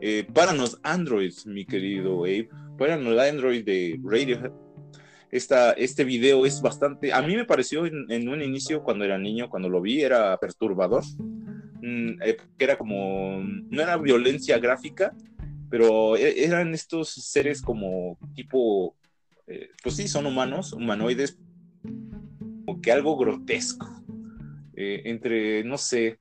Eh, 0.00 0.26
Paranos 0.32 0.78
Android, 0.82 1.32
mi 1.46 1.64
querido 1.64 2.24
Abe 2.24 2.48
el 2.86 3.18
Android 3.18 3.64
de 3.64 4.00
Radiohead. 4.04 4.52
Esta, 5.30 5.72
este 5.72 6.04
video 6.04 6.46
es 6.46 6.62
bastante, 6.62 7.12
a 7.12 7.20
mí 7.20 7.36
me 7.36 7.44
pareció 7.44 7.84
en, 7.84 8.28
un 8.28 8.42
inicio 8.42 8.82
cuando 8.82 9.04
era 9.04 9.18
niño, 9.18 9.50
cuando 9.50 9.68
lo 9.68 9.80
vi, 9.80 10.00
era 10.02 10.36
perturbador, 10.38 11.04
mm, 11.82 12.22
eh, 12.22 12.36
que 12.56 12.64
era 12.64 12.78
como, 12.78 13.42
no 13.42 13.82
era 13.82 13.98
violencia 13.98 14.58
gráfica, 14.58 15.14
pero 15.70 16.16
e, 16.16 16.44
eran 16.44 16.72
estos 16.72 17.10
seres 17.10 17.60
como 17.60 18.18
tipo, 18.34 18.96
eh, 19.46 19.68
pues 19.82 19.96
sí, 19.96 20.08
son 20.08 20.24
humanos, 20.24 20.72
humanoides, 20.72 21.38
como 22.64 22.80
que 22.80 22.90
algo 22.90 23.16
grotesco, 23.18 23.86
eh, 24.74 25.02
entre, 25.04 25.62
no 25.64 25.76
sé, 25.76 26.20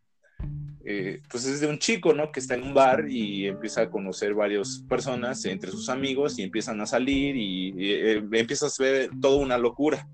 eh, 0.90 1.22
pues 1.30 1.46
es 1.46 1.60
de 1.60 1.68
un 1.68 1.80
chico, 1.80 2.14
¿no? 2.14 2.32
Que 2.32 2.40
está 2.40 2.56
en 2.56 2.64
un 2.64 2.74
bar 2.74 3.10
y 3.10 3.46
empieza 3.46 3.82
a 3.82 3.90
conocer 3.90 4.34
varias 4.34 4.86
personas 4.88 5.44
entre 5.44 5.70
sus 5.70 5.90
amigos 5.90 6.40
y 6.40 6.44
empiezan 6.44 6.80
a 6.80 6.86
salir 6.86 7.36
y, 7.36 7.74
eh, 7.78 8.24
empieza 8.32 8.68
a 8.68 8.70
ver 8.80 9.10
toda 9.20 9.36
una 9.36 9.58
locura. 9.58 10.08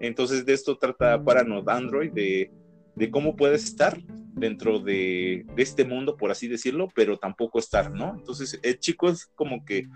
Entonces 0.00 0.44
de 0.44 0.52
esto 0.52 0.76
trata 0.78 1.22
Paranoid 1.22 1.68
Android, 1.68 2.10
de, 2.10 2.50
de 2.96 3.10
cómo 3.12 3.36
puedes 3.36 3.62
estar 3.62 4.00
dentro 4.34 4.80
de, 4.80 5.46
de, 5.54 5.62
este 5.62 5.84
mundo, 5.84 6.16
por 6.16 6.32
así 6.32 6.48
decirlo, 6.48 6.88
pero 6.92 7.18
tampoco 7.18 7.60
estar, 7.60 7.92
¿no? 7.92 8.16
Entonces 8.16 8.58
el 8.64 8.80
chico 8.80 9.08
es 9.08 9.26
como 9.26 9.64
que 9.64 9.86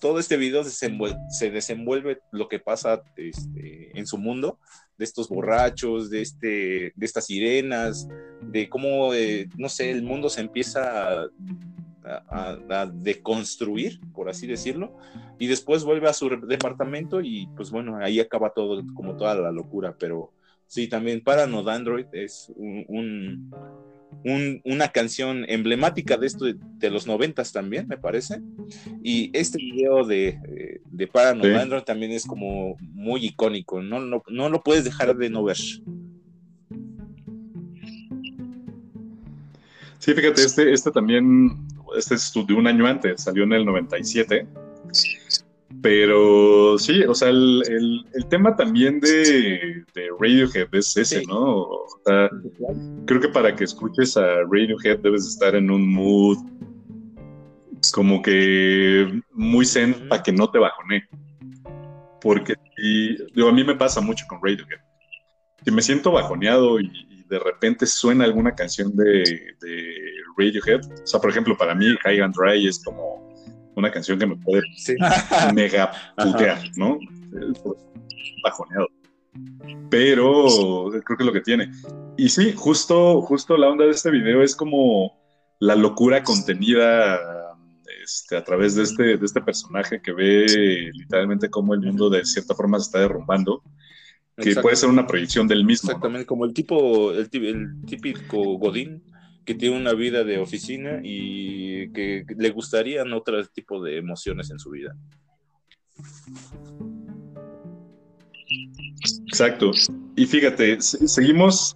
todo 0.00 0.18
este 0.18 0.36
video 0.36 0.64
se 0.64 1.50
desenvuelve 1.52 2.18
lo 2.32 2.48
que 2.48 2.58
pasa 2.58 3.04
este, 3.14 3.96
en 3.96 4.08
su 4.08 4.18
mundo 4.18 4.58
de 4.98 5.04
estos 5.04 5.28
borrachos, 5.28 6.10
de, 6.10 6.22
este, 6.22 6.92
de 6.94 7.06
estas 7.06 7.26
sirenas, 7.26 8.08
de 8.40 8.68
cómo, 8.68 9.14
eh, 9.14 9.48
no 9.56 9.68
sé, 9.68 9.90
el 9.90 10.02
mundo 10.02 10.28
se 10.28 10.40
empieza 10.40 11.22
a, 12.04 12.86
deconstruir, 12.92 13.98
por 14.12 14.28
así 14.28 14.46
decirlo, 14.46 14.94
y 15.38 15.46
después 15.46 15.84
vuelve 15.84 16.08
a 16.08 16.12
su 16.12 16.28
departamento 16.28 17.22
y 17.22 17.46
pues 17.56 17.70
bueno, 17.70 17.96
ahí 17.96 18.20
acaba 18.20 18.50
todo, 18.50 18.82
como 18.94 19.16
toda 19.16 19.34
la 19.34 19.50
locura, 19.50 19.96
pero 19.98 20.30
sí, 20.66 20.86
también 20.86 21.22
Paranoid 21.22 21.68
Android 21.68 22.06
es 22.12 22.52
un 22.56 23.50
una 24.64 24.88
canción 24.88 25.44
emblemática 25.48 26.16
de 26.16 26.26
esto 26.26 26.44
de, 26.44 26.90
los 26.90 27.06
noventas 27.06 27.52
también, 27.52 27.88
me 27.88 27.96
parece. 27.96 28.40
Y 29.02 29.30
este 29.36 29.58
video 29.58 30.04
de, 30.04 30.80
de 30.84 31.06
Paranoid 31.06 31.82
también 31.84 32.12
es 32.12 32.24
como 32.24 32.76
muy 32.80 33.26
icónico, 33.26 33.82
no, 33.82 34.00
no, 34.00 34.48
lo 34.48 34.62
puedes 34.62 34.84
dejar 34.84 35.16
de 35.16 35.30
no 35.30 35.44
ver. 35.44 35.56
Sí, 39.98 40.12
fíjate, 40.12 40.42
este, 40.42 40.72
este 40.72 40.90
también, 40.90 41.66
este 41.96 42.14
es 42.14 42.32
de 42.34 42.54
un 42.54 42.66
año 42.66 42.86
antes, 42.86 43.22
salió 43.22 43.44
en 43.44 43.54
el 43.54 43.64
97. 43.64 44.46
Pero 45.82 46.78
sí, 46.78 47.02
o 47.04 47.14
sea, 47.14 47.28
el, 47.28 48.06
tema 48.30 48.56
también 48.56 49.00
de, 49.00 49.84
Radiohead 50.18 50.68
es 50.72 50.96
ese, 50.96 51.22
¿no? 51.26 51.62
O 51.62 51.86
sea, 52.04 52.30
creo 53.06 53.20
que 53.20 53.28
para 53.28 53.54
que 53.54 53.64
escuches 53.64 54.16
a 54.16 54.42
Radiohead 54.50 55.00
debes 55.00 55.26
estar 55.26 55.54
en 55.54 55.70
un 55.70 55.86
mood 55.92 56.38
como 57.92 58.22
que 58.22 59.20
muy 59.32 59.66
zen 59.66 60.08
para 60.08 60.22
que 60.22 60.32
no 60.32 60.50
te 60.50 60.58
bajone. 60.58 61.06
Porque 62.20 62.54
digo, 63.34 63.48
a 63.48 63.52
mí 63.52 63.62
me 63.64 63.74
pasa 63.74 64.00
mucho 64.00 64.24
con 64.28 64.40
Radiohead. 64.42 64.80
Si 65.64 65.70
me 65.70 65.82
siento 65.82 66.12
bajoneado 66.12 66.80
y, 66.80 66.90
de 67.28 67.38
repente 67.38 67.86
suena 67.86 68.24
alguna 68.24 68.54
canción 68.54 68.94
de, 68.94 69.24
de, 69.60 69.94
Radiohead, 70.36 70.80
o 70.84 71.06
sea, 71.06 71.20
por 71.20 71.30
ejemplo, 71.30 71.56
para 71.56 71.74
mí 71.74 71.86
High 72.02 72.20
and 72.20 72.34
Dry 72.36 72.66
es 72.66 72.84
como 72.84 73.23
una 73.76 73.90
canción 73.90 74.18
que 74.18 74.26
me 74.26 74.36
puede 74.36 74.62
mega 75.54 75.90
putear, 76.16 76.60
¿no? 76.76 76.98
Bajoneado. 78.42 78.88
Pero 79.90 80.90
creo 80.90 81.16
que 81.16 81.22
es 81.22 81.26
lo 81.26 81.32
que 81.32 81.40
tiene. 81.40 81.70
Y 82.16 82.28
sí, 82.28 82.52
justo, 82.54 83.20
justo 83.22 83.56
la 83.56 83.68
onda 83.68 83.84
de 83.84 83.90
este 83.90 84.10
video 84.10 84.42
es 84.42 84.54
como 84.54 85.18
la 85.58 85.74
locura 85.74 86.22
contenida 86.22 87.18
este, 88.02 88.36
a 88.36 88.44
través 88.44 88.74
de 88.74 88.82
este, 88.82 89.16
de 89.16 89.24
este 89.24 89.40
personaje 89.40 90.00
que 90.00 90.12
ve 90.12 90.90
literalmente 90.92 91.48
cómo 91.48 91.74
el 91.74 91.80
mundo 91.80 92.10
de 92.10 92.24
cierta 92.24 92.54
forma 92.54 92.78
se 92.78 92.86
está 92.86 93.00
derrumbando, 93.00 93.62
que 94.36 94.54
puede 94.56 94.76
ser 94.76 94.88
una 94.88 95.06
proyección 95.06 95.48
del 95.48 95.64
mismo. 95.64 95.90
Exactamente, 95.90 96.26
como 96.26 96.44
el 96.44 96.52
tipo, 96.52 97.12
el, 97.12 97.28
el 97.32 97.82
típico 97.86 98.58
Godín 98.58 99.02
que 99.44 99.54
tiene 99.54 99.76
una 99.76 99.92
vida 99.92 100.24
de 100.24 100.38
oficina 100.38 101.00
y 101.02 101.92
que 101.92 102.24
le 102.36 102.50
gustarían 102.50 103.12
otro 103.12 103.44
tipo 103.46 103.82
de 103.82 103.98
emociones 103.98 104.50
en 104.50 104.58
su 104.58 104.70
vida. 104.70 104.96
Exacto. 109.26 109.72
Y 110.16 110.26
fíjate, 110.26 110.80
seguimos, 110.80 111.74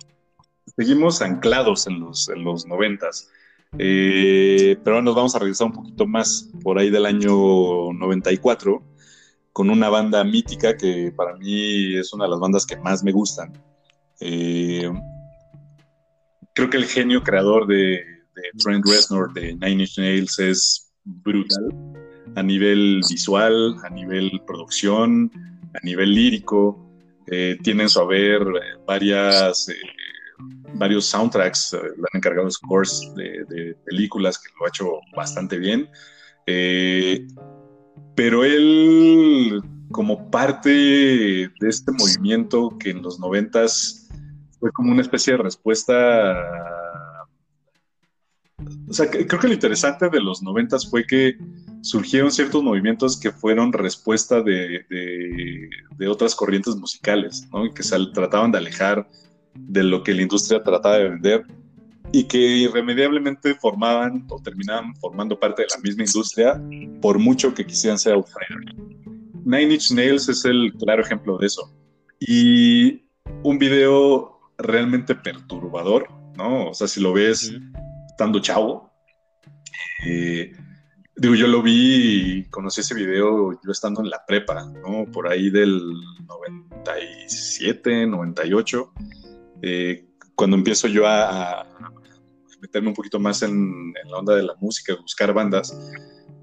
seguimos 0.77 1.23
anclados 1.23 1.87
en 1.87 2.01
los, 2.01 2.29
en 2.29 2.45
los 2.45 2.67
noventas. 2.67 3.31
Eh, 3.77 4.79
pero 4.83 5.03
nos 5.03 5.15
vamos 5.15 5.35
a 5.35 5.41
regresar 5.41 5.67
un 5.67 5.75
poquito 5.75 6.07
más 6.07 6.51
por 6.63 6.79
ahí 6.79 6.89
del 6.89 7.05
año 7.05 7.93
94 7.93 8.83
con 9.53 9.69
una 9.71 9.91
banda 9.91 10.25
mítica 10.25 10.77
que 10.77 11.13
para 11.15 11.37
mí 11.37 11.97
es 11.97 12.13
una 12.13 12.25
de 12.25 12.31
las 12.31 12.41
bandas 12.41 12.65
que 12.65 12.77
más 12.77 13.03
me 13.03 13.13
gustan. 13.13 13.53
Eh, 14.21 14.91
creo 16.59 16.71
que 16.71 16.77
el 16.77 16.87
genio 16.87 17.23
creador 17.23 17.69
de, 17.69 18.05
Trent 18.59 18.85
Reznor 18.85 19.33
de 19.33 19.55
Nine 19.55 19.83
Inch 19.83 19.97
Nails 19.97 20.39
es 20.41 20.93
brutal 21.05 21.71
a 22.35 22.43
nivel 22.43 23.01
visual, 23.09 23.77
a 23.85 23.91
nivel 23.91 24.43
producción, 24.45 25.31
a 25.75 25.79
nivel 25.85 26.13
lírico. 26.13 26.77
Eh, 27.29 27.59
tienen 27.63 27.89
su 27.89 28.01
haber 28.01 28.43
eh, 28.43 28.83
varias, 28.85 29.69
eh, 29.69 29.75
varios 30.75 31.05
soundtracks, 31.07 31.75
le 31.75 31.81
han 31.81 32.15
encargado 32.15 32.51
scores 32.51 33.09
de, 33.15 33.77
películas 33.85 34.37
que 34.37 34.51
lo 34.59 34.67
ha 34.67 34.69
hecho 34.69 35.01
bastante 35.17 35.59
bien. 35.59 35.89
pero 38.17 38.45
él, 38.45 39.63
como 39.93 40.29
parte 40.29 40.71
de 40.71 41.69
este 41.69 41.93
movimiento 41.93 42.77
que 42.81 42.91
en 42.91 43.03
los 43.03 43.21
noventas 43.21 43.98
fue 44.61 44.73
como 44.73 44.93
una 44.93 45.03
especie 45.03 45.35
de 45.35 45.43
respuesta 45.43 46.35
o 48.89 48.93
sea, 48.93 49.09
creo 49.09 49.41
que 49.41 49.47
lo 49.47 49.55
interesante 49.55 50.09
de 50.09 50.21
los 50.21 50.43
noventas 50.43 50.89
fue 50.89 51.07
que 51.07 51.37
surgieron 51.83 52.33
ciertos 52.33 52.63
movimientos 52.63 53.19
que 53.19 53.31
fueron 53.31 53.73
respuesta 53.73 54.43
de, 54.43 54.85
otras 56.09 56.35
corrientes 56.35 56.75
musicales, 56.77 57.47
¿no? 57.53 57.73
que 57.73 57.83
se 57.83 57.97
trataban 58.13 58.51
de 58.51 58.59
alejar 58.59 59.09
de 59.55 59.83
lo 59.85 60.03
que 60.03 60.15
la 60.15 60.23
industria 60.23 60.63
trataba 60.63 60.97
de 60.97 61.11
vender 61.11 61.47
y 62.11 62.25
que 62.25 62.39
irremediablemente 62.39 63.55
formaban 63.55 64.27
o 64.29 64.41
terminaban 64.41 64.95
formando 64.97 65.39
parte 65.39 65.63
de 65.63 65.69
la 65.75 65.81
misma 65.83 66.05
industria 66.05 66.61
por 67.01 67.19
mucho 67.19 67.55
que 67.55 67.67
quisieran 67.67 67.99
ser 67.99 68.15
outsiders. 68.15 68.75
Nine 69.45 69.75
Inch 69.75 69.93
Nails 69.93 70.29
es 70.29 70.45
el 70.45 70.73
claro 70.75 71.03
ejemplo 71.03 71.39
de 71.39 71.47
eso. 71.47 71.73
Y 72.19 73.03
un 73.43 73.59
video 73.59 74.38
realmente 74.59 75.15
perturbador, 75.15 76.09
¿no? 76.37 76.71
O 76.71 76.75
sea, 76.75 76.89
si 76.89 77.01
lo 77.01 77.13
ves 77.13 77.53
estando 78.09 78.41
chavo. 78.41 78.93
Eh, 80.05 80.53
digo, 81.17 81.35
yo 81.35 81.47
lo 81.47 81.63
vi 81.63 82.39
y 82.41 82.45
conocí 82.51 82.81
ese 82.81 82.95
video 82.95 83.53
yo 83.53 83.71
estando 83.71 84.01
en 84.01 84.11
la 84.11 84.25
prepa, 84.27 84.65
¿no? 84.65 85.05
Por 85.13 85.29
ahí 85.29 85.51
del 85.51 85.81
97, 86.27 88.07
98, 88.07 88.93
eh, 89.63 90.05
cuando 90.35 90.57
empiezo 90.57 90.89
yo 90.89 91.07
a, 91.07 91.67
meterme 92.61 92.89
un 92.89 92.95
poquito 92.95 93.21
más 93.21 93.43
en, 93.43 93.93
la 94.11 94.19
onda 94.19 94.35
de 94.35 94.43
la 94.43 94.55
música, 94.61 94.97
buscar 95.01 95.33
bandas, 95.33 95.77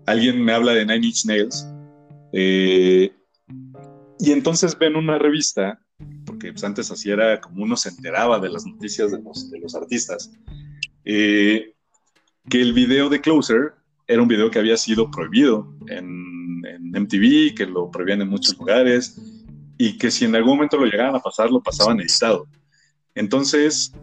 alguien 0.05 0.43
me 0.43 0.53
habla 0.53 0.74
de 0.74 0.86
Nine 0.86 1.07
Inch 1.07 1.26
Nails 1.26 1.68
eh, 2.32 3.13
y 4.20 4.32
entonces 4.32 4.78
ven 4.78 4.95
una 4.95 5.18
revista, 5.18 5.80
pues, 6.52 6.64
antes 6.64 6.91
así 6.91 7.12
era 7.12 7.39
como 7.39 7.64
uno 7.64 7.78
se 7.78 7.89
enteraba 7.89 8.39
de 8.39 8.50
las 8.50 8.66
noticias 8.66 9.12
de 9.12 9.22
los, 9.22 9.50
de 9.50 9.60
los 9.60 9.76
artistas, 9.76 10.32
eh, 11.04 11.74
que 12.50 12.62
el 12.62 12.74
video 12.74 13.10
de 13.10 13.22
Closer 13.22 13.74
era 14.08 14.22
un 14.22 14.28
video 14.28 14.52
que 14.52 14.60
había 14.60 14.78
sido 14.78 15.10
prohibido 15.10 15.74
en, 15.88 16.26
MTV, 16.91 17.54
que 17.56 17.66
lo 17.68 17.91
prohibían 17.91 18.22
en 18.22 18.30
muchos 18.30 18.58
lugares, 18.58 19.22
y 19.78 19.98
que 19.98 20.10
si 20.10 20.26
en 20.26 20.36
algún 20.36 20.56
momento 20.56 20.78
lo 20.78 20.86
llegaban 20.86 21.16
a 21.16 21.20
pasar, 21.20 21.52
lo 21.52 21.62
pasaban 21.62 22.00
editado. 22.00 22.48
Entonces, 23.14 23.93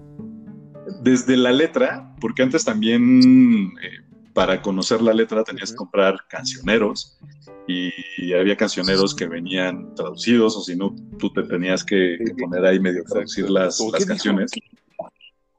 desde 1.02 1.36
la 1.36 1.52
letra, 1.52 2.14
porque 2.20 2.42
antes 2.42 2.64
también 2.64 3.72
eh, 3.82 4.11
para 4.32 4.62
conocer 4.62 5.02
la 5.02 5.12
letra 5.12 5.44
tenías 5.44 5.70
que 5.70 5.76
comprar 5.76 6.24
cancioneros 6.28 7.18
y, 7.66 7.90
había 8.32 8.56
cancioneros 8.56 9.14
que 9.14 9.26
venían 9.26 9.94
traducidos 9.94 10.56
o 10.56 10.62
si 10.62 10.74
no, 10.74 10.94
tú 11.18 11.32
te 11.32 11.42
tenías 11.42 11.84
que, 11.84 12.18
poner 12.38 12.64
ahí 12.64 12.80
medio 12.80 13.04
traducir 13.04 13.48
las, 13.50 13.78
las 13.92 14.04
canciones. 14.04 14.50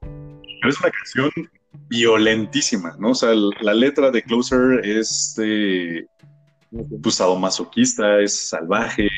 Pero 0.00 0.68
es 0.68 0.80
una 0.80 0.90
canción 0.90 1.30
violentísima, 1.88 2.96
¿no? 2.98 3.10
O 3.10 3.14
sea, 3.14 3.32
la 3.60 3.74
letra 3.74 4.10
de 4.10 4.22
Closer 4.22 4.84
es 4.84 5.34
de, 5.36 6.06
pues, 7.02 7.20
masoquista, 7.38 8.20
es 8.20 8.48
salvaje. 8.48 9.08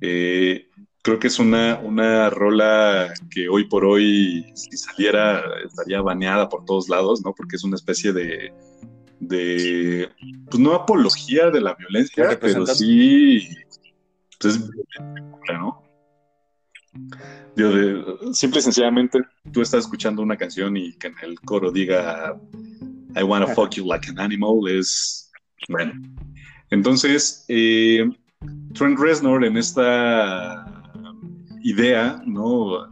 Eh, 0.00 0.68
creo 1.02 1.18
que 1.18 1.28
es 1.28 1.38
una, 1.38 1.78
una 1.78 2.30
rola 2.30 3.12
que 3.30 3.48
hoy 3.48 3.64
por 3.64 3.84
hoy, 3.84 4.44
si 4.54 4.76
saliera, 4.76 5.42
estaría 5.64 6.00
baneada 6.00 6.48
por 6.48 6.64
todos 6.64 6.88
lados, 6.88 7.22
¿no? 7.24 7.32
Porque 7.34 7.56
es 7.56 7.64
una 7.64 7.76
especie 7.76 8.12
de, 8.12 8.52
de 9.20 10.08
pues 10.50 10.58
no 10.58 10.74
apología 10.74 11.50
de 11.50 11.60
la 11.60 11.74
violencia, 11.74 12.38
pero 12.40 12.66
sí, 12.66 13.48
pues, 14.40 14.56
es 14.56 14.70
¿no? 15.52 15.82
simple 18.32 18.60
y 18.60 18.62
sencillamente 18.62 19.20
tú 19.52 19.60
estás 19.60 19.84
escuchando 19.84 20.22
una 20.22 20.36
canción 20.36 20.76
y 20.76 20.94
que 20.94 21.08
en 21.08 21.14
el 21.22 21.38
coro 21.40 21.70
diga 21.70 22.36
I 23.16 23.22
wanna 23.22 23.46
fuck 23.48 23.72
you 23.74 23.86
like 23.86 24.08
an 24.08 24.18
animal 24.18 24.66
es 24.68 25.30
bueno. 25.68 25.92
Entonces, 26.70 27.44
eh, 27.48 28.08
Trent 28.74 28.98
Reznor 28.98 29.44
en 29.44 29.56
esta 29.56 30.64
idea, 31.62 32.22
¿no? 32.24 32.88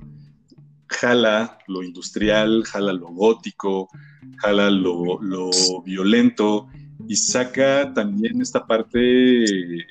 Jala 0.88 1.58
lo 1.68 1.82
industrial, 1.82 2.64
jala 2.64 2.92
lo 2.92 3.06
gótico, 3.08 3.88
jala 4.38 4.70
lo, 4.70 5.20
lo 5.22 5.50
violento 5.84 6.68
y 7.06 7.16
saca 7.16 7.92
también 7.94 8.40
esta 8.40 8.66
parte 8.66 9.86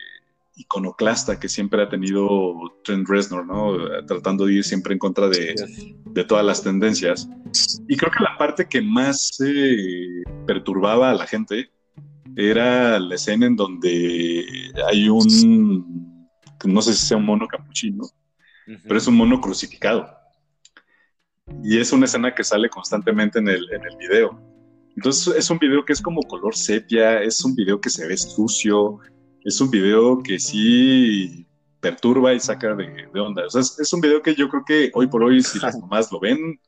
iconoclasta 0.58 1.40
que 1.40 1.48
siempre 1.48 1.82
ha 1.82 1.90
tenido 1.90 2.56
Trent 2.84 3.08
Reznor, 3.08 3.46
¿no? 3.46 3.78
Tratando 4.06 4.46
de 4.46 4.56
ir 4.56 4.64
siempre 4.64 4.94
en 4.94 5.00
contra 5.00 5.30
de, 5.30 5.56
todas 6.28 6.46
las 6.46 6.64
tendencias. 6.64 7.30
Y 7.88 7.96
creo 7.96 8.12
que 8.12 8.24
la 8.24 8.38
parte 8.38 8.68
que 8.68 8.82
más 8.82 9.40
eh, 9.40 10.24
perturbaba 10.46 11.12
a 11.12 11.14
la 11.14 11.28
gente 11.28 11.70
era 12.36 13.00
la 13.00 13.16
escena 13.16 13.46
en 13.46 13.56
donde 13.56 14.46
hay 14.90 15.10
un, 15.10 16.28
no 16.66 16.82
sé 16.82 16.94
si 16.94 17.06
sea 17.06 17.18
un 17.18 17.26
mono 17.26 17.48
capuchino, 17.48 18.04
pero 18.84 18.98
es 18.98 19.08
un 19.08 19.16
mono 19.16 19.40
crucificado. 19.40 20.17
Y 21.64 21.80
es 21.80 21.92
una 21.92 22.06
escena 22.06 22.34
que 22.34 22.44
sale 22.44 22.70
constantemente 22.70 23.40
en 23.40 23.48
el, 23.50 23.72
en 23.74 23.84
el 23.84 23.98
video. 23.98 24.40
Entonces 24.96 25.36
es 25.36 25.50
un 25.50 25.60
video 25.60 25.86
que 25.86 25.94
es 25.94 26.02
como 26.02 26.22
color 26.24 26.56
sepia, 26.56 27.22
es 27.22 27.44
un 27.46 27.56
video 27.56 27.80
que 27.80 27.90
se 27.90 28.08
ve 28.08 28.18
sucio, 28.18 29.00
es 29.44 29.62
un 29.62 29.70
video 29.70 30.22
que 30.24 30.40
sí 30.40 31.48
perturba 31.80 32.34
y 32.34 32.40
saca 32.40 32.76
de, 32.76 33.08
onda. 33.20 33.46
O 33.46 33.50
sea, 33.50 33.62
es, 33.62 33.94
un 33.94 34.02
video 34.02 34.22
que 34.22 34.36
yo 34.36 34.50
creo 34.50 34.64
que 34.66 34.92
hoy 34.94 35.08
por 35.08 35.24
hoy, 35.24 35.42
si 35.42 35.60
las 35.60 35.78
mamás 35.80 36.12
lo 36.12 36.20
ven, 36.20 36.60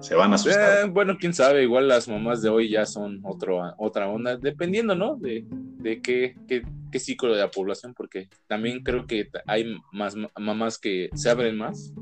se 0.00 0.14
van 0.14 0.32
a 0.32 0.34
asustar. 0.34 0.86
Eh, 0.86 0.90
bueno, 0.90 1.16
quién 1.18 1.32
sabe, 1.32 1.62
igual 1.62 1.88
las 1.88 2.08
mamás 2.08 2.42
de 2.42 2.48
hoy 2.48 2.70
ya 2.70 2.86
son 2.86 3.20
otro, 3.22 3.60
otra 3.78 4.08
onda, 4.08 4.36
dependiendo, 4.36 4.94
¿no? 4.94 5.16
De, 5.16 5.44
de 5.48 6.00
qué, 6.02 6.36
qué, 6.48 6.98
ciclo 6.98 7.32
de 7.32 7.40
la 7.40 7.50
población, 7.50 7.94
porque 7.94 8.28
también 8.48 8.82
creo 8.82 9.06
que 9.06 9.30
hay 9.46 9.76
más 9.92 10.16
mamás 10.38 10.78
que 10.78 11.08
se 11.14 11.30
abren 11.30 11.56
más 11.56 11.94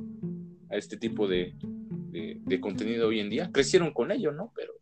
a 0.70 0.76
este 0.76 0.96
tipo 0.96 1.28
de, 1.28 1.54
de 2.10 2.60
contenido 2.60 3.08
hoy 3.08 3.20
en 3.20 3.30
día. 3.30 3.50
Crecieron 3.52 3.92
con 3.92 4.10
ello, 4.10 4.32
¿no? 4.32 4.52
Pero 4.54 4.72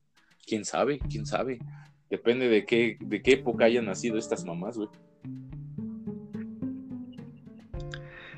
quién 0.46 0.64
sabe, 0.64 0.98
quién 1.10 1.26
sabe. 1.26 1.58
Depende 2.08 2.48
de 2.48 2.64
qué, 2.64 2.96
de 3.00 3.22
qué 3.22 3.32
época 3.32 3.64
hayan 3.64 3.86
nacido 3.86 4.16
estas 4.16 4.44
mamás, 4.44 4.76
güey. 4.76 4.88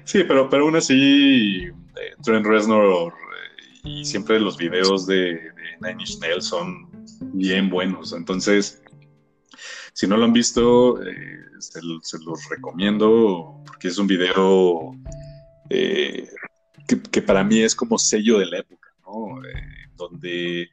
Sí, 0.04 0.24
pero, 0.26 0.48
pero 0.48 0.64
aún 0.64 0.76
así, 0.76 1.66
eh, 1.66 1.72
Trent 2.22 2.46
Reznor 2.46 3.12
eh, 3.12 3.80
y 3.84 4.04
siempre 4.06 4.40
los 4.40 4.56
videos 4.56 5.06
de, 5.06 5.38
Nine 5.82 6.00
Inch 6.00 6.18
Nails 6.20 6.46
son 6.46 6.88
bien 7.34 7.68
buenos. 7.68 8.14
Entonces, 8.14 8.82
si 9.92 10.06
no 10.06 10.16
lo 10.16 10.24
han 10.24 10.32
visto, 10.32 11.02
eh, 11.02 11.40
se, 11.58 11.82
los 11.82 12.48
recomiendo 12.48 13.62
porque 13.66 13.88
es 13.88 13.98
un 13.98 14.06
video 14.06 14.92
que, 16.88 17.22
para 17.22 17.44
mí 17.44 17.60
es 17.60 17.74
como 17.74 17.98
sello 17.98 18.38
de 18.38 18.46
la 18.46 18.58
época, 18.58 18.88
¿no? 19.06 19.40
donde 19.96 20.68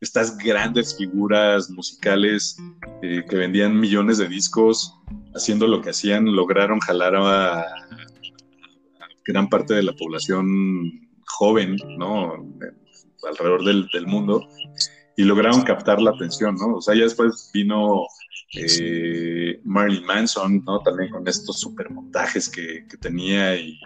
estas 0.00 0.38
grandes 0.38 0.96
figuras 0.96 1.68
musicales 1.70 2.56
que 3.00 3.36
vendían 3.36 3.78
millones 3.78 4.18
de 4.18 4.28
discos, 4.28 4.94
haciendo 5.34 5.66
lo 5.66 5.82
que 5.82 5.90
hacían, 5.90 6.24
lograron 6.24 6.78
jalar 6.80 7.16
a, 7.16 7.66
gran 9.26 9.48
parte 9.48 9.74
de 9.74 9.82
la 9.82 9.92
población 9.92 11.08
joven, 11.26 11.76
¿no? 11.98 12.32
Alrededor 13.28 13.64
del, 13.64 14.06
mundo, 14.06 14.48
y 15.16 15.24
lograron 15.24 15.62
captar 15.62 16.00
la 16.00 16.10
atención, 16.10 16.54
¿no? 16.54 16.76
O 16.76 16.80
sea, 16.80 16.94
ya 16.94 17.02
después 17.02 17.50
vino 17.52 18.06
eh, 18.54 19.60
Marilyn 19.64 20.06
Manson, 20.06 20.64
¿no? 20.64 20.80
También 20.80 21.10
con 21.10 21.28
estos 21.28 21.60
supermontajes 21.60 22.48
que, 22.48 22.86
que 22.88 22.96
tenía 22.96 23.56
y, 23.56 23.78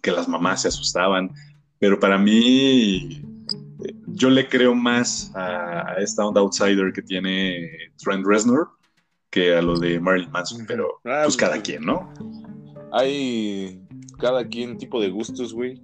que 0.00 0.10
las 0.12 0.28
mamás 0.28 0.62
se 0.62 0.68
asustaban. 0.68 1.30
Pero 1.78 1.98
para 1.98 2.18
mí, 2.18 3.22
yo 4.06 4.30
le 4.30 4.48
creo 4.48 4.74
más 4.74 5.32
a, 5.34 5.94
esta 5.98 6.24
onda 6.24 6.40
outsider 6.40 6.92
que 6.92 7.02
tiene 7.02 7.70
Trent 7.96 8.24
Reznor 8.26 8.70
que 9.32 9.56
a 9.56 9.62
lo 9.62 9.78
de 9.78 9.98
Marilyn 9.98 10.30
Manson, 10.30 10.66
pero 10.66 11.00
ah, 11.06 11.22
pues 11.24 11.38
cada 11.38 11.60
quien, 11.62 11.86
¿no? 11.86 12.12
Hay 12.92 13.80
cada 14.18 14.46
quien 14.46 14.76
tipo 14.76 15.00
de 15.00 15.08
gustos, 15.08 15.54
güey, 15.54 15.80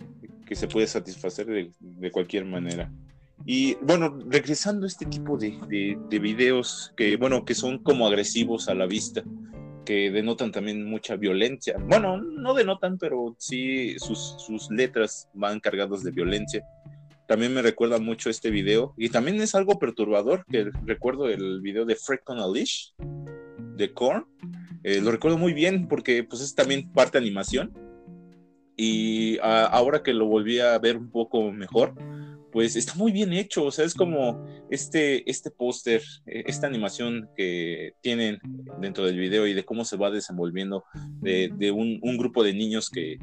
que 0.46 0.54
se 0.54 0.68
puede 0.68 0.86
satisfacer 0.86 1.46
de, 1.46 2.10
cualquier 2.10 2.44
manera. 2.44 2.92
Y 3.46 3.76
bueno, 3.76 4.18
regresando 4.26 4.84
a 4.84 4.88
este 4.88 5.06
tipo 5.06 5.38
de, 5.38 5.58
de, 6.10 6.18
videos 6.18 6.92
que, 6.94 7.16
bueno, 7.16 7.46
que 7.46 7.54
son 7.54 7.78
como 7.78 8.06
agresivos 8.06 8.68
a 8.68 8.74
la 8.74 8.86
vista, 8.86 9.22
que 9.88 10.10
denotan 10.10 10.52
también 10.52 10.84
mucha 10.84 11.16
violencia. 11.16 11.78
Bueno, 11.80 12.18
no 12.18 12.52
denotan, 12.52 12.98
pero 12.98 13.34
sí 13.38 13.98
sus, 13.98 14.34
sus 14.36 14.70
letras 14.70 15.30
van 15.32 15.60
cargadas 15.60 16.04
de 16.04 16.10
violencia. 16.10 16.62
también 17.26 17.54
me 17.54 17.62
recuerda 17.62 17.98
mucho 17.98 18.28
este 18.28 18.50
video. 18.50 18.92
Y 18.98 19.08
también 19.08 19.40
es 19.40 19.54
algo 19.54 19.78
perturbador, 19.78 20.44
que 20.50 20.70
recuerdo 20.84 21.30
el 21.30 21.62
video 21.62 21.86
de 21.86 21.96
Freak 21.96 22.28
on 22.28 22.38
a 22.38 22.46
Leash, 22.46 22.90
de 23.76 23.90
Korn. 23.94 24.26
Eh, 24.84 25.00
lo 25.00 25.10
recuerdo 25.10 25.38
muy 25.38 25.54
bien 25.54 25.88
porque 25.88 26.22
pues 26.22 26.42
es 26.42 26.54
también 26.54 26.92
parte 26.92 27.16
animación. 27.16 27.72
Y 28.76 29.38
ahora 29.40 30.02
que 30.02 30.12
lo 30.12 30.26
volví 30.26 30.60
a 30.60 30.78
ver 30.78 30.98
un 30.98 31.10
poco 31.10 31.50
mejor, 31.50 31.94
pues 32.58 32.74
está 32.74 32.96
muy 32.96 33.12
bien 33.12 33.32
hecho, 33.32 33.66
o 33.66 33.70
sea, 33.70 33.84
es 33.84 33.94
como 33.94 34.44
este, 34.68 35.30
este 35.30 35.48
póster, 35.48 36.02
e, 36.26 36.42
esta 36.48 36.66
animación 36.66 37.30
que 37.36 37.92
tienen 38.00 38.40
dentro 38.80 39.06
del 39.06 39.16
video 39.16 39.46
y 39.46 39.54
de 39.54 39.64
cómo 39.64 39.84
se 39.84 39.96
va 39.96 40.10
desenvolviendo 40.10 40.82
de, 41.20 41.70
un, 41.70 42.18
grupo 42.18 42.42
de 42.42 42.54
niños 42.54 42.90
que, 42.90 43.20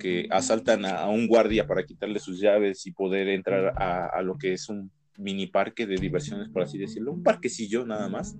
que 0.00 0.26
asaltan 0.32 0.84
a, 0.84 1.08
un 1.08 1.28
guardia 1.28 1.68
para 1.68 1.86
quitarle 1.86 2.18
sus 2.18 2.40
llaves 2.40 2.84
y 2.88 2.90
poder 2.90 3.28
entrar 3.28 3.72
a, 3.76 4.20
lo 4.22 4.36
que 4.36 4.54
es 4.54 4.68
un 4.68 4.90
mini 5.16 5.46
parque 5.46 5.86
de 5.86 5.94
diversiones, 5.94 6.48
por 6.48 6.62
así 6.62 6.76
decirlo, 6.76 7.12
un 7.12 7.22
parquecillo 7.22 7.86
nada 7.86 8.08
más. 8.08 8.34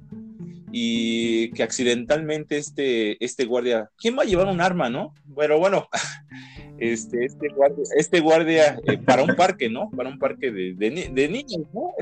Y 0.73 1.51
que 1.53 1.63
accidentalmente 1.63 2.59
este, 2.59 3.23
este 3.25 3.45
guardia, 3.45 3.91
¿quién 3.97 4.19
va 4.19 4.23
a 4.23 4.27
llevar 4.27 4.47
un 4.49 4.61
arma, 4.61 4.91
no? 4.91 5.15
Bueno, 5.25 5.59
bueno, 5.59 5.89
este, 6.79 7.25
este 7.25 7.49
guardia, 7.49 7.85
este 7.97 8.21
guardia 8.21 8.81
eh, 8.87 8.99
para 8.99 9.23
un 9.23 9.35
parque, 9.37 9.69
¿no? 9.69 9.91
Para 9.91 10.09
un 10.09 10.19
parque 10.19 10.51
de, 10.51 10.75
de, 10.75 11.29
niños, 11.29 11.67
¿no? 11.73 11.95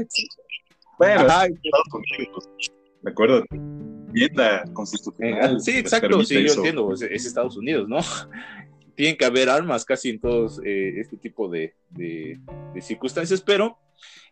Bueno, 0.98 1.22
Estados 1.22 1.88
Unidos, 1.92 2.50
¿de 3.02 3.10
acuerdo? 3.10 3.44
Tienda 4.12 4.64
constitucional. 4.72 5.56
Eh, 5.56 5.60
sí, 5.60 5.78
exacto, 5.78 6.22
sí, 6.24 6.46
yo 6.46 6.54
entiendo, 6.54 6.92
es, 6.92 7.02
Estados 7.02 7.56
Unidos, 7.56 7.88
¿no? 7.88 7.98
Tienen 8.95 9.16
que 9.16 9.24
haber 9.24 9.49
armas 9.49 9.84
casi 9.84 10.11
en 10.11 10.20
todos 10.20 10.61
eh, 10.64 10.95
este 11.01 11.16
tipo 11.16 11.49
de, 11.49 11.74
de, 11.90 12.38
circunstancias, 12.80 13.40
pero 13.40 13.78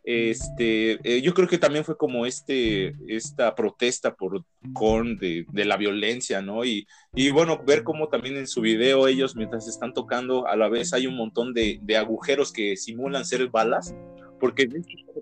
este, 0.04 0.98
eh, 1.04 1.22
yo 1.22 1.32
creo 1.32 1.48
que 1.48 1.58
también 1.58 1.84
fue 1.84 1.96
como 1.96 2.26
este, 2.26 2.94
esta 3.08 3.54
protesta 3.54 4.14
por 4.14 4.44
con 4.72 5.16
de, 5.16 5.46
la 5.52 5.76
violencia, 5.76 6.42
¿no? 6.42 6.64
Y, 6.64 6.86
y, 7.14 7.30
bueno, 7.30 7.62
ver 7.64 7.84
cómo 7.84 8.08
también 8.08 8.36
en 8.36 8.46
su 8.46 8.60
video 8.60 9.06
ellos 9.08 9.36
mientras 9.36 9.68
están 9.68 9.94
tocando 9.94 10.46
a 10.46 10.56
la 10.56 10.68
vez 10.68 10.92
hay 10.92 11.06
un 11.06 11.16
montón 11.16 11.54
de, 11.54 11.80
agujeros 11.96 12.52
que 12.52 12.76
simulan 12.76 13.24
ser 13.24 13.48
balas, 13.48 13.94
porque, 14.40 14.68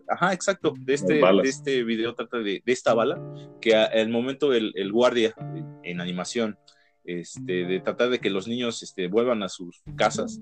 ajá, 0.08 0.32
exacto, 0.32 0.72
de 0.78 0.94
este, 0.94 1.14
de 1.14 1.40
este 1.44 1.84
video 1.84 2.14
trata 2.14 2.38
de, 2.38 2.62
esta 2.64 2.94
bala, 2.94 3.20
que 3.60 3.74
al 3.74 4.08
momento 4.08 4.54
el, 4.54 4.72
el 4.76 4.92
guardia 4.92 5.34
en 5.82 6.00
animación 6.00 6.56
este, 7.04 7.64
de 7.64 7.80
tratar 7.80 8.10
de 8.10 8.18
que 8.18 8.30
los 8.30 8.46
niños 8.46 8.82
este, 8.82 9.08
vuelvan 9.08 9.42
a 9.42 9.48
sus 9.48 9.82
casas, 9.96 10.40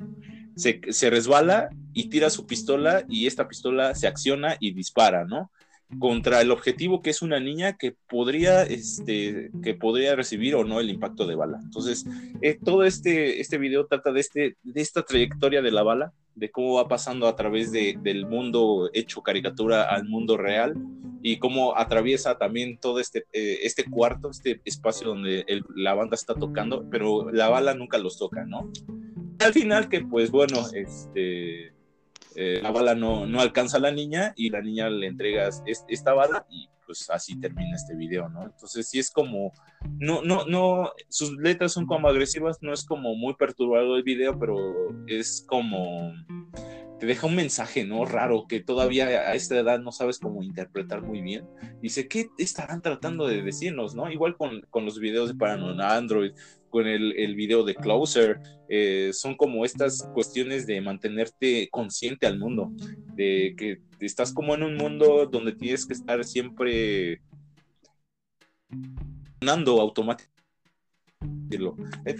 se, 0.56 0.80
se, 0.90 1.11
resbala 1.11 1.70
y 1.92 2.09
tira 2.09 2.30
su 2.30 2.46
pistola 2.46 3.04
y 3.09 3.26
esta 3.26 3.48
pistola 3.48 3.94
se 3.94 4.06
acciona 4.06 4.56
y 4.61 4.72
dispara, 4.72 5.24
¿no? 5.24 5.50
Contra 5.98 6.40
el 6.40 6.50
objetivo 6.50 7.00
que 7.00 7.11
es 7.11 7.22
una 7.22 7.40
niña 7.40 7.76
que 7.78 7.94
podría, 8.09 8.62
este, 8.62 9.50
que 9.62 9.74
podría 9.74 10.16
recibir 10.16 10.54
o 10.54 10.64
no 10.64 10.80
el 10.80 10.90
impacto 10.90 11.26
de 11.26 11.34
bala. 11.34 11.61
Entonces, 11.62 12.04
eh, 12.42 12.59
todo 12.62 12.84
este, 12.84 13.40
este 13.40 13.56
video 13.56 13.86
trata 13.86 14.12
de, 14.12 14.20
este, 14.20 14.56
de 14.62 14.80
esta 14.80 15.02
trayectoria 15.02 15.62
de 15.62 15.70
la 15.70 15.82
bala, 15.82 16.12
de 16.39 16.51
cómo 16.51 16.74
va 16.74 16.89
pasando 16.89 17.26
a 17.26 17.36
través 17.36 17.72
de, 17.72 17.99
del 18.01 18.26
mundo 18.26 18.91
hecho 18.93 19.22
caricatura 19.22 19.82
al 19.82 20.05
mundo 20.05 20.36
real 20.36 20.74
y 21.22 21.39
cómo 21.39 21.76
atraviesa 21.76 22.39
también 22.39 22.78
todo 22.78 23.01
este, 23.01 23.26
eh, 23.32 23.61
este 23.62 23.84
cuarto, 23.84 24.30
este 24.30 24.61
espacio 24.64 25.09
donde 25.09 25.45
la 25.74 25.95
banda 25.95 26.14
está 26.14 26.34
tocando, 26.34 26.89
pero 26.91 27.30
la 27.32 27.49
bala 27.49 27.74
nunca 27.74 27.99
los 27.99 28.18
toca, 28.18 28.45
¿no? 28.45 28.70
Al 29.41 29.53
final 29.53 29.89
que 29.89 30.01
pues 30.03 30.30
bueno, 30.30 30.64
este, 30.72 31.72
eh, 32.36 32.61
la 32.62 32.70
bala 32.70 32.95
no, 32.95 33.26
no, 33.26 33.41
alcanza 33.41 33.78
a 33.78 33.80
la 33.80 33.91
niña 33.91 34.32
y 34.36 34.51
la 34.51 34.62
niña 34.62 34.89
le 34.91 35.07
entregas 35.07 35.62
esta 35.66 36.14
bala 36.14 36.47
y 36.51 36.68
pues 36.89 37.11
así 37.11 37.39
termina 37.39 37.76
este 37.76 37.95
video, 37.95 38.30
¿no? 38.30 38.47
Entonces 38.47 38.89
sí 38.89 38.99
es 38.99 39.11
como, 39.11 39.53
no, 39.99 40.22
no, 40.22 40.47
no, 40.47 40.91
sus 41.11 41.32
letras 41.32 41.72
son 41.72 41.84
como 41.84 42.09
agresivas, 42.09 42.62
no 42.62 42.72
es 42.72 42.82
como 42.82 43.14
muy 43.14 43.34
perturbador 43.34 43.99
el 43.99 44.03
video, 44.03 44.39
pero 44.39 44.57
es 45.07 45.45
como 45.47 46.14
te 46.99 47.07
deja 47.07 47.26
un 47.26 47.36
mensaje, 47.36 47.84
¿no? 47.84 48.05
Raro, 48.05 48.47
que 48.49 48.61
todavía 48.61 49.07
a 49.07 49.34
esta 49.34 49.59
edad 49.59 49.78
no 49.80 49.93
sabes 49.93 50.18
cómo 50.18 50.43
interpretar 50.43 51.03
muy 51.03 51.20
bien. 51.20 51.47
Dice, 51.80 52.09
¿qué 52.09 52.30
estarán 52.39 52.82
tratando 52.82 53.26
de 53.26 53.43
decirnos, 53.43 53.95
no? 53.95 54.11
Igual 54.11 54.36
con, 54.36 54.62
los 54.84 54.99
videos 54.99 55.28
de 55.28 55.34
Paranormal 55.34 55.93
Android, 55.93 56.32
con 56.68 56.86
el, 56.86 57.14
el 57.16 57.34
video 57.34 57.64
de 57.64 57.74
Closer, 57.74 58.40
eh, 58.68 59.10
son 59.12 59.36
como 59.36 59.64
estas 59.64 60.08
cuestiones 60.14 60.66
de 60.66 60.80
mantenerte 60.80 61.68
consciente 61.70 62.26
al 62.26 62.38
mundo, 62.38 62.70
de 63.14 63.54
que 63.56 63.80
estás 64.00 64.32
como 64.32 64.54
en 64.54 64.62
un 64.62 64.76
mundo 64.76 65.26
donde 65.30 65.52
tienes 65.52 65.86
que 65.86 65.94
estar 65.94 66.24
siempre 66.24 67.20
automáticamente 69.80 70.38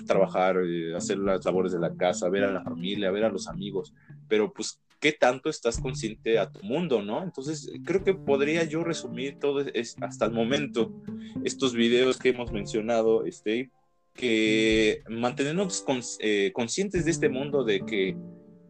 trabajar, 0.07 0.57
eh, 0.65 0.95
hacer 0.97 1.19
las 1.19 1.45
labores 1.45 1.73
de 1.73 1.79
la 1.79 1.95
casa, 1.95 2.29
ver 2.29 2.45
a 2.45 2.53
la 2.53 2.63
familia, 2.63 3.11
ver 3.11 3.25
a 3.25 3.31
los 3.31 3.49
amigos, 3.49 3.93
pero 4.29 4.53
pues 4.53 4.81
qué 5.01 5.13
tanto 5.13 5.49
estás 5.49 5.81
consciente 5.81 6.39
a 6.39 6.51
tu 6.51 6.61
mundo, 6.65 7.03
¿no? 7.03 7.23
Entonces, 7.23 7.71
creo 7.85 8.03
que 8.03 8.15
podría 8.15 8.65
yo 8.65 8.83
resumir 8.83 9.39
todo 9.39 9.61
es, 9.61 9.97
hasta 10.01 10.27
el 10.27 10.33
momento 10.33 10.93
estos 11.45 11.75
videos 11.75 12.19
que 12.19 12.31
hemos 12.31 12.51
mencionado, 12.51 13.25
este, 13.25 13.71
que 14.19 15.05
mantenernos 15.09 15.85
eh, 16.19 16.51
conscientes 16.53 17.05
de 17.05 17.13
este 17.13 17.29
mundo, 17.29 17.63
de 17.63 17.87
que 17.87 18.17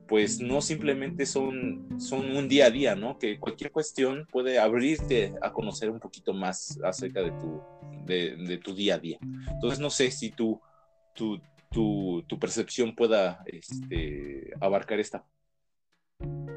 pues 0.07 0.41
no 0.41 0.61
simplemente 0.61 1.25
son, 1.25 1.89
son 1.99 2.37
un 2.37 2.49
día 2.49 2.67
a 2.67 2.71
día, 2.71 2.95
¿no? 2.95 3.19
Que 3.19 3.39
cualquier 3.39 3.73
cuestión 3.73 4.27
puede 4.31 4.59
abrirte 4.59 5.35
a 5.41 5.53
conocer 5.53 5.91
un 5.91 6.01
poquito 6.01 6.35
más 6.35 6.79
acerca 6.85 7.23
de 7.23 7.31
tu, 7.33 7.63
de, 8.05 8.61
tu 8.63 8.75
día 8.75 8.97
a 8.97 8.99
día. 8.99 9.19
Entonces, 9.51 9.81
no 9.81 9.89
sé 9.89 10.11
si 10.11 10.31
tú, 10.31 10.61
tu, 11.15 11.41
tu, 11.71 12.39
percepción 12.39 12.95
pueda 12.95 13.43
este, 13.47 14.53
abarcar 14.61 15.01
esta. 15.01 15.25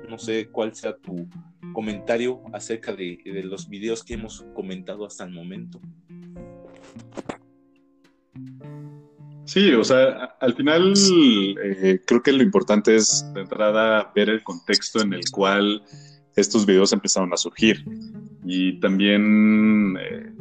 No 0.10 0.18
sé 0.18 0.48
cuál 0.48 0.76
sea 0.76 0.98
tu 0.98 1.30
comentario 1.74 2.42
acerca 2.52 2.94
de 2.94 3.42
los 3.46 3.70
videos 3.70 4.04
que 4.04 4.16
hemos 4.16 4.46
comentado 4.54 5.06
hasta 5.06 5.24
el 5.24 5.32
momento. 5.32 5.80
Sí, 9.52 9.74
o 9.74 9.84
sea, 9.84 10.38
al 10.40 10.54
final 10.54 10.94
eh, 11.62 12.00
creo 12.08 12.24
que 12.24 12.32
lo 12.32 12.42
importante 12.42 12.96
es 12.96 13.26
de 13.34 13.42
entrada 13.42 14.10
ver 14.16 14.30
el 14.30 14.42
contexto 14.44 15.02
en 15.02 15.12
el 15.12 15.30
cual 15.30 15.84
estos 16.38 16.66
videos 16.66 16.94
empezaron 16.94 17.34
a 17.34 17.36
surgir 17.36 17.84
y 18.46 18.80
también 18.80 19.98
eh, 20.00 20.32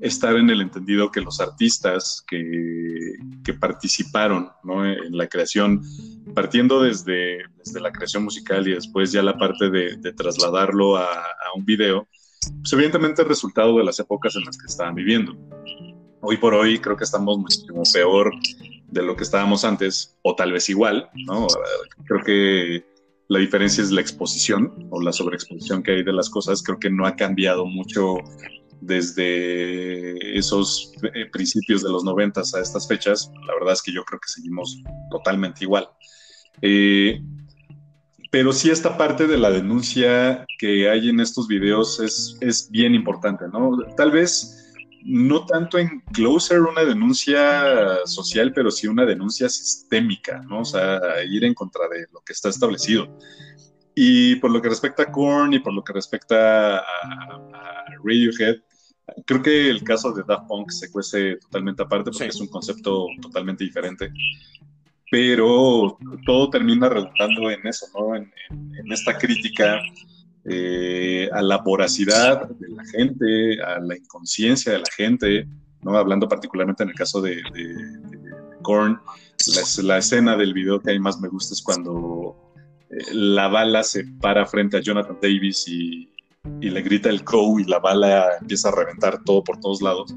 estar 0.00 0.34
en 0.34 0.50
el 0.50 0.62
entendido 0.62 1.12
que 1.12 1.20
los 1.20 1.38
artistas 1.38 2.24
que, 2.26 3.12
que 3.44 3.54
participaron 3.54 4.48
en 4.64 5.16
la 5.16 5.28
creación, 5.28 5.80
partiendo 6.34 6.82
desde, 6.82 7.44
desde, 7.58 7.80
la 7.80 7.92
creación 7.92 8.24
musical 8.24 8.66
y 8.66 8.74
después 8.74 9.12
ya 9.12 9.22
la 9.22 9.38
parte 9.38 9.70
de, 9.70 10.12
trasladarlo 10.12 10.96
a, 10.96 11.04
a, 11.04 11.52
un 11.54 11.64
video, 11.64 12.08
pues 12.62 12.72
evidentemente 12.72 13.22
el 13.22 13.28
resultado 13.28 13.78
de 13.78 13.84
las 13.84 14.00
épocas 14.00 14.34
en 14.34 14.44
las 14.44 14.58
que 14.58 14.66
estaban 14.66 14.96
viviendo. 14.96 15.36
Hoy 16.20 16.36
por 16.38 16.54
hoy 16.54 16.78
creo 16.78 16.96
que 16.96 17.04
estamos 17.04 17.38
muchísimo 17.38 17.82
peor 17.92 18.32
de 18.88 19.02
lo 19.02 19.16
que 19.16 19.24
estábamos 19.24 19.64
antes, 19.64 20.16
o 20.22 20.34
tal 20.34 20.52
vez 20.52 20.68
igual, 20.68 21.08
¿no? 21.26 21.46
Creo 22.06 22.22
que 22.24 22.84
la 23.28 23.38
diferencia 23.38 23.82
es 23.82 23.90
la 23.90 24.00
exposición 24.00 24.88
o 24.90 25.00
la 25.00 25.12
sobreexposición 25.12 25.82
que 25.82 25.92
hay 25.92 26.02
de 26.04 26.12
las 26.12 26.30
cosas. 26.30 26.62
Creo 26.62 26.78
que 26.78 26.90
no 26.90 27.06
ha 27.06 27.16
cambiado 27.16 27.66
mucho 27.66 28.18
desde 28.80 30.38
esos 30.38 30.92
eh, 31.14 31.26
principios 31.32 31.82
de 31.82 31.90
los 31.90 32.04
noventas 32.04 32.54
a 32.54 32.60
estas 32.60 32.86
fechas, 32.86 33.30
la 33.46 33.54
verdad 33.54 33.72
es 33.72 33.82
que 33.82 33.92
yo 33.92 34.04
creo 34.04 34.20
que 34.20 34.28
seguimos 34.28 34.82
totalmente 35.10 35.64
igual. 35.64 35.88
Eh, 36.62 37.20
pero 38.30 38.52
sí 38.52 38.70
esta 38.70 38.98
parte 38.98 39.26
de 39.26 39.38
la 39.38 39.50
denuncia 39.50 40.44
que 40.58 40.90
hay 40.90 41.08
en 41.08 41.20
estos 41.20 41.48
videos 41.48 42.00
es, 42.00 42.36
es 42.40 42.70
bien 42.70 42.94
importante, 42.94 43.46
¿no? 43.48 43.78
Tal 43.96 44.10
vez 44.10 44.65
no 45.04 45.46
tanto 45.46 45.78
en 45.78 46.00
Closer 46.12 46.60
una 46.60 46.84
denuncia 46.84 48.04
social, 48.06 48.52
pero 48.52 48.70
sí 48.70 48.86
una 48.86 49.04
denuncia 49.04 49.48
sistémica, 49.48 50.42
¿no? 50.42 50.60
O 50.60 50.64
sea, 50.64 51.00
ir 51.28 51.44
en 51.44 51.54
contra 51.54 51.88
de 51.88 52.06
lo 52.12 52.20
que 52.20 52.32
está 52.32 52.48
establecido. 52.48 53.16
Y 53.94 54.36
por 54.36 54.50
lo 54.50 54.60
que 54.60 54.68
respecta 54.68 55.04
a 55.04 55.10
Korn 55.10 55.54
y 55.54 55.58
por 55.58 55.72
lo 55.72 55.82
que 55.82 55.94
respecta 55.94 56.78
a, 56.78 57.84
Radiohead, 58.04 58.56
creo 59.24 59.42
que 59.42 59.70
el 59.70 59.82
caso 59.82 60.12
de 60.12 60.22
Daft 60.26 60.46
Punk 60.48 60.70
se 60.70 60.90
cuece 60.90 61.36
totalmente 61.36 61.82
aparte 61.82 62.10
porque 62.10 62.26
es 62.26 62.40
un 62.40 62.48
concepto 62.48 63.06
totalmente 63.22 63.64
diferente. 63.64 64.12
Pero 65.10 65.96
todo 66.26 66.50
termina 66.50 66.88
redundando 66.88 67.50
en 67.50 67.66
eso, 67.66 67.86
¿no? 67.94 68.16
En, 68.16 68.30
esta 68.92 69.16
crítica 69.16 69.80
eh, 70.48 71.28
a 71.32 71.42
la 71.42 71.58
voracidad 71.58 72.48
de 72.48 72.68
la 72.68 72.84
gente, 72.84 73.62
a 73.62 73.80
la 73.80 73.96
inconsciencia 73.96 74.72
de 74.72 74.78
la 74.78 74.90
gente, 74.96 75.48
¿no? 75.82 75.96
Hablando 75.96 76.28
particularmente 76.28 76.82
en 76.82 76.90
el 76.90 76.94
caso 76.94 77.20
de, 77.20 77.42
Korn, 78.62 79.00
la, 79.82 79.98
escena 79.98 80.36
del 80.36 80.54
video 80.54 80.80
que 80.80 80.92
mí 80.92 80.98
más 80.98 81.20
me 81.20 81.28
gusta 81.28 81.54
es 81.54 81.62
cuando 81.62 82.36
la 83.12 83.48
bala 83.48 83.82
se 83.82 84.04
para 84.20 84.46
frente 84.46 84.76
a 84.76 84.80
Jonathan 84.80 85.18
Davis 85.20 85.66
y, 85.68 86.08
le 86.60 86.80
grita 86.80 87.08
el 87.08 87.24
co 87.24 87.58
y 87.58 87.64
la 87.64 87.80
bala 87.80 88.36
empieza 88.40 88.68
a 88.68 88.72
reventar 88.72 89.24
todo 89.24 89.42
por 89.42 89.58
todos 89.58 89.82
lados. 89.82 90.14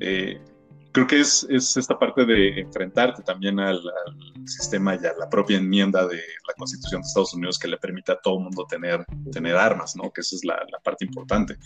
Eh, 0.00 0.38
creo 0.94 1.06
que 1.08 1.20
es, 1.20 1.44
esta 1.50 1.98
parte 1.98 2.24
de 2.24 2.60
enfrentarte 2.60 3.22
también 3.24 3.58
al, 3.58 3.80
sistema 4.46 4.94
y 4.94 4.98
a 4.98 5.14
la 5.18 5.28
propia 5.28 5.56
enmienda 5.58 6.06
de 6.06 6.16
la 6.46 6.54
Constitución 6.56 7.02
de 7.02 7.08
Estados 7.08 7.34
Unidos 7.34 7.58
que 7.58 7.66
le 7.66 7.78
permite 7.78 8.12
a 8.12 8.20
todo 8.20 8.38
el 8.38 8.44
mundo 8.44 8.64
tener, 8.68 9.04
tener 9.32 9.56
armas, 9.56 9.96
¿no? 9.96 10.12
Que 10.12 10.20
esa 10.20 10.36
es 10.36 10.44
la, 10.44 10.56
parte 10.82 11.04
importante. 11.04 11.56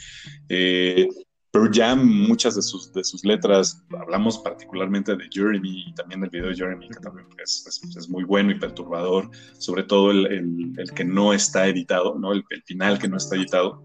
Eh, 0.48 1.08
pero 1.50 1.70
ya 1.70 1.94
muchas 1.94 2.54
de 2.54 2.62
sus, 2.62 2.92
de 2.92 3.04
sus 3.04 3.24
letras, 3.24 3.84
hablamos 4.00 4.38
particularmente 4.38 5.14
de 5.14 5.28
Jeremy 5.30 5.88
y 5.88 5.94
también 5.94 6.20
del 6.20 6.30
video 6.30 6.48
de 6.48 6.54
Jeremy, 6.54 6.88
que 6.88 7.00
también 7.00 7.26
es, 7.42 7.66
es, 7.96 8.08
muy 8.08 8.24
bueno 8.24 8.50
y 8.52 8.58
perturbador, 8.58 9.28
sobre 9.58 9.82
todo 9.82 10.10
el, 10.10 10.74
el, 10.76 10.90
que 10.94 11.04
no 11.04 11.34
está 11.34 11.66
editado, 11.66 12.18
¿no? 12.18 12.32
El, 12.32 12.44
el, 12.48 12.62
final 12.62 12.98
que 12.98 13.08
no 13.08 13.18
está 13.18 13.36
editado. 13.36 13.82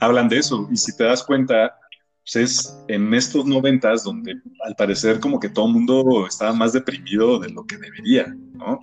Hablan 0.00 0.28
de 0.28 0.38
eso 0.38 0.68
y 0.70 0.76
si 0.76 0.96
te 0.96 1.04
das 1.04 1.22
cuenta, 1.22 1.74
pues 2.22 2.36
es 2.36 2.78
en 2.88 3.12
estos 3.14 3.46
noventas 3.46 4.04
donde 4.04 4.40
al 4.64 4.76
parecer 4.76 5.18
como 5.18 5.40
que 5.40 5.48
todo 5.48 5.66
el 5.66 5.72
mundo 5.72 6.26
estaba 6.26 6.52
más 6.52 6.72
deprimido 6.72 7.38
de 7.38 7.50
lo 7.50 7.66
que 7.66 7.76
debería, 7.76 8.34
¿no? 8.54 8.80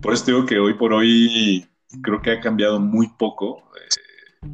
Por 0.00 0.14
eso 0.14 0.26
digo 0.26 0.46
que 0.46 0.58
hoy 0.58 0.74
por 0.74 0.92
hoy 0.92 1.66
creo 2.02 2.22
que 2.22 2.32
ha 2.32 2.40
cambiado 2.40 2.78
muy 2.78 3.08
poco, 3.18 3.64
eh, 3.74 4.48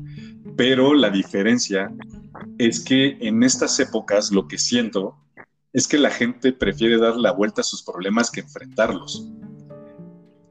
pero 0.56 0.94
la 0.94 1.10
diferencia 1.10 1.92
es 2.58 2.80
que 2.82 3.18
en 3.20 3.42
estas 3.42 3.78
épocas 3.78 4.30
lo 4.32 4.48
que 4.48 4.56
siento 4.56 5.16
es 5.74 5.86
que 5.86 5.98
la 5.98 6.10
gente 6.10 6.52
prefiere 6.52 6.96
dar 6.96 7.16
la 7.16 7.32
vuelta 7.32 7.60
a 7.60 7.64
sus 7.64 7.82
problemas 7.82 8.30
que 8.30 8.40
enfrentarlos. 8.40 9.28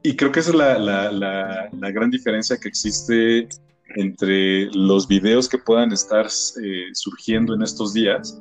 Y 0.02 0.14
creo 0.16 0.30
que 0.30 0.40
esa 0.40 0.50
es 0.50 0.56
la, 0.56 1.10
la 1.10 1.90
gran 1.90 2.10
diferencia 2.10 2.58
que 2.58 2.68
existe 2.68 3.48
entre 3.94 4.66
los 4.72 5.06
videos 5.06 5.48
que 5.48 5.58
puedan 5.58 5.92
estar 5.92 6.26
eh, 6.26 6.86
surgiendo 6.92 7.54
en 7.54 7.62
estos 7.62 7.92
días, 7.92 8.40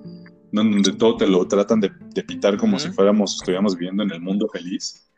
donde 0.52 0.94
todo 0.94 1.18
te 1.18 1.28
lo 1.28 1.48
tratan 1.48 1.80
de, 1.80 1.90
pintar 2.24 2.58
como 2.58 2.78
si 2.80 2.90
fuéramos, 2.92 3.36
estuviéramos 3.36 3.76
viviendo 3.76 4.04
en 4.04 4.12
el 4.12 4.22
mundo 4.22 4.48
feliz, 4.50 5.10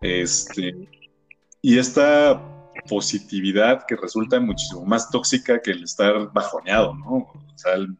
este, 0.00 0.74
y 1.62 1.78
esta 1.78 2.42
positividad 2.88 3.84
que 3.86 3.96
resulta 3.96 4.40
muchísimo 4.40 4.84
más 4.84 5.10
tóxica 5.10 5.60
que 5.60 5.72
el 5.72 5.84
estar 5.84 6.32
bajoneado, 6.32 6.94
¿no? 6.94 7.14
O 7.14 7.52
sea, 7.56 7.74
al, 7.74 7.96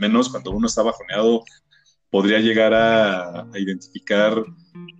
menos 0.00 0.28
cuando 0.30 0.50
uno 0.50 0.66
está 0.66 0.82
bajoneado 0.82 1.44
podría 2.10 2.38
llegar 2.40 2.72
a, 2.74 3.46
identificar 3.54 4.42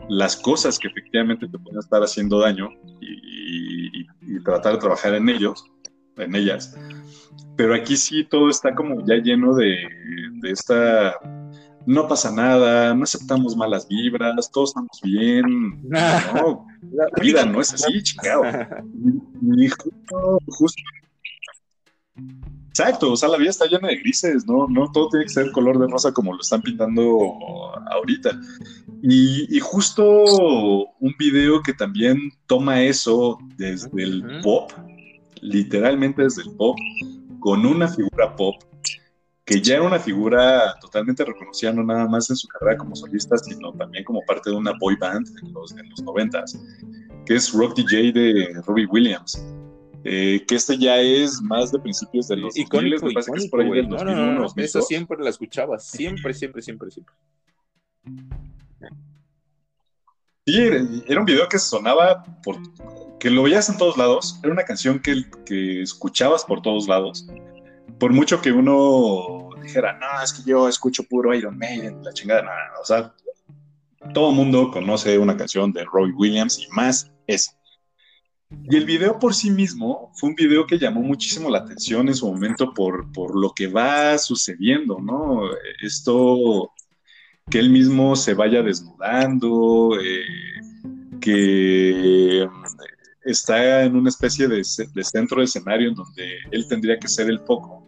las 0.09 0.36
cosas 0.36 0.78
que 0.78 0.88
efectivamente 0.88 1.49
te 1.49 1.59
pueden 1.59 1.78
estar 1.78 2.03
haciendo 2.03 2.40
daño 2.40 2.68
y 3.01 4.43
tratar 4.45 4.74
de 4.74 4.78
trabajar 4.78 5.14
en 5.14 5.28
ellos 5.28 5.64
en 6.17 6.35
ellas. 6.35 6.77
Pero 7.57 7.75
aquí 7.75 7.97
sí 7.97 8.25
todo 8.25 8.49
está 8.49 8.75
como 8.75 9.05
ya 9.07 9.17
lleno 9.17 9.55
de, 9.55 9.77
esta 10.45 11.15
no 11.85 12.07
pasa 12.07 12.31
nada, 12.31 12.95
no 12.95 13.03
aceptamos 13.03 13.57
malas 13.57 13.89
vibras, 13.89 14.51
todos 14.51 14.71
estamos 14.71 15.01
bien. 15.03 15.83
No, 15.83 16.67
la 16.93 17.07
vida 17.21 17.45
no 17.45 17.61
es 17.61 17.75
así, 17.75 18.03
chingado. 18.03 18.43
justo, 20.47 20.83
Exacto, 22.73 23.13
o 23.13 23.17
sea, 23.17 23.29
la 23.29 23.37
vida 23.37 23.51
está 23.51 23.67
llena 23.67 23.89
de 23.89 23.97
grises, 23.97 24.47
¿no? 24.47 24.67
No 24.67 24.91
todo 24.91 25.11
tiene 25.11 25.27
que 25.27 25.33
ser 25.33 25.53
color 25.53 25.79
de 25.79 25.89
rosa 25.89 26.11
como 26.13 26.33
lo 26.33 26.41
están 26.41 26.63
pintando 26.63 27.19
ahorita. 27.91 28.31
Y, 29.03 29.61
justo 29.61 30.05
un 30.05 31.15
video 31.19 31.61
que 31.61 31.75
también 31.75 32.31
toma 32.47 32.83
eso 32.83 33.39
desde 33.57 34.03
el 34.03 34.41
pop, 34.43 34.73
literalmente 35.43 36.22
desde 36.22 36.43
el 36.43 36.57
pop, 36.57 36.78
con 37.40 37.66
una 37.66 37.88
figura 37.88 38.34
pop 38.34 38.57
que 39.45 39.61
ya 39.61 39.74
era 39.74 39.82
una 39.82 39.99
figura 39.99 40.74
totalmente 40.80 41.24
reconocida, 41.24 41.72
no 41.72 41.82
nada 41.82 42.07
más 42.07 42.30
en 42.30 42.36
su 42.36 42.47
carrera 42.47 42.78
como 42.78 42.95
solista, 42.95 43.36
sino 43.36 43.72
también 43.72 44.05
como 44.05 44.20
parte 44.26 44.51
de 44.51 44.57
una 44.57 44.72
boy 44.78 44.97
band 44.97 45.26
en 45.43 45.53
los, 45.53 45.72
en 45.72 45.88
los 45.90 46.01
90 46.03 46.45
que 47.26 47.34
es 47.34 47.53
Rock 47.53 47.76
DJ 47.76 48.12
de 48.12 48.62
Robbie 48.66 48.86
Williams. 48.86 49.45
Eh, 50.05 50.45
que 50.49 50.57
este 50.57 50.76
ya 50.76 50.99
es 50.99 51.40
más 51.43 51.70
de 51.70 51.78
principios 51.78 52.26
de 52.26 52.36
los 52.36 52.57
icónico, 52.57 53.07
me 53.07 53.12
parece 53.12 53.32
que 53.32 53.38
es 53.38 53.49
por 53.49 53.61
ahí 53.61 53.70
del 53.70 53.88
2001. 53.88 54.32
No, 54.32 54.47
esa 54.57 54.80
siempre 54.82 55.16
la 55.20 55.30
escuchaba, 55.30 55.78
siempre, 55.78 56.34
siempre, 56.34 56.61
siempre, 56.61 56.90
siempre. 56.90 57.14
Sí, 60.45 60.59
era 61.07 61.20
un 61.20 61.24
video 61.24 61.49
que 61.49 61.59
sonaba 61.59 62.24
por 62.43 62.57
que 63.20 63.30
lo 63.30 63.45
veías 63.45 63.68
en 63.68 63.78
todos 63.78 63.97
lados, 63.97 64.40
era 64.43 64.53
una 64.53 64.64
canción 64.64 64.99
que, 64.99 65.24
que 65.47 65.82
escuchabas 65.82 66.45
por 66.45 66.61
todos 66.61 66.88
lados. 66.88 67.28
Por 68.01 68.12
mucho 68.12 68.40
que 68.40 68.51
uno 68.51 69.51
dijera, 69.62 69.97
no, 70.01 70.20
es 70.20 70.32
que 70.32 70.43
yo 70.43 70.68
escucho 70.68 71.05
puro 71.05 71.32
Iron 71.32 71.57
Maiden, 71.57 72.03
la 72.03 72.12
chingada, 72.12 72.43
nada, 72.43 72.72
o 72.80 72.84
sea, 72.84 73.14
todo 74.12 74.32
mundo 74.32 74.72
conoce 74.72 75.16
una 75.18 75.36
canción 75.36 75.72
de 75.72 75.84
Roy 75.84 76.11
Williams 76.11 76.59
y 76.59 76.66
más 76.74 77.12
esa. 77.28 77.57
Y 78.68 78.76
el 78.76 78.84
video 78.84 79.20
por 79.20 79.34
sí 79.34 79.53
mismo 79.53 80.11
fue 80.14 80.30
un 80.30 80.34
video 80.34 80.66
que 80.66 80.78
llamó 80.78 81.01
muchísimo 81.01 81.49
la 81.49 81.59
atención 81.59 82.09
en 82.09 82.16
su 82.16 82.26
momento 82.26 82.74
por, 82.74 83.12
por 83.12 83.38
lo 83.40 83.53
que 83.55 83.68
va 83.68 84.18
sucediendo, 84.18 84.99
¿no? 85.01 85.43
Esto, 85.80 86.72
que 87.53 87.59
él 87.59 87.68
mismo 87.68 88.16
se 88.16 88.32
vaya 88.32 88.62
desnudando, 88.62 89.90
eh, 90.03 90.24
que 91.20 92.48
está 93.24 93.84
en 93.84 93.94
una 93.94 94.09
especie 94.09 94.48
de, 94.48 94.64
centro 94.64 95.40
de 95.40 95.44
escenario 95.44 95.90
en 95.90 95.94
donde 95.94 96.38
él 96.50 96.66
tendría 96.66 96.98
que 96.98 97.09
ser 97.09 97.28
el 97.28 97.40
foco. 97.40 97.86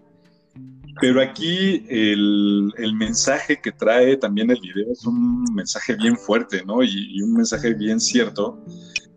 Pero 1.00 1.22
aquí 1.22 1.86
el, 1.88 2.74
mensaje 2.94 3.58
que 3.62 3.72
trae 3.72 4.18
también 4.18 4.50
el 4.50 4.60
video 4.60 4.92
es 4.92 5.06
un 5.06 5.44
mensaje 5.54 5.94
bien 5.94 6.18
fuerte, 6.18 6.62
¿no? 6.66 6.82
Y, 6.82 7.22
un 7.22 7.32
mensaje 7.32 7.72
bien 7.72 8.00
cierto 8.00 8.62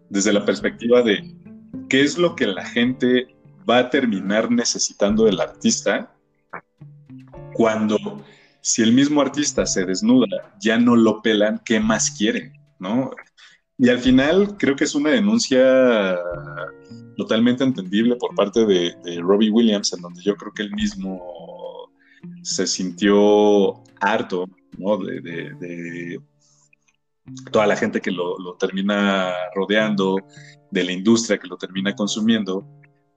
desde 0.10 0.32
la 0.32 0.46
perspectiva 0.46 1.02
de 1.02 1.36
qué 1.90 2.04
es 2.04 2.18
lo 2.18 2.38
que 2.38 2.48
la 2.48 2.66
gente 2.66 3.36
va 3.70 3.80
a 3.80 3.90
terminar 3.90 4.50
necesitando 4.50 5.26
del 5.26 5.42
artista 5.42 6.16
cuando 7.54 7.98
si 8.62 8.82
el 8.82 8.94
mismo 8.94 9.22
artista 9.22 9.66
se 9.66 9.86
desnuda, 9.86 10.54
ya 10.60 10.78
no 10.78 10.96
lo 10.96 11.22
pelan, 11.22 11.62
¿qué 11.66 11.80
más 11.80 12.12
quieren? 12.12 12.54
¿no? 12.80 13.12
Y 13.78 13.90
al 13.90 14.00
final 14.00 14.58
creo 14.58 14.76
que 14.76 14.86
es 14.86 14.96
una 14.96 15.12
denuncia 15.12 16.18
totalmente 17.16 17.64
entendible 17.64 18.16
por 18.16 18.34
parte 18.36 18.66
de, 18.66 18.96
Robbie 19.22 19.52
Williams, 19.52 19.94
en 19.94 20.02
donde 20.02 20.22
yo 20.22 20.36
creo 20.36 20.52
que 20.54 20.64
él 20.64 20.74
mismo 20.74 21.92
se 22.42 22.66
sintió 22.66 23.84
harto 24.00 24.48
de, 24.78 26.20
toda 27.52 27.68
la 27.68 27.76
gente 27.76 28.02
que 28.02 28.12
lo, 28.12 28.56
termina 28.60 29.32
rodeando, 29.54 30.18
de 30.72 30.84
la 30.84 30.92
industria 30.92 31.38
que 31.38 31.48
lo 31.48 31.58
termina 31.58 31.96
consumiendo, 31.96 32.68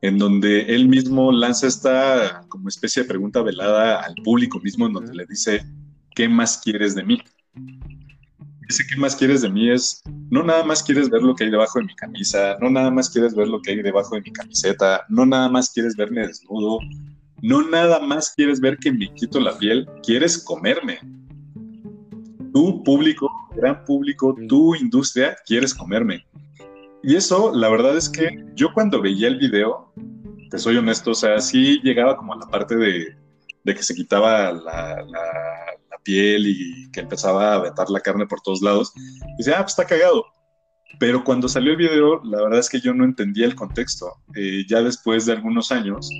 en 0.03 0.18
donde 0.18 0.62
él 0.74 0.88
mismo 0.88 1.30
lanza 1.32 1.66
esta 1.66 2.44
como 2.48 2.68
especie 2.68 3.03
de 3.03 3.09
pregunta 3.09 3.42
velada 3.42 4.01
al 4.01 4.14
público 4.24 4.61
mismo, 4.61 4.86
en 4.86 4.94
donde 4.94 5.14
le 5.14 5.26
dice, 5.26 5.64
¿qué 6.14 6.28
más 6.28 6.59
quieres 6.59 6.94
de 6.94 7.05
mí? 7.05 7.22
dice, 8.70 8.86
¿qué 8.88 8.96
más 8.96 9.16
quieres 9.16 9.42
de 9.42 9.51
mí? 9.51 9.68
Es, 9.68 10.03
no 10.30 10.44
nada 10.44 10.62
más 10.62 10.82
quieres 10.82 11.11
ver 11.11 11.22
lo 11.22 11.34
que 11.34 11.44
hay 11.44 11.51
debajo 11.51 11.80
de 11.80 11.86
mi 11.86 11.94
camisa, 11.96 12.57
no 12.61 12.70
nada 12.70 12.90
más 12.90 13.11
quieres 13.11 13.34
ver 13.34 13.48
lo 13.48 13.61
que 13.61 13.72
hay 13.72 13.82
debajo 13.82 14.14
de 14.14 14.22
mi 14.22 14.32
camiseta, 14.32 15.05
no 15.09 15.26
nada 15.26 15.48
más 15.48 15.70
quieres 15.70 15.96
verme 15.96 16.26
desnudo, 16.26 16.78
no 17.42 17.68
nada 17.68 17.98
más 18.01 18.32
quieres 18.36 18.61
ver 18.61 18.78
que 18.78 18.92
me 18.92 19.12
quito 19.14 19.40
la 19.40 19.59
piel, 19.59 19.88
quieres 20.03 20.38
comerme. 20.38 21.01
Tu 22.53 22.82
público, 22.84 23.28
gran 23.57 23.84
público, 23.84 24.36
tu 24.48 24.74
industria, 24.76 25.36
quieres 25.46 25.74
comerme. 25.74 26.24
Y 27.03 27.16
eso, 27.16 27.53
la 27.55 27.68
verdad 27.68 27.96
es 27.96 28.09
que 28.09 28.44
yo 28.55 28.72
cuando 28.74 29.01
veía 29.01 29.28
el 29.28 29.38
video, 29.38 29.92
te 30.51 30.59
soy 30.59 30.76
honesto, 30.76 31.12
o 31.12 31.14
sea, 31.14 31.40
sí 31.40 31.80
llegaba 31.82 32.16
como 32.16 32.34
a 32.34 32.36
la 32.36 32.46
parte 32.46 32.76
de, 32.76 33.16
que 33.64 33.82
se 33.82 33.94
quitaba 33.94 34.53
la 34.53 35.05
piel 36.03 36.46
y 36.46 36.90
que 36.92 37.01
empezaba 37.01 37.53
a 37.53 37.55
aventar 37.57 37.88
la 37.90 38.01
carne 38.01 38.26
por 38.26 38.40
todos 38.40 38.62
lados. 38.62 38.92
Y 38.96 39.36
dice, 39.38 39.53
ah, 39.55 39.62
pues 39.62 39.72
está 39.72 39.84
cagado. 39.84 40.24
Pero 40.98 41.24
cuando 41.24 41.48
salió 41.48 41.72
el 41.72 41.78
video, 41.78 42.20
la 42.24 42.42
verdad 42.42 42.59
es 42.59 42.68
que 42.68 42.80
yo 42.80 42.92
no 42.92 43.05
entendía 43.05 43.46
el 43.46 43.55
contexto. 43.55 44.12
Eh, 44.34 44.64
ya 44.68 44.82
después 44.82 45.26
de 45.26 45.32
algunos 45.32 45.70
años, 45.72 46.11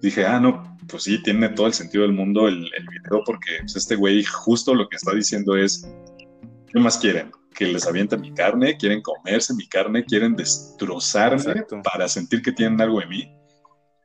dije, 0.00 0.24
ah, 0.24 0.40
no, 0.40 0.78
pues 0.88 1.02
sí, 1.04 1.22
tiene 1.22 1.48
todo 1.50 1.66
el 1.66 1.74
sentido 1.74 2.02
del 2.02 2.12
mundo 2.12 2.48
el, 2.48 2.70
el 2.74 2.88
video, 2.88 3.22
porque 3.24 3.58
pues, 3.60 3.76
este 3.76 3.96
güey 3.96 4.24
justo 4.24 4.74
lo 4.74 4.88
que 4.88 4.96
está 4.96 5.14
diciendo 5.14 5.56
es, 5.56 5.86
¿qué 6.76 6.82
más 6.82 6.98
quieren? 6.98 7.32
Que 7.54 7.68
les 7.68 7.86
avienten 7.86 8.20
mi 8.20 8.34
carne, 8.34 8.76
quieren 8.76 9.00
comerse 9.00 9.54
mi 9.54 9.66
carne, 9.66 10.04
quieren 10.04 10.36
destrozarme 10.36 11.64
para 11.82 12.06
sentir 12.06 12.42
que 12.42 12.52
tienen 12.52 12.78
algo 12.82 13.00
de 13.00 13.06
mí. 13.06 13.34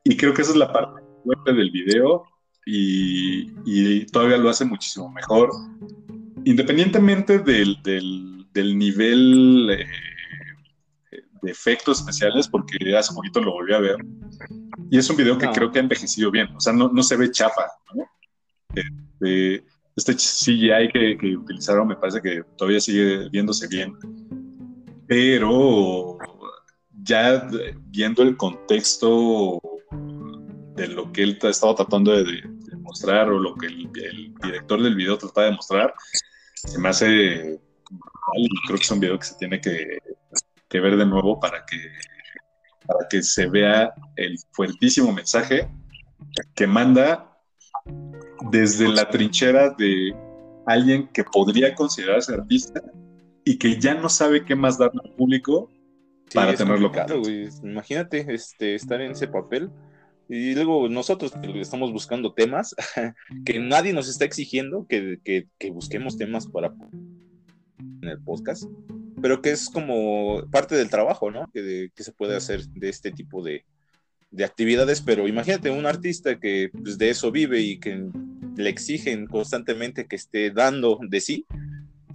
Y 0.05 0.15
creo 0.15 0.33
que 0.33 0.41
esa 0.41 0.51
es 0.51 0.57
la 0.57 0.71
parte 0.71 1.01
fuerte 1.21 1.51
del 1.51 1.69
video 1.69 2.23
y, 2.65 4.05
todavía 4.05 4.37
lo 4.37 4.49
hace 4.49 4.63
muchísimo 4.63 5.11
mejor. 5.11 5.49
Independientemente 6.45 7.39
del, 7.39 8.77
nivel 8.77 9.69
eh, 9.71 9.85
efectos 11.43 11.99
especiales 11.99 12.47
porque 12.47 12.95
hace 12.97 13.13
poquito 13.13 13.41
lo 13.41 13.51
volví 13.51 13.73
a 13.73 13.79
ver. 13.79 13.97
Y 14.89 14.97
es 14.97 15.09
un 15.09 15.17
video 15.17 15.37
que 15.37 15.49
creo 15.49 15.73
que 15.73 15.79
ha 15.79 15.81
envejecido 15.81 16.31
bien, 16.31 16.47
o 16.55 16.61
sea, 16.61 16.71
no, 16.71 16.87
no 16.87 17.03
se 17.03 17.17
ve 17.17 17.31
chapa. 17.31 17.69
¿no? 17.93 18.05
Este, 18.73 19.65
este 20.01 20.15
CGI 20.15 20.89
que, 20.91 21.17
que, 21.17 21.37
utilizaron 21.37 21.87
me 21.87 21.95
parece 21.95 22.21
que 22.21 22.43
todavía 22.57 22.79
sigue 22.79 23.29
viéndose 23.29 23.67
bien, 23.67 23.93
pero 25.07 26.17
ya 27.03 27.47
viendo 27.87 28.23
el 28.23 28.37
contexto 28.37 29.61
de 30.75 30.87
lo 30.87 31.11
que 31.11 31.23
él 31.23 31.39
estaba 31.41 31.75
tratando 31.75 32.11
de, 32.11 32.41
mostrar 32.79 33.29
o 33.29 33.39
lo 33.39 33.55
que 33.55 33.67
el, 33.67 34.33
director 34.43 34.81
del 34.81 34.95
video 34.95 35.17
trataba 35.17 35.47
de 35.47 35.53
mostrar, 35.53 35.93
se 36.55 36.79
me 36.79 36.89
hace 36.89 37.59
y 38.35 38.49
creo 38.65 38.77
que 38.77 38.83
es 38.83 38.91
un 38.91 38.99
video 38.99 39.19
que 39.19 39.25
se 39.25 39.35
tiene 39.35 39.61
que, 39.61 39.99
que 40.67 40.79
ver 40.79 40.97
de 40.97 41.05
nuevo 41.05 41.39
para 41.39 41.63
que, 41.65 41.77
para 42.87 43.07
que 43.07 43.21
se 43.21 43.47
vea 43.47 43.93
el 44.15 44.37
fuertísimo 44.51 45.13
mensaje 45.13 45.69
que 46.55 46.67
manda 46.67 47.30
desde 48.49 48.87
la 48.87 49.09
trinchera 49.09 49.69
de 49.77 50.15
alguien 50.65 51.07
que 51.13 51.23
podría 51.23 51.75
considerarse 51.75 52.33
artista 52.33 52.81
y 53.43 53.57
que 53.57 53.79
ya 53.79 53.93
no 53.93 54.09
sabe 54.09 54.45
qué 54.45 54.55
más 54.55 54.77
dar 54.77 54.91
al 55.03 55.11
público 55.15 55.69
para 56.33 56.55
tenerlo 56.55 56.91
claro. 56.91 57.21
Imagínate 57.63 58.25
este, 58.33 58.75
estar 58.75 59.01
en 59.01 59.11
ese 59.11 59.27
papel 59.27 59.69
y 60.29 60.55
luego 60.55 60.87
nosotros 60.87 61.33
estamos 61.55 61.91
buscando 61.91 62.33
temas 62.33 62.75
que 63.45 63.59
nadie 63.59 63.93
nos 63.93 64.07
está 64.07 64.25
exigiendo 64.25 64.85
que, 64.87 65.19
que, 65.23 65.47
que 65.57 65.71
busquemos 65.71 66.17
temas 66.17 66.47
para 66.47 66.73
en 68.01 68.07
el 68.07 68.19
podcast, 68.21 68.63
pero 69.21 69.41
que 69.41 69.51
es 69.51 69.69
como 69.69 70.43
parte 70.51 70.75
del 70.75 70.89
trabajo, 70.89 71.31
¿no? 71.31 71.49
Que, 71.53 71.89
que 71.95 72.03
se 72.03 72.11
puede 72.11 72.35
hacer 72.35 72.63
de 72.67 72.89
este 72.89 73.11
tipo 73.11 73.43
de, 73.43 73.65
de 74.31 74.45
actividades, 74.45 75.01
pero 75.01 75.27
imagínate 75.27 75.69
un 75.69 75.85
artista 75.85 76.39
que 76.39 76.69
pues, 76.71 76.97
de 76.97 77.09
eso 77.09 77.31
vive 77.31 77.59
y 77.59 77.79
que 77.79 78.09
le 78.55 78.69
exigen 78.69 79.27
constantemente 79.27 80.07
que 80.07 80.15
esté 80.15 80.51
dando 80.51 80.99
de 81.01 81.21
sí. 81.21 81.45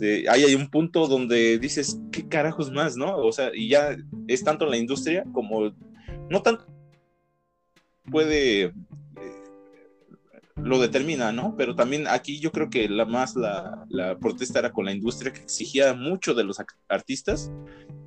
ahí 0.00 0.44
hay 0.44 0.54
un 0.54 0.68
punto 0.68 1.06
donde 1.06 1.58
dices, 1.58 1.98
¿qué 2.12 2.28
carajos 2.28 2.70
más, 2.70 2.96
no? 2.96 3.16
O 3.16 3.32
sea, 3.32 3.50
y 3.54 3.68
ya 3.68 3.96
es 4.28 4.44
tanto 4.44 4.66
la 4.66 4.76
industria 4.76 5.24
como, 5.32 5.74
no 6.30 6.42
tanto 6.42 6.66
puede, 8.10 8.62
eh, 8.62 8.72
lo 10.56 10.80
determina, 10.80 11.32
¿no? 11.32 11.54
Pero 11.56 11.74
también 11.74 12.06
aquí 12.06 12.40
yo 12.40 12.52
creo 12.52 12.70
que 12.70 12.88
la 12.88 13.04
más 13.04 13.36
la, 13.36 13.84
la 13.88 14.18
protesta 14.18 14.58
era 14.58 14.72
con 14.72 14.84
la 14.84 14.92
industria 14.92 15.32
que 15.32 15.40
exigía 15.40 15.94
mucho 15.94 16.34
de 16.34 16.44
los 16.44 16.58
artistas 16.88 17.50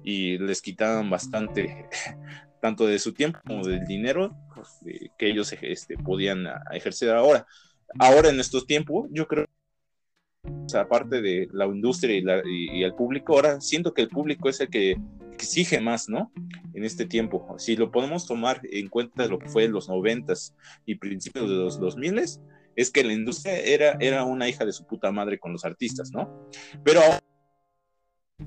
y 0.04 0.38
les 0.38 0.62
quitaban 0.62 1.10
bastante 1.10 1.88
tanto 2.62 2.86
de 2.86 3.00
su 3.00 3.14
tiempo 3.14 3.40
como 3.46 3.66
del 3.66 3.86
dinero 3.86 4.36
pues, 4.54 4.68
que 5.18 5.30
ellos 5.30 5.54
este, 5.62 5.98
podían 5.98 6.46
ejercer 6.72 7.12
ahora. 7.12 7.46
Ahora 7.98 8.30
en 8.30 8.40
estos 8.40 8.66
tiempos, 8.66 9.08
yo 9.12 9.28
creo, 9.28 9.46
aparte 10.76 11.22
de 11.22 11.48
la 11.52 11.66
industria 11.66 12.42
y, 12.46 12.84
el 12.84 12.94
público, 12.94 13.34
ahora 13.34 13.62
siento 13.62 13.94
que 13.94 14.02
el 14.02 14.10
público 14.10 14.50
es 14.50 14.60
el 14.60 14.70
que 14.70 14.98
exige 15.34 15.80
más, 15.80 16.10
¿no? 16.10 16.32
En 16.74 16.84
este 16.84 17.06
tiempo. 17.06 17.56
Si 17.58 17.76
lo 17.76 17.92
podemos 17.92 18.28
tomar 18.28 18.62
en 18.64 18.90
cuenta 18.90 19.24
de 19.24 19.30
lo 19.30 19.40
que 19.40 19.50
fue 19.50 19.64
en 19.64 19.72
los 19.72 19.90
noventas 19.90 20.56
y 20.86 20.96
principios 20.96 21.50
de 21.50 21.56
los 21.56 21.80
dos 21.80 21.98
miles, 21.98 22.42
es 22.76 22.92
que 22.92 23.04
la 23.04 23.14
industria 23.14 23.58
era, 23.58 23.98
era 24.00 24.24
una 24.24 24.48
hija 24.48 24.66
de 24.66 24.74
su 24.74 24.86
puta 24.86 25.12
madre 25.12 25.40
con 25.40 25.52
los 25.52 25.66
artistas, 25.66 26.12
¿no? 26.12 26.50
Pero 26.84 27.02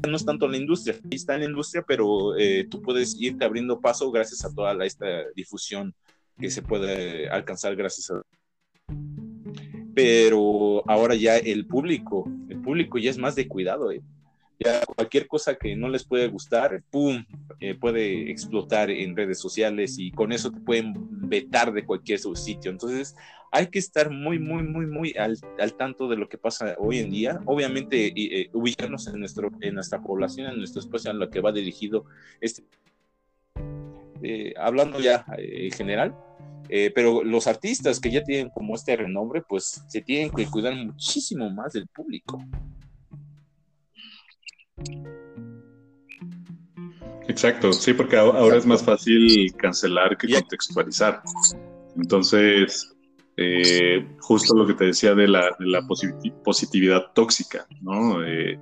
no 0.09 0.16
es 0.16 0.24
tanto 0.24 0.49
la 0.49 0.57
industria, 0.57 0.99
está 1.11 1.34
en 1.34 1.40
la 1.40 1.47
industria, 1.47 1.84
pero 1.86 2.36
eh, 2.36 2.66
tú 2.70 2.80
puedes 2.80 3.14
irte 3.20 3.45
abriendo 3.45 3.80
paso 3.80 4.11
gracias 4.11 4.45
a 4.45 4.55
toda 4.55 4.74
la, 4.74 4.86
esta 4.86 5.07
difusión 5.34 5.95
que 6.38 6.51
se 6.51 6.62
puede 6.62 7.28
alcanzar 7.28 7.76
gracias 7.76 8.11
a... 8.11 8.22
Pero 9.95 10.82
ahora 10.88 11.14
ya 11.14 11.36
el 11.36 11.66
público, 11.66 12.30
el 12.49 12.61
público 12.61 12.99
ya 12.99 13.11
es 13.11 13.18
más 13.18 13.34
de 13.34 13.47
cuidado, 13.49 13.93
eh. 13.93 14.03
ya 14.59 14.84
cualquier 14.86 15.26
cosa 15.26 15.57
que 15.57 15.76
no 15.76 15.88
les 15.88 16.05
puede 16.05 16.28
gustar, 16.28 16.82
¡pum!, 16.90 17.24
eh, 17.61 17.74
puede 17.74 18.30
explotar 18.30 18.90
en 18.90 19.16
redes 19.16 19.38
sociales 19.38 19.97
y 19.99 20.11
con 20.11 20.32
eso 20.32 20.51
te 20.51 20.61
pueden 20.61 20.95
vetar 21.28 21.72
de 21.72 21.84
cualquier 21.84 22.18
sitio. 22.18 22.70
Entonces, 22.70 23.14
hay 23.53 23.66
que 23.66 23.78
estar 23.78 24.11
muy, 24.11 24.38
muy, 24.38 24.62
muy, 24.62 24.86
muy 24.86 25.14
al, 25.18 25.38
tanto 25.76 26.09
de 26.09 26.16
lo 26.16 26.26
que 26.26 26.38
pasa 26.38 26.74
hoy 26.78 26.99
en 27.01 27.11
día. 27.11 27.38
Obviamente, 27.45 28.12
eh, 28.16 28.49
ubicarnos 28.55 29.07
en, 29.09 29.20
nuestro, 29.20 29.51
en 29.61 29.74
nuestra 29.74 30.01
población, 30.01 30.51
en 30.51 30.57
nuestro 30.57 30.80
espacio 30.80 31.11
en 31.11 31.18
lo 31.18 31.28
que 31.28 31.40
va 31.40 31.53
dirigido 31.53 32.07
este. 32.40 32.64
Eh, 34.22 34.55
hablando 34.57 35.01
ya 35.01 35.26
eh, 35.36 35.66
en 35.66 35.72
general, 35.72 36.16
pero 36.94 37.22
los 37.22 37.46
artistas 37.46 38.00
que 38.00 38.10
ya 38.10 38.22
tienen 38.22 38.48
como 38.48 38.74
este 38.74 38.96
renombre, 38.96 39.42
pues 39.46 39.82
se 39.88 40.00
tienen 40.00 40.30
que 40.30 40.46
cuidar 40.46 40.74
muchísimo 40.74 41.50
más 41.50 41.72
del 41.72 41.86
público. 41.88 42.42
Exacto, 47.28 47.72
sí, 47.72 47.92
porque 47.94 48.16
ahora 48.16 48.56
es 48.56 48.66
más 48.66 48.82
fácil 48.82 49.52
cancelar 49.56 50.16
que 50.16 50.32
contextualizar. 50.32 51.22
Entonces, 51.96 52.94
eh, 53.36 54.06
justo 54.20 54.54
lo 54.54 54.66
que 54.66 54.74
te 54.74 54.86
decía 54.86 55.14
de 55.14 55.28
la, 55.28 55.50
positividad 56.44 57.12
tóxica, 57.14 57.66
¿no? 57.80 58.24
Eh, 58.24 58.58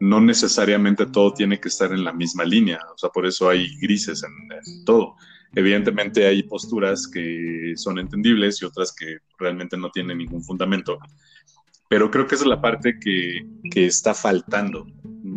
no 0.00 0.20
necesariamente 0.20 1.06
todo 1.06 1.32
tiene 1.32 1.58
que 1.58 1.68
estar 1.68 1.92
en 1.92 2.04
la 2.04 2.12
misma 2.12 2.44
línea, 2.44 2.78
o 2.94 2.98
sea, 2.98 3.10
por 3.10 3.26
eso 3.26 3.48
hay 3.48 3.68
grises 3.80 4.22
en, 4.22 4.84
todo. 4.84 5.16
Evidentemente 5.56 6.26
hay 6.26 6.42
posturas 6.42 7.06
que 7.06 7.74
son 7.76 7.98
entendibles 7.98 8.60
y 8.60 8.64
otras 8.64 8.94
que 8.94 9.18
realmente 9.38 9.76
no 9.76 9.90
tienen 9.90 10.18
ningún 10.18 10.42
fundamento, 10.42 10.98
pero 11.88 12.10
creo 12.10 12.26
que 12.26 12.34
esa 12.34 12.44
es 12.44 12.48
la 12.48 12.60
parte 12.60 12.98
que, 12.98 13.46
que 13.70 13.86
está 13.86 14.14
faltando, 14.14 14.86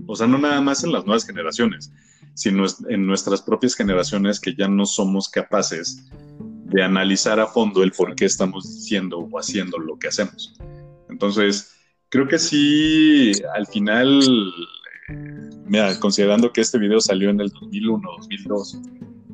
o 0.07 0.15
sea, 0.15 0.28
no 0.28 0.38
nada 0.38 0.61
más 0.61 0.84
en 0.84 0.91
las 0.91 1.05
nuevas 1.05 1.26
generaciones, 1.26 1.91
sino 2.34 2.65
en 2.89 3.05
nuestras 3.05 3.41
propias 3.41 3.76
generaciones 3.76 4.39
que 4.39 4.55
ya 4.55 4.68
no 4.68 4.86
somos 4.86 5.30
capaces 5.30 6.07
de 6.65 6.84
analizar 6.84 7.39
a 7.39 7.47
fondo 7.47 7.84
el 7.84 7.91
por 7.91 8.15
qué 8.15 8.26
estamos 8.26 8.76
diciendo 8.76 9.20
o 9.20 9.39
haciendo 9.39 9.78
lo 9.80 9.97
que 9.97 10.09
hacemos. 10.09 10.53
Entonces, 11.09 11.74
creo 12.09 12.28
que 12.28 12.38
sí, 12.38 13.32
al 13.55 13.65
final, 13.68 14.22
eh, 15.09 15.49
mira, 15.65 15.99
considerando 15.99 16.51
que 16.51 16.61
este 16.61 16.78
video 16.78 16.99
salió 16.99 17.30
en 17.30 17.39
el 17.41 17.49
2001, 17.49 18.09
2002, 18.20 18.82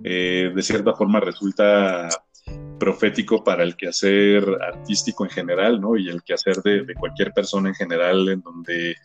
eh, 0.04 0.51
de 0.54 0.62
cierta 0.62 0.93
forma 0.93 1.20
resulta 1.20 2.10
profético 2.80 3.43
para 3.43 3.64
el 3.64 3.76
quehacer 3.78 4.45
artístico 4.62 5.24
en 5.24 5.30
general, 5.32 5.80
¿no? 5.80 5.95
Y 5.95 6.10
el 6.10 6.22
quehacer 6.24 6.58
de, 6.58 6.84
de 6.84 6.95
cualquier 6.95 7.32
persona 7.34 7.70
en 7.70 7.76
general, 7.76 8.28
en 8.28 8.41
donde 8.41 8.95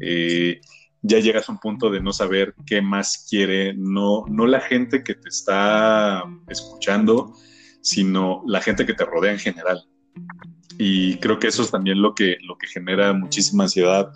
eh, 0.00 0.60
ya 1.02 1.20
llegas 1.20 1.48
a 1.48 1.52
un 1.52 1.58
punto 1.58 1.90
de 1.90 2.00
no 2.00 2.12
saber 2.12 2.54
qué 2.66 2.82
más 2.82 3.26
quiere, 3.30 3.74
no, 3.74 4.24
no 4.28 4.46
la 4.46 4.60
gente 4.60 5.04
que 5.04 5.14
te 5.14 5.28
está 5.28 6.24
escuchando, 6.48 7.34
sino 7.80 8.42
la 8.46 8.60
gente 8.60 8.84
que 8.84 8.94
te 8.94 9.04
rodea 9.04 9.32
en 9.32 9.38
general. 9.38 9.84
Y 10.78 11.16
creo 11.18 11.38
que 11.38 11.48
eso 11.48 11.62
es 11.62 11.70
también 11.70 12.02
lo 12.02 12.14
que, 12.14 12.36
lo 12.42 12.58
que 12.58 12.66
genera 12.66 13.12
muchísima 13.12 13.64
ansiedad, 13.64 14.10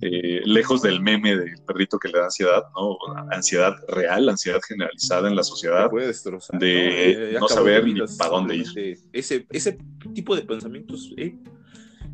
eh, 0.00 0.40
lejos 0.44 0.82
del 0.82 1.00
meme 1.00 1.36
del 1.36 1.54
perrito 1.66 1.98
que 1.98 2.08
le 2.08 2.18
da 2.18 2.24
ansiedad, 2.24 2.64
¿no? 2.74 2.96
Ansiedad 3.30 3.74
real, 3.88 4.28
ansiedad 4.28 4.60
generalizada 4.66 5.28
en 5.28 5.36
la 5.36 5.42
sociedad, 5.42 5.90
de 5.90 7.36
no, 7.38 7.48
saber 7.48 7.84
ni 7.84 8.00
para 8.18 8.30
dónde 8.30 8.56
ir. 8.56 8.98
Ese, 9.12 9.46
ese 9.50 9.78
tipo 10.14 10.34
de 10.34 10.42
pensamientos, 10.42 11.12
¿eh? 11.16 11.36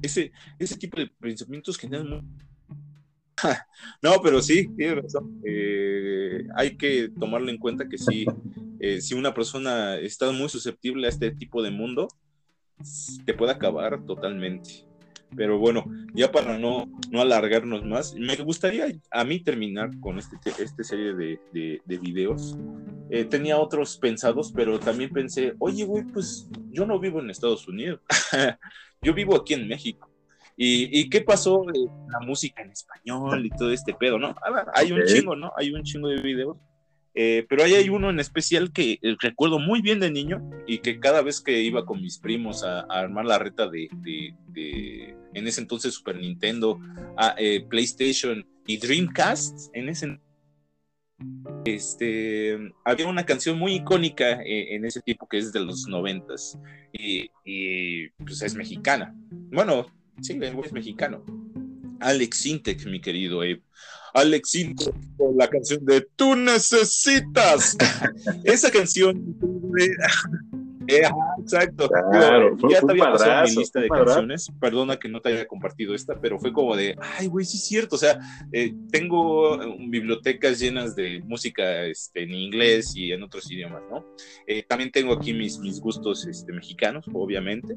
ese, 0.03 0.33
ese 0.59 0.76
tipo 0.76 0.99
de 0.99 1.07
pensamientos 1.07 1.76
generan 1.76 2.24
no, 4.03 4.20
pero 4.22 4.43
sí, 4.43 4.68
tiene 4.76 4.97
razón. 4.97 5.41
Eh, 5.45 6.45
hay 6.57 6.76
que 6.76 7.09
tomarlo 7.09 7.51
en 7.51 7.59
cuenta 7.59 7.89
que 7.89 7.99
sí, 7.99 8.26
eh, 8.81 9.01
si 9.01 9.14
una 9.14 9.33
persona 9.33 9.97
está 9.97 10.31
muy 10.33 10.49
susceptible 10.49 11.07
a 11.07 11.11
este 11.11 11.31
tipo 11.31 11.62
de 11.62 11.70
mundo, 11.70 12.09
te 13.24 13.35
puede 13.35 13.53
acabar 13.53 14.05
totalmente. 14.05 14.88
Pero 15.37 15.59
bueno, 15.59 15.85
ya 16.14 16.33
para 16.33 16.59
no, 16.59 16.91
no 17.11 17.20
alargarnos 17.20 17.85
más, 17.85 18.14
me 18.14 18.35
gustaría 18.37 18.87
a 19.11 19.24
mí 19.24 19.41
terminar 19.41 19.91
con 20.01 20.18
este, 20.18 20.37
este 20.59 20.85
serie 20.85 21.14
de, 21.14 21.41
de, 21.53 21.99
videos. 21.99 22.57
Eh, 23.11 23.24
tenía 23.24 23.59
otros 23.59 23.99
pensados, 23.99 24.53
pero 24.55 24.79
también 24.79 25.11
pensé, 25.11 25.55
oye, 25.59 25.85
güey, 25.85 26.05
pues 26.05 26.49
yo 26.70 26.87
no 26.87 26.99
vivo 26.99 27.20
en 27.20 27.31
Estados 27.31 27.68
Unidos, 27.68 28.01
yo 29.03 29.14
vivo 29.14 29.37
aquí 29.37 29.55
en 29.55 29.68
México. 29.68 30.11
¿Y, 30.61 31.09
qué 31.09 31.20
pasó 31.20 31.64
de 31.72 31.87
la 32.11 32.18
música 32.18 32.62
en 32.62 32.72
español 32.72 33.47
y 33.47 33.51
todo 33.51 33.70
este 33.70 33.95
pedo, 33.95 34.18
no? 34.18 34.35
hay 34.74 34.91
un 34.91 35.05
chingo, 35.05 35.37
¿no? 35.37 35.53
Hay 35.57 35.70
un 35.70 35.85
chingo 35.85 36.09
de 36.09 36.20
videos. 36.20 36.57
Eh, 37.14 37.47
pero 37.49 37.64
ahí 37.64 37.74
hay 37.74 37.89
uno 37.89 38.11
en 38.11 38.20
especial 38.20 38.72
que 38.72 38.99
eh, 39.03 39.16
recuerdo 39.20 39.59
muy 39.59 39.83
bien 39.83 39.99
de 39.99 40.09
niño 40.09 40.41
y 40.68 40.79
que 40.79 41.01
cada 41.01 41.20
vez 41.20 41.41
que 41.41 41.62
iba 41.62 41.85
con 41.85 42.01
mis 42.01 42.18
primos 42.18 42.62
a, 42.62 42.83
armar 42.83 43.24
la 43.24 43.41
reta 43.41 43.68
de, 43.68 45.16
en 45.35 45.47
ese 45.47 45.61
entonces 45.61 45.95
Super 45.95 46.16
Nintendo, 46.16 46.81
a, 47.16 47.35
eh, 47.39 47.64
PlayStation 47.68 48.47
y 48.66 48.76
Dreamcast, 48.76 49.70
en 49.74 49.89
ese 49.89 50.18
este, 51.64 52.57
había 52.85 53.09
una 53.09 53.26
canción 53.26 53.59
muy 53.59 53.74
icónica 53.74 54.41
eh, 54.43 54.74
en, 54.76 54.85
ese 54.85 55.01
tiempo 55.01 55.26
que 55.29 55.39
es 55.39 55.53
de 55.53 55.61
los 55.61 55.89
noventas 55.89 56.57
y, 56.93 57.29
y, 57.45 58.09
pues 58.11 58.43
es 58.43 58.55
mexicana. 58.55 59.14
Bueno, 59.31 59.87
sí, 60.20 60.39
es 60.41 60.72
mexicano. 60.72 61.24
Alex 62.01 62.39
Sintek, 62.39 62.87
mi 62.87 63.01
querido 63.01 63.41
Abe. 63.41 63.62
Alex 64.14 64.51
Sintek 64.51 64.95
con 65.16 65.37
la 65.37 65.49
canción 65.49 65.85
de 65.85 66.07
Tú 66.16 66.37
necesitas. 66.37 67.76
Esa 68.45 68.70
canción 68.70 69.37
eh, 70.89 71.09
exacto. 71.41 71.89
ya 72.70 72.80
te 72.80 72.91
había 72.91 73.12
pasado 73.12 73.45
mi 73.49 73.57
lista 73.57 73.80
de 73.80 73.89
canciones. 73.89 74.51
Perdona 74.61 74.99
que 74.99 75.09
no 75.09 75.20
te 75.20 75.30
haya 75.30 75.47
compartido 75.47 75.95
esta, 75.95 76.20
pero 76.20 76.39
fue 76.39 76.53
como 76.53 76.74
de, 76.74 76.97
ay, 77.18 77.26
güey, 77.26 77.45
sí 77.45 77.59
es 77.59 77.64
cierto. 77.64 77.97
O 77.97 77.99
sea, 77.99 78.18
eh, 78.53 78.74
tengo 78.91 79.59
bibliotecas 79.89 80.59
llenas 80.59 80.97
de 80.97 81.22
música 81.24 81.84
este, 81.84 82.22
en 82.22 82.30
inglés 82.32 82.95
y 82.97 83.12
en 83.12 83.22
otros 83.22 83.51
idiomas, 83.51 83.82
¿no? 83.91 84.05
Eh, 84.47 84.62
también 84.62 84.91
tengo 84.91 85.12
aquí 85.12 85.32
mis, 85.34 85.59
mis 85.59 85.80
gustos 85.80 86.26
este, 86.26 86.53
mexicanos, 86.53 87.05
obviamente. 87.12 87.76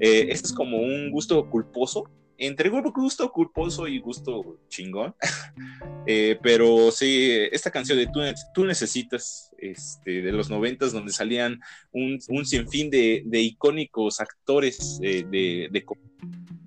este 0.00 0.46
es 0.46 0.52
como 0.52 0.78
un 0.78 1.10
gusto 1.10 1.48
culposo, 1.50 2.08
entre 2.46 2.68
gusto 2.68 3.30
culposo 3.30 3.86
y 3.86 3.98
gusto 3.98 4.58
chingón. 4.68 5.14
Eh, 6.04 6.36
pero 6.42 6.90
sí, 6.90 7.30
esta 7.52 7.70
canción 7.70 7.96
de 7.96 8.08
Tú, 8.52 8.64
Necesitas, 8.64 9.52
este, 9.56 10.20
de 10.20 10.32
los 10.32 10.50
noventas, 10.50 10.92
donde 10.92 11.12
salían 11.12 11.60
un, 11.92 12.18
un 12.28 12.44
sinfín 12.44 12.90
de, 12.90 13.22
de, 13.24 13.40
icónicos 13.40 14.20
actores 14.20 14.98
eh, 15.00 15.24
de, 15.30 15.68
de 15.70 15.86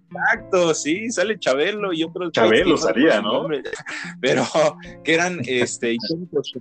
Exacto, 0.10 0.74
sí, 0.74 1.12
sale 1.12 1.38
Chabelo 1.38 1.92
y 1.92 2.04
otros. 2.04 2.32
Chabelo 2.32 2.78
salía, 2.78 3.22
¿no? 3.22 3.46
Pero 4.22 4.46
que 5.04 5.14
eran 5.14 5.42
este, 5.46 5.96
icónicos. 5.96 6.54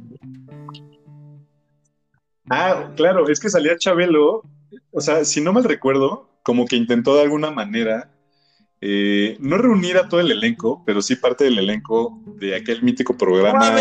Ah, 2.50 2.92
claro, 2.96 3.28
es 3.28 3.38
que 3.38 3.48
salía 3.48 3.78
Chabelo, 3.78 4.42
o 4.90 5.00
sea, 5.00 5.24
si 5.24 5.40
no 5.40 5.52
mal 5.52 5.62
recuerdo, 5.62 6.28
como 6.42 6.66
que 6.66 6.76
intentó 6.76 7.14
de 7.14 7.22
alguna 7.22 7.50
manera 7.50 8.10
eh, 8.86 9.38
no 9.40 9.56
reunir 9.56 9.96
a 9.96 10.10
todo 10.10 10.20
el 10.20 10.30
elenco, 10.30 10.82
pero 10.84 11.00
sí 11.00 11.16
parte 11.16 11.44
del 11.44 11.58
elenco 11.58 12.20
de 12.36 12.54
aquel 12.54 12.82
mítico 12.82 13.16
programa 13.16 13.74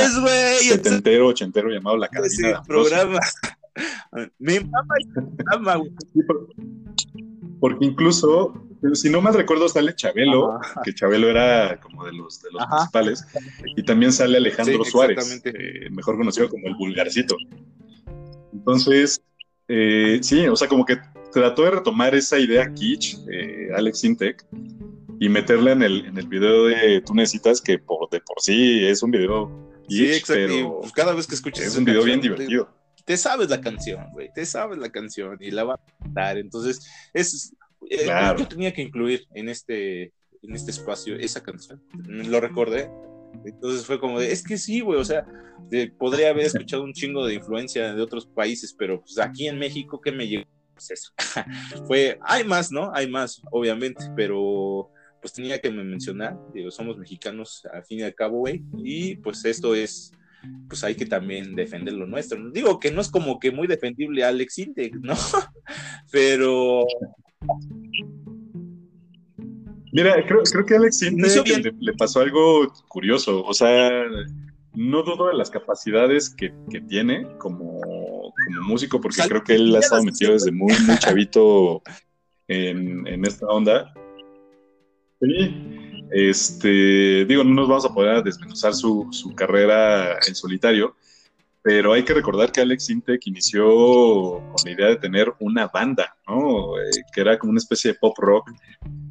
setentero, 0.61 1.27
ochentero 1.27 1.69
llamado 1.69 1.97
La 1.97 2.07
Cadena 2.07 2.29
sí, 2.29 2.43
programa. 2.65 3.19
Mi 4.39 4.59
mamá 4.61 5.75
porque 7.59 7.83
incluso, 7.85 8.53
si 8.93 9.09
no 9.09 9.19
mal 9.19 9.33
recuerdo, 9.33 9.67
sale 9.67 9.93
Chabelo, 9.93 10.61
que 10.85 10.93
Chabelo 10.93 11.29
era 11.29 11.81
como 11.81 12.05
de 12.05 12.13
los, 12.13 12.41
de 12.41 12.51
los 12.51 12.65
principales, 12.65 13.25
y 13.75 13.83
también 13.83 14.13
sale 14.13 14.37
Alejandro 14.37 14.85
Suárez, 14.85 15.41
eh, 15.43 15.89
mejor 15.91 16.15
conocido 16.15 16.47
como 16.47 16.65
el 16.69 16.75
Vulgarcito. 16.75 17.35
Entonces, 18.53 19.21
eh, 19.67 20.19
sí, 20.21 20.47
o 20.47 20.55
sea, 20.55 20.69
como 20.69 20.85
que 20.85 20.97
trató 21.33 21.63
de 21.63 21.71
retomar 21.71 22.15
esa 22.15 22.39
idea 22.39 22.71
kitsch, 22.73 23.17
Alex 23.75 24.03
Intec, 24.03 24.45
y 25.19 25.29
meterla 25.29 25.71
en 25.71 25.83
el, 25.83 26.05
en 26.05 26.17
el 26.17 26.27
video 26.27 26.65
de 26.65 27.01
Tú 27.01 27.13
Necesitas, 27.13 27.61
que 27.61 27.79
por, 27.79 28.09
de 28.09 28.19
por 28.19 28.41
sí 28.41 28.85
es 28.85 29.03
un 29.03 29.11
video. 29.11 29.71
Sí, 29.87 30.11
exacto. 30.11 30.79
Pues 30.81 30.91
cada 30.91 31.13
vez 31.13 31.27
que 31.27 31.35
escuchas. 31.35 31.65
Es 31.65 31.77
un 31.77 31.85
video 31.85 32.03
bien 32.03 32.21
divertido. 32.21 32.69
Te, 33.05 33.17
sabes 33.17 33.49
la 33.49 33.59
canción, 33.59 34.05
güey. 34.11 34.29
Te 34.33 34.45
sabes 34.45 34.77
la 34.77 34.89
canción 34.89 35.37
y 35.39 35.51
la 35.51 35.63
va 35.65 35.75
a 35.75 35.79
cantar. 36.01 36.37
Entonces, 36.37 36.87
es. 37.13 37.53
Eh, 37.89 38.07
yo 38.37 38.47
tenía 38.47 38.73
que 38.73 38.81
incluir 38.81 39.25
en 39.33 39.49
este, 39.49 40.13
en 40.41 40.55
este 40.55 40.71
espacio 40.71 41.15
esa 41.15 41.41
canción. 41.41 41.81
Lo 41.93 42.39
recordé. 42.39 42.89
Entonces 43.45 43.85
fue 43.85 43.99
como 43.99 44.19
de, 44.19 44.31
es 44.31 44.43
que 44.43 44.57
sí, 44.57 44.79
güey, 44.81 44.99
o 44.99 45.05
sea, 45.05 45.25
podría 45.97 46.29
haber 46.29 46.45
escuchado 46.45 46.83
un 46.83 46.93
chingo 46.93 47.25
de 47.25 47.33
influencia 47.33 47.93
de 47.93 48.01
otros 48.01 48.25
países, 48.27 48.75
pero 48.77 49.01
pues 49.01 49.17
aquí 49.17 49.47
en 49.47 49.57
México, 49.57 49.99
¿qué 49.99 50.11
me 50.11 50.27
llegó? 50.27 50.45
Pues 50.73 50.91
eso. 50.91 51.11
fue, 51.87 52.19
hay 52.21 52.43
más, 52.43 52.71
¿no? 52.71 52.91
Hay 52.93 53.09
más, 53.09 53.41
obviamente, 53.51 54.03
pero 54.15 54.89
pues 55.23 55.31
tenía 55.31 55.61
que 55.61 55.71
mencionar, 55.71 56.37
digo, 56.53 56.69
somos 56.69 56.97
mexicanos 56.97 57.65
al 57.71 57.85
fin 57.85 57.99
y 57.99 58.03
al 58.03 58.13
cabo, 58.13 58.39
güey, 58.39 58.61
y 58.83 59.15
pues 59.15 59.45
esto 59.45 59.73
es, 59.73 60.11
pues 60.67 60.83
hay 60.83 60.95
que 60.95 61.05
también 61.05 61.55
defender 61.55 61.93
lo 61.93 62.05
nuestro. 62.05 62.51
Digo 62.51 62.77
que 62.77 62.91
no 62.91 62.99
es 62.99 63.09
como 63.09 63.39
que 63.39 63.49
muy 63.49 63.65
defendible 63.65 64.25
Alex 64.25 64.59
Intec, 64.59 64.95
¿no? 65.01 65.15
Pero... 66.11 66.85
Mira, 69.93 70.15
creo, 70.27 70.65
que 70.65 70.73
a 70.73 70.77
Alex 70.77 71.03
Intec 71.03 71.73
le, 71.79 71.93
pasó 71.93 72.19
algo 72.19 72.73
curioso, 72.89 73.45
o 73.45 73.53
sea, 73.53 74.05
no 74.73 75.03
dudo 75.03 75.27
de 75.27 75.35
las 75.35 75.49
capacidades 75.49 76.29
que, 76.29 76.53
tiene 76.89 77.27
como, 77.37 77.79
como, 78.47 78.67
músico, 78.67 78.99
porque 78.99 79.21
creo 79.27 79.43
que 79.43 79.55
él 79.55 79.75
ha 79.75 79.79
estado 79.79 80.03
metido 80.03 80.33
desde 80.33 80.51
muy, 80.51 80.73
muy 80.85 80.97
chavito 80.97 81.81
en, 82.47 83.07
en 83.07 83.25
esta 83.25 83.45
onda. 83.47 83.93
Sí, 85.21 85.73
este, 86.13 87.25
digo, 87.25 87.43
no 87.43 87.55
nos 87.55 87.67
vamos 87.67 87.85
a 87.85 87.93
poder 87.93 88.23
desmenuzar 88.23 88.75
su, 88.75 89.09
carrera 89.35 90.19
en 90.27 90.35
solitario, 90.35 90.95
pero 91.63 91.93
hay 91.93 92.03
que 92.03 92.13
recordar 92.13 92.51
que 92.51 92.61
Alex 92.61 92.91
Intec 92.91 93.25
inició 93.25 93.65
con 93.65 94.55
la 94.63 94.71
idea 94.71 94.87
de 94.89 94.97
tener 94.97 95.33
una 95.39 95.67
banda, 95.67 96.15
¿no? 96.27 96.77
Eh, 96.77 97.01
que 97.11 97.21
era 97.21 97.39
como 97.39 97.49
una 97.49 97.57
especie 97.57 97.93
de 97.93 97.97
pop 97.99 98.15
rock 98.19 98.51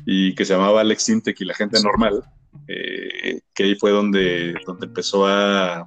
y 0.07 0.33
que 0.37 0.45
se 0.45 0.53
llamaba 0.53 0.83
Alex 0.83 1.09
Intec 1.09 1.41
y 1.41 1.45
la 1.45 1.55
gente 1.55 1.83
normal, 1.83 2.23
eh, 2.69 3.41
que 3.53 3.65
ahí 3.65 3.75
fue 3.75 3.91
donde, 3.91 4.55
donde 4.65 4.87
empezó 4.87 5.27
a, 5.27 5.85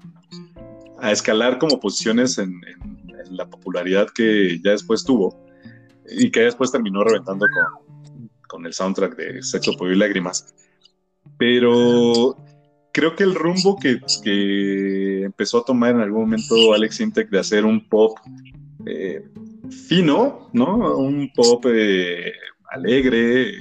a 0.99 1.11
escalar 1.11 1.59
como 1.59 1.79
posiciones 1.79 2.37
en, 2.39 2.61
en, 2.65 3.04
la 3.31 3.49
popularidad 3.49 4.07
que 4.13 4.59
ya 4.63 4.71
después 4.71 5.03
tuvo 5.03 5.45
y 6.09 6.31
que 6.31 6.41
después 6.41 6.71
terminó 6.71 7.03
reventando 7.03 7.45
con, 7.47 8.29
con 8.47 8.65
el 8.65 8.73
soundtrack 8.73 9.15
de 9.15 9.43
Sexo, 9.43 9.73
Pollo 9.77 9.93
y 9.93 9.97
Lágrimas. 9.97 10.53
Pero 11.37 12.37
creo 12.95 13.13
que 13.13 13.23
el 13.23 13.35
rumbo 13.35 13.77
que, 13.77 13.99
empezó 15.25 15.59
a 15.59 15.65
tomar 15.65 15.95
en 15.95 16.01
algún 16.01 16.21
momento 16.21 16.73
Alex 16.73 17.01
Intec 17.01 17.29
de 17.29 17.39
hacer 17.39 17.65
un 17.65 17.87
pop 17.89 18.17
eh, 18.85 19.21
fino, 19.69 20.49
¿no? 20.53 20.97
Un 20.97 21.29
pop 21.35 21.65
eh, 21.67 22.31
alegre, 22.71 23.53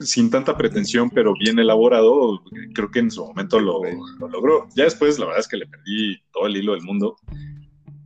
sin 0.00 0.28
tanta 0.28 0.56
pretensión, 0.56 1.08
pero 1.10 1.34
bien 1.38 1.60
elaborado, 1.60 2.42
creo 2.74 2.90
que 2.90 2.98
en 2.98 3.12
su 3.12 3.24
momento 3.24 3.60
lo, 3.60 3.80
lo, 4.18 4.28
logró. 4.28 4.66
Ya 4.74 4.84
después, 4.84 5.20
la 5.20 5.26
verdad 5.26 5.40
es 5.40 5.48
que 5.48 5.58
le 5.58 5.66
perdí 5.66 6.20
todo 6.32 6.46
el 6.46 6.56
hilo 6.56 6.72
del 6.72 6.82
mundo, 6.82 7.16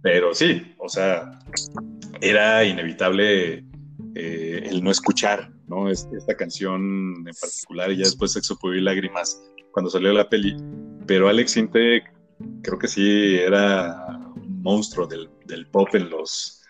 pero 0.02 0.34
sí, 0.34 0.74
o 0.78 0.88
sea, 0.88 1.38
era 2.20 2.64
inevitable 2.64 3.64
eh, 4.14 4.62
el 4.64 4.82
no 4.82 4.90
escuchar, 4.90 5.52
¿no? 5.66 5.90
esta 5.90 6.36
canción 6.36 7.24
en 7.26 7.34
particular, 7.40 7.92
y 7.92 7.96
ya 7.96 8.04
después 8.04 8.32
Sexo, 8.32 8.58
Pollo 8.58 8.76
y 8.76 8.80
Lágrimas, 8.80 9.40
cuando 9.72 9.90
salió 9.90 10.12
la 10.12 10.28
peli. 10.28 10.56
Pero 11.06 11.28
Alex 11.28 11.56
Intec 11.56 12.12
creo 12.62 12.78
que 12.78 12.88
sí 12.88 13.36
era 13.36 14.06
un 14.36 14.62
monstruo 14.62 15.06
del, 15.06 15.28
pop 15.66 15.88
en 15.94 16.08
los, 16.08 16.62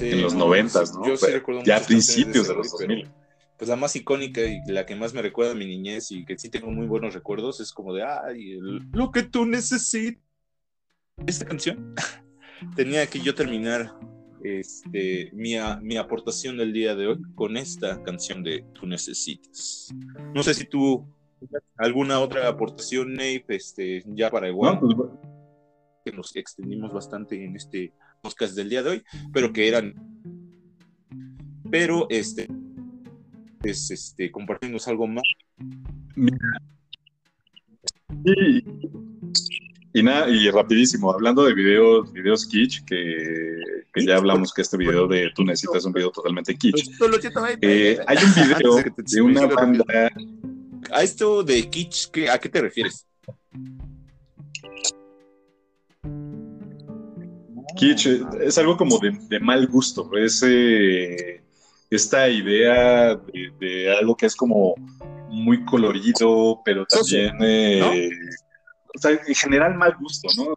en 0.00 0.22
los 0.22 0.34
noventas, 0.34 0.94
¿no? 0.94 1.06
Yo 1.06 1.16
sí 1.16 1.26
recuerdo 1.26 1.62
ya 1.64 1.76
a 1.76 1.80
principios 1.80 2.48
de, 2.48 2.54
los 2.54 2.70
2000. 2.70 3.10
pues 3.58 3.68
la 3.68 3.76
más 3.76 3.94
icónica 3.94 4.40
y 4.40 4.60
la 4.66 4.86
que 4.86 4.96
más 4.96 5.12
me 5.12 5.20
recuerda 5.20 5.52
a 5.52 5.56
mi 5.56 5.66
niñez 5.66 6.10
y 6.12 6.24
que 6.24 6.38
sí 6.38 6.48
tengo 6.48 6.70
muy 6.70 6.86
buenos 6.86 7.12
recuerdos 7.12 7.60
es 7.60 7.72
como 7.72 7.92
de, 7.92 8.04
ay, 8.04 8.58
lo 8.92 9.10
que 9.10 9.22
tú 9.22 9.44
necesitas. 9.44 10.22
Esta 11.26 11.44
canción 11.44 11.94
tenía 12.74 13.06
que 13.06 13.20
yo 13.20 13.34
terminar 13.34 13.94
este, 14.42 15.30
mi, 15.32 15.54
mi, 15.82 15.96
aportación 15.96 16.56
del 16.56 16.72
día 16.72 16.94
de 16.94 17.08
hoy 17.08 17.22
con 17.34 17.56
esta 17.56 18.02
canción 18.02 18.42
de 18.42 18.64
Tú 18.72 18.86
Necesitas. 18.86 19.94
No 20.34 20.42
sé 20.42 20.54
si 20.54 20.64
tú 20.64 21.06
alguna 21.76 22.20
otra 22.20 22.48
aportación, 22.48 23.14
Nate, 23.14 23.44
este, 23.48 24.02
ya 24.06 24.30
para 24.30 24.48
igual. 24.48 24.78
Pues, 24.80 24.96
que 26.04 26.12
nos 26.12 26.34
extendimos 26.34 26.92
bastante 26.92 27.44
en 27.44 27.56
este 27.56 27.92
podcast 28.22 28.54
del 28.54 28.70
día 28.70 28.82
de 28.82 28.90
hoy, 28.90 29.02
pero 29.32 29.52
que 29.52 29.68
eran. 29.68 29.94
Pero 31.70 32.06
este. 32.08 32.48
Es 33.62 33.90
este, 33.90 34.30
compartimos 34.30 34.88
algo 34.88 35.06
más. 35.06 35.22
Sí, 38.24 38.64
y 39.92 40.02
nada, 40.02 40.28
y 40.28 40.48
rapidísimo, 40.50 41.12
hablando 41.12 41.44
de 41.44 41.54
videos, 41.54 42.12
videos 42.12 42.46
kitsch, 42.46 42.84
que, 42.84 43.58
que 43.92 44.06
ya 44.06 44.16
hablamos 44.16 44.52
que 44.52 44.62
este 44.62 44.76
video 44.76 45.08
de 45.08 45.30
Tú 45.34 45.42
necesitas 45.44 45.84
un 45.84 45.92
video 45.92 46.10
totalmente 46.10 46.54
kitsch. 46.54 46.90
Eh, 47.60 47.98
hay 48.06 48.16
un 48.18 48.34
video 48.48 48.76
de 48.96 49.20
una 49.20 49.46
banda. 49.46 50.10
A 50.92 51.02
esto 51.02 51.42
de 51.42 51.68
kitsch, 51.68 52.10
¿a 52.30 52.38
qué 52.38 52.48
te 52.48 52.60
refieres? 52.60 53.06
Kitsch 57.76 58.06
es 58.42 58.58
algo 58.58 58.76
como 58.76 58.98
de, 58.98 59.40
mal 59.40 59.66
gusto, 59.66 60.10
es 60.16 60.42
eh, 60.46 61.42
esta 61.88 62.28
idea 62.28 63.16
de, 63.16 63.96
algo 63.98 64.16
que 64.16 64.26
es 64.26 64.36
como 64.36 64.74
muy 65.28 65.64
colorido, 65.64 66.60
pero 66.64 66.84
también 66.86 67.36
eh, 67.40 68.10
o 68.94 68.98
sea, 68.98 69.12
en 69.12 69.34
general 69.34 69.74
mal 69.76 69.96
gusto, 70.00 70.28
¿no? 70.36 70.54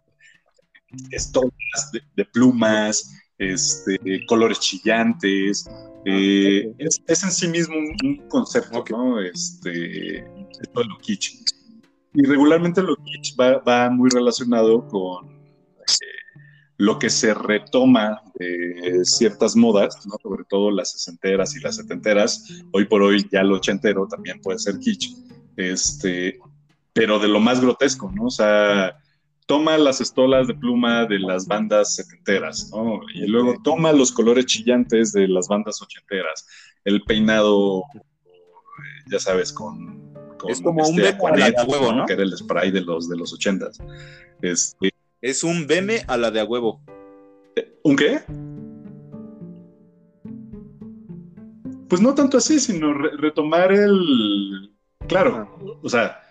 estolas 1.10 1.92
de, 2.16 2.24
plumas, 2.26 3.12
este, 3.38 3.98
colores 4.26 4.60
chillantes. 4.60 5.68
Eh, 6.04 6.72
es, 6.78 7.24
en 7.24 7.30
sí 7.30 7.48
mismo 7.48 7.76
un, 7.76 8.28
concepto, 8.28 8.84
¿no? 8.90 9.20
Este, 9.20 10.18
esto 10.18 10.80
de 10.80 10.84
lo 10.86 10.98
kitsch. 10.98 11.34
Y 12.14 12.24
regularmente 12.26 12.82
lo 12.82 12.96
kitsch 12.96 13.36
va, 13.38 13.90
muy 13.90 14.10
relacionado 14.10 14.86
con 14.86 15.30
eh, 15.30 16.44
lo 16.76 16.98
que 16.98 17.10
se 17.10 17.34
retoma 17.34 18.22
de 18.38 19.04
ciertas 19.04 19.56
modas, 19.56 20.06
¿no? 20.06 20.16
sobre 20.22 20.44
todo 20.44 20.70
las 20.70 20.92
sesenteras 20.92 21.56
y 21.56 21.60
las 21.60 21.76
setenteras. 21.76 22.62
Hoy 22.72 22.84
por 22.84 23.02
hoy 23.02 23.26
ya 23.32 23.42
lo 23.42 23.56
ochentero 23.56 24.06
también 24.06 24.40
puede 24.40 24.58
ser 24.58 24.78
kitsch. 24.78 25.14
Este, 25.56 26.38
pero 26.94 27.18
de 27.18 27.28
lo 27.28 27.40
más 27.40 27.60
grotesco, 27.60 28.10
¿no? 28.14 28.26
O 28.26 28.30
sea, 28.30 28.96
toma 29.46 29.76
las 29.76 30.00
estolas 30.00 30.46
de 30.46 30.54
pluma 30.54 31.04
de 31.04 31.18
las 31.18 31.46
bandas 31.46 31.96
setenteras, 31.96 32.70
¿no? 32.72 33.00
Y 33.12 33.26
luego 33.26 33.56
toma 33.62 33.92
los 33.92 34.12
colores 34.12 34.46
chillantes 34.46 35.12
de 35.12 35.28
las 35.28 35.48
bandas 35.48 35.82
ochenteras, 35.82 36.46
el 36.84 37.02
peinado, 37.02 37.82
ya 39.10 39.18
sabes, 39.18 39.52
con... 39.52 40.14
es 40.48 40.62
como 40.62 40.86
un 40.86 40.96
beme 40.96 41.18
a 41.20 41.36
la 41.36 41.50
de 41.50 41.62
huevo, 41.64 41.92
¿no? 41.92 42.06
Que 42.06 42.14
era 42.14 42.22
el 42.22 42.36
spray 42.36 42.70
de 42.70 42.80
los, 42.80 43.08
de 43.08 43.16
los 43.16 43.32
ochentas. 43.34 43.78
Este, 44.40 44.94
es 45.20 45.42
un 45.42 45.66
beme 45.66 46.04
a 46.06 46.16
la 46.16 46.30
de 46.30 46.40
a 46.40 46.44
huevo. 46.44 46.80
¿Un 47.82 47.96
qué? 47.96 48.22
Pues 51.88 52.00
no 52.00 52.14
tanto 52.14 52.38
así, 52.38 52.60
sino 52.60 52.94
retomar 52.94 53.72
el... 53.72 54.70
Claro, 55.06 55.78
o 55.82 55.88
sea, 55.88 56.23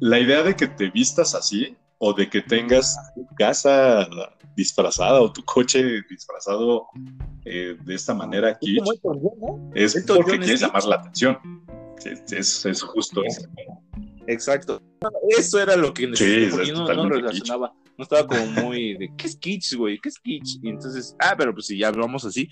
la 0.00 0.18
idea 0.18 0.42
de 0.42 0.54
que 0.54 0.66
te 0.66 0.90
vistas 0.90 1.34
así 1.34 1.76
o 1.98 2.12
de 2.12 2.28
que 2.28 2.42
tengas 2.42 2.96
tu 3.14 3.26
casa 3.36 4.06
disfrazada 4.54 5.20
o 5.20 5.32
tu 5.32 5.44
coche 5.44 6.02
disfrazado 6.08 6.86
eh, 7.44 7.76
de 7.84 7.94
esta 7.94 8.14
manera 8.14 8.50
aquí 8.50 8.78
es 9.74 10.04
porque 10.06 10.38
quieres 10.38 10.60
llamar 10.60 10.84
la 10.84 10.96
atención. 10.96 11.38
Es, 12.30 12.82
justo 12.82 13.22
eso. 13.24 13.48
Exacto. 14.26 14.82
Eso 15.28 15.60
era 15.60 15.76
lo 15.76 15.92
que 15.94 16.14
sí, 16.14 16.48
no, 16.72 16.92
no 16.92 17.08
relacionaba. 17.08 17.72
No 17.96 18.02
estaba 18.02 18.26
como 18.26 18.46
muy 18.46 18.96
de 18.98 19.10
¿qué 19.16 19.26
es 19.26 19.36
kitsch, 19.36 19.74
güey? 19.74 19.98
¿Qué 19.98 20.10
es 20.10 20.18
kitsch? 20.18 20.58
Y 20.62 20.68
entonces, 20.68 21.16
ah, 21.18 21.34
pero 21.36 21.54
pues 21.54 21.66
si 21.66 21.78
ya 21.78 21.88
hablamos 21.88 22.24
así, 22.24 22.48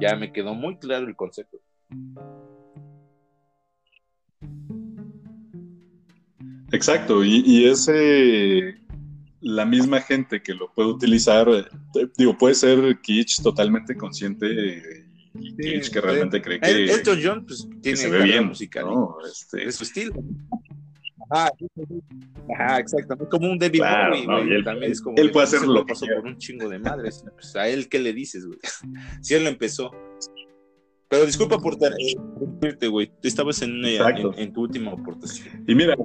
ya 0.00 0.16
me 0.16 0.32
quedó 0.32 0.54
muy 0.54 0.76
claro 0.78 1.06
el 1.06 1.14
concepto. 1.14 1.58
Exacto, 6.72 7.24
y, 7.24 7.64
es 7.64 7.90
la 9.40 9.64
misma 9.64 10.00
gente 10.00 10.42
que 10.42 10.54
lo 10.54 10.72
puede 10.72 10.88
utilizar, 10.88 11.48
eh, 11.48 11.64
digo, 12.16 12.36
puede 12.36 12.54
ser 12.54 12.98
Kitsch 13.00 13.42
totalmente 13.42 13.96
consciente 13.96 14.82
y 15.34 15.56
Kitsch 15.56 15.90
que 15.90 16.00
realmente 16.00 16.42
cree 16.42 16.60
que, 16.60 16.84
esto 16.84 17.12
John 17.20 17.46
pues, 17.46 17.68
tiene 17.80 17.96
se 17.96 18.10
ve 18.10 18.22
bien 18.24 18.46
musical, 18.46 18.86
¿no? 18.86 19.16
Este... 19.24 19.66
Es 19.66 19.76
su 19.76 19.84
estilo. 19.84 20.12
Ajá, 21.30 21.50
ajá, 22.54 22.78
exactamente. 22.78 23.30
Como 23.30 23.50
un 23.50 23.58
David 23.58 23.82
Bowie, 24.26 24.56
Él, 24.56 24.64
también 24.64 24.92
es 24.92 25.00
como 25.00 25.16
él 25.18 25.30
puede 25.30 25.44
hacer 25.44 25.62
lo 25.62 25.84
que 25.84 25.92
pasó 25.92 26.06
por 26.06 26.24
un 26.24 26.38
chingo 26.38 26.68
de 26.68 26.78
madres. 26.78 27.24
Pues, 27.34 27.54
a 27.56 27.68
él, 27.68 27.88
¿qué 27.88 27.98
le 27.98 28.12
dices, 28.12 28.46
güey? 28.46 28.58
si 29.20 29.34
él 29.34 29.44
lo 29.44 29.50
empezó. 29.50 29.90
Pero 31.10 31.24
disculpa 31.24 31.58
por 31.58 31.74
interrumpirte, 31.74 32.86
güey. 32.86 33.08
Tú 33.08 33.28
estabas 33.28 33.62
en, 33.62 33.84
en, 33.84 34.00
en, 34.36 34.52
tu 34.52 34.62
última 34.62 34.92
aportación. 34.92 35.64
Y 35.66 35.74
mira, 35.74 35.96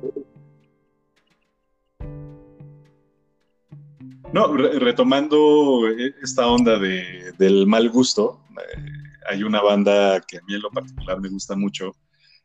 No, 4.33 4.51
retomando 4.57 5.87
e, 5.87 6.15
esta 6.23 6.47
onda 6.47 6.79
de, 6.79 7.33
del 7.37 7.67
mal 7.67 7.87
gusto, 7.89 8.41
eh, 8.51 8.81
hay 9.29 9.43
una 9.43 9.61
banda 9.61 10.19
que 10.27 10.37
a 10.37 10.41
mí 10.47 10.55
en 10.55 10.61
lo 10.61 10.71
particular 10.71 11.21
me 11.21 11.29
gusta 11.29 11.55
mucho, 11.55 11.95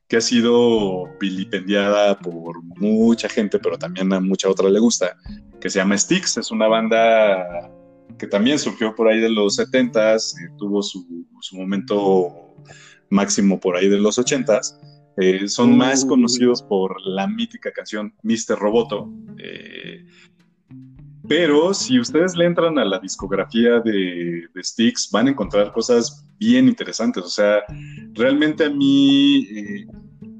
que 0.07 0.19
ha 0.19 0.21
sido 0.21 1.07
vilipendiada 1.19 2.19
por 2.19 2.63
mucha 2.63 3.29
gente, 3.31 3.59
pero 3.59 3.79
también 3.79 4.13
a 4.13 4.21
mucha 4.21 4.51
otra 4.51 4.69
le 4.69 4.79
gusta, 4.79 5.17
que 5.61 5.71
se 5.71 5.79
llama 5.79 5.97
Styx. 5.97 6.37
Es 6.37 6.51
una 6.51 6.69
banda 6.69 7.71
que 8.19 8.27
también 8.27 8.59
surgió 8.59 8.95
por 8.95 9.09
ahí 9.09 9.21
de 9.21 9.31
los 9.31 9.59
70s, 9.59 10.35
eh, 10.35 10.51
tuvo 10.59 10.83
su, 10.83 11.27
su, 11.41 11.57
momento 11.57 12.55
máximo 13.09 13.59
por 13.59 13.77
ahí 13.77 13.89
de 13.89 13.99
los 13.99 14.19
80s. 14.19 14.79
Eh, 15.21 15.49
son 15.49 15.77
más 15.77 16.05
conocidos 16.05 16.63
por 16.63 17.01
la 17.01 17.27
mítica 17.27 17.73
canción 17.73 18.15
Mr. 18.23 18.59
Roboto. 18.59 19.11
Pero 21.29 21.75
si 21.75 22.01
ustedes 22.01 22.35
le 22.37 22.47
entran 22.47 22.79
a 22.79 22.85
la 22.85 22.99
discografía 22.99 23.81
de, 23.81 24.49
de 24.55 24.65
Styx, 24.65 25.11
van 25.11 25.27
a 25.27 25.31
encontrar 25.31 25.73
cosas 25.73 26.27
bien 26.39 26.69
interesantes. 26.69 27.23
O 27.23 27.29
sea, 27.29 27.63
realmente 28.15 28.65
a 28.65 28.71
mí, 28.71 29.47
eh, 29.51 29.87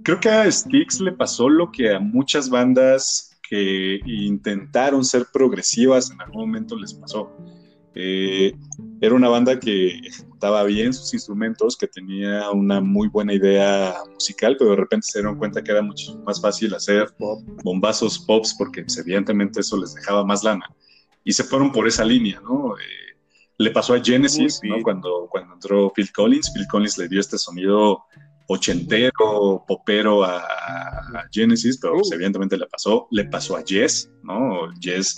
creo 0.03 0.19
que 0.19 0.31
a 0.31 0.51
Styx 0.51 1.01
le 1.01 1.13
pasó 1.13 1.49
lo 1.49 1.71
que 1.71 1.93
a 1.93 2.01
muchas 2.01 2.49
bandas 2.49 3.39
que 3.49 4.01
intentaron 4.07 5.05
ser 5.05 5.27
progresivas 5.33 6.11
en 6.11 6.21
algún 6.21 6.49
momento 6.49 6.77
les 6.77 6.95
pasó. 6.95 7.37
Eh, 7.95 8.53
era 9.01 9.15
una 9.15 9.29
banda 9.29 9.59
que 9.59 9.99
ejecutaba 9.99 10.65
bien 10.65 10.93
sus 10.93 11.15
instrumentos, 11.15 11.77
que 11.77 11.87
tenía 11.87 12.51
una 12.51 12.81
muy 12.81 13.09
buena 13.09 13.33
idea 13.33 13.95
musical, 14.13 14.57
pero 14.59 14.71
de 14.71 14.77
repente 14.77 15.07
se 15.11 15.19
dieron 15.19 15.39
cuenta 15.39 15.63
que 15.63 15.73
era 15.73 15.83
mucho 15.83 16.19
más 16.25 16.41
fácil 16.41 16.75
hacer 16.75 17.09
bombazos 17.65 18.19
pops 18.21 18.55
porque 18.57 18.83
pues, 18.83 18.99
evidentemente 18.99 19.61
eso 19.61 19.77
les 19.77 19.95
dejaba 19.95 20.25
más 20.25 20.45
lana 20.45 20.67
y 21.25 21.33
se 21.33 21.45
fueron 21.45 21.73
por 21.73 21.87
esa 21.87 22.05
línea, 22.05 22.41
¿no? 22.41 22.77
Eh, 22.79 23.09
le 23.59 23.71
pasó 23.71 23.95
a 23.95 24.03
Genesis, 24.03 24.61
¿no? 24.63 24.77
Cuando, 24.83 25.29
cuando 25.31 25.55
entró 25.55 25.93
Phil 25.95 26.11
Collins, 26.13 26.53
Phil 26.53 26.67
Collins 26.69 26.97
le 26.97 27.09
dio 27.09 27.21
este 27.21 27.37
sonido 27.37 28.05
ochentero, 28.47 29.65
popero 29.67 30.25
a, 30.25 30.43
Genesis, 31.33 31.79
pero 31.81 31.95
pues, 31.95 32.13
evidentemente 32.13 32.57
le 32.57 32.67
pasó, 32.67 33.09
le 33.11 33.25
pasó 33.25 33.57
a 33.57 33.65
Yes, 33.65 34.11
¿no? 34.23 34.73
Yes 34.81 35.17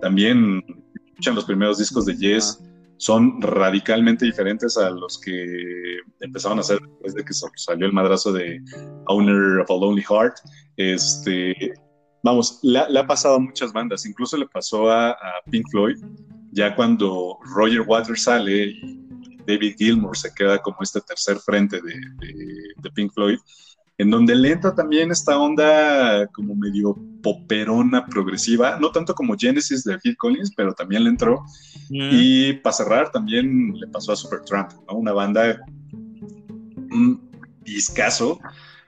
también, 0.00 0.62
escuchan 1.22 1.36
los 1.36 1.44
primeros 1.44 1.78
discos 1.78 2.04
de 2.04 2.16
Yes, 2.16 2.60
son 2.96 3.40
radicalmente 3.40 4.24
diferentes 4.24 4.76
a 4.76 4.90
los 4.90 5.20
que 5.20 5.98
empezaron 6.18 6.58
a 6.58 6.62
hacer 6.62 6.80
después 6.80 7.14
de 7.14 7.24
que 7.24 7.32
salió 7.32 7.86
el 7.86 7.92
madrazo 7.92 8.32
de 8.32 8.60
Owner 9.06 9.60
of 9.60 9.70
a 9.70 9.74
Lonely 9.74 10.02
Heart. 10.02 10.34
Este, 10.76 11.74
vamos, 12.24 12.58
le, 12.64 12.80
ha 12.80 13.06
pasado 13.06 13.36
a 13.36 13.38
muchas 13.38 13.72
bandas, 13.72 14.04
incluso 14.04 14.36
le 14.36 14.48
pasó 14.48 14.90
a, 14.90 15.16
Pink 15.48 15.64
Floyd, 15.70 15.96
ya 16.50 16.74
cuando 16.74 17.38
Roger 17.54 17.82
Waters 17.82 18.24
sale 18.24 18.72
y 18.82 19.06
David 19.46 19.76
Gilmour 19.78 20.16
se 20.16 20.34
queda 20.34 20.58
como 20.58 20.78
este 20.80 21.00
tercer 21.02 21.38
frente 21.38 21.80
de, 21.80 22.90
Pink 22.96 23.12
Floyd, 23.12 23.38
en 24.02 24.10
donde 24.10 24.34
le 24.34 24.50
entra 24.50 24.74
también 24.74 25.12
esta 25.12 25.38
onda 25.38 26.26
como 26.32 26.56
medio 26.56 26.98
poperona 27.22 28.04
progresiva, 28.04 28.76
no 28.80 28.90
tanto 28.90 29.14
como 29.14 29.36
Genesis 29.38 29.84
de 29.84 29.96
Phil 29.98 30.16
Collins, 30.16 30.52
pero 30.56 30.74
también 30.74 31.04
le 31.04 31.10
entró. 31.10 31.44
Y 31.88 32.54
para 32.54 32.72
cerrar, 32.72 33.12
también 33.12 33.72
le 33.78 33.86
pasó 33.86 34.10
a 34.10 34.16
Supertramp, 34.16 34.72
¿no? 34.88 34.96
una 34.96 35.12
banda, 35.12 35.60
un 36.90 37.30
discazo 37.64 38.40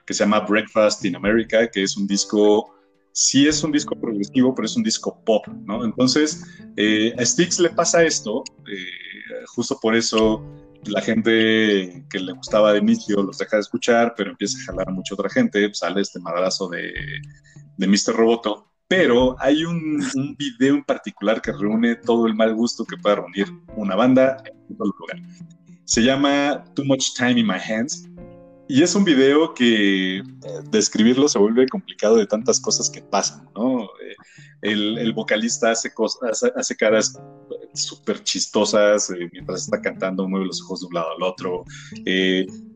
que 0.05 0.13
se 0.13 0.25
llama 0.25 0.41
Breakfast 0.41 1.05
in 1.05 1.15
America, 1.15 1.65
que 1.71 1.83
es 1.83 1.95
un 1.95 2.07
disco 2.07 2.73
sí 3.13 3.47
es 3.47 3.63
un 3.63 3.71
disco 3.71 3.95
progresivo, 3.95 4.53
pero 4.53 4.65
es 4.65 4.75
un 4.75 4.83
disco 4.83 5.17
pop, 5.23 5.47
¿no? 5.63 5.85
Entonces, 5.85 6.43
eh, 6.75 7.13
a 7.17 7.25
Styx 7.25 7.61
le 7.61 7.69
pasa 7.69 8.03
esto, 8.03 8.43
eh, 8.69 9.45
justo 9.47 9.79
por 9.81 9.95
eso 9.95 10.43
la 10.85 11.01
gente 11.01 12.05
que 12.09 12.19
le 12.19 12.33
gustaba 12.33 12.73
de 12.73 12.79
inicio 12.79 13.21
los 13.23 13.37
deja 13.37 13.57
de 13.57 13.61
escuchar, 13.61 14.13
pero 14.15 14.31
empieza 14.31 14.57
a 14.59 14.65
jalar 14.65 14.91
mucha 14.91 15.13
otra 15.13 15.29
gente, 15.29 15.73
sale 15.73 16.01
este 16.01 16.19
madrazo 16.19 16.67
de, 16.69 16.93
de 17.77 17.87
Mr. 17.87 18.15
Roboto, 18.15 18.71
pero 18.87 19.35
hay 19.39 19.65
un, 19.65 20.03
video 20.37 20.75
en 20.75 20.83
particular 20.83 21.41
que 21.41 21.51
reúne 21.51 21.95
todo 21.95 22.27
el 22.27 22.35
mal 22.35 22.53
gusto 22.53 22.85
que 22.85 22.97
puede 22.97 23.15
reunir 23.15 23.47
una 23.75 23.95
banda 23.95 24.37
en 24.45 24.53
un 24.69 24.77
solo 24.77 24.93
lugar. 24.99 25.17
Se 25.85 26.03
llama 26.03 26.63
Too 26.75 26.85
Much 26.85 27.15
Time 27.15 27.39
in 27.39 27.47
My 27.47 27.55
Hands 27.55 28.07
y 28.67 28.81
es 28.81 28.95
un 28.95 29.03
video 29.03 29.53
que 29.53 30.17
eh, 30.17 30.23
describirlo 30.69 31.27
se 31.27 31.39
vuelve 31.39 31.67
complicado 31.67 32.17
de 32.17 32.25
tantas 32.25 32.59
cosas 32.59 32.89
que 32.89 33.01
pasan, 33.01 33.47
¿no? 33.55 33.83
Eh, 33.83 34.15
el, 34.61 35.13
vocalista 35.13 35.71
hace, 35.71 35.93
cosas, 35.93 36.43
hace, 36.55 36.75
caras 36.75 37.19
súper 37.75 38.23
chistosas 38.23 39.09
eh, 39.09 39.29
mientras 39.31 39.63
está 39.63 39.81
cantando, 39.81 40.27
mueve 40.27 40.47
los 40.47 40.61
ojos 40.63 40.81
de 40.81 40.87
un 40.87 40.93
lado 40.93 41.07
al 41.15 41.23
otro. 41.23 41.63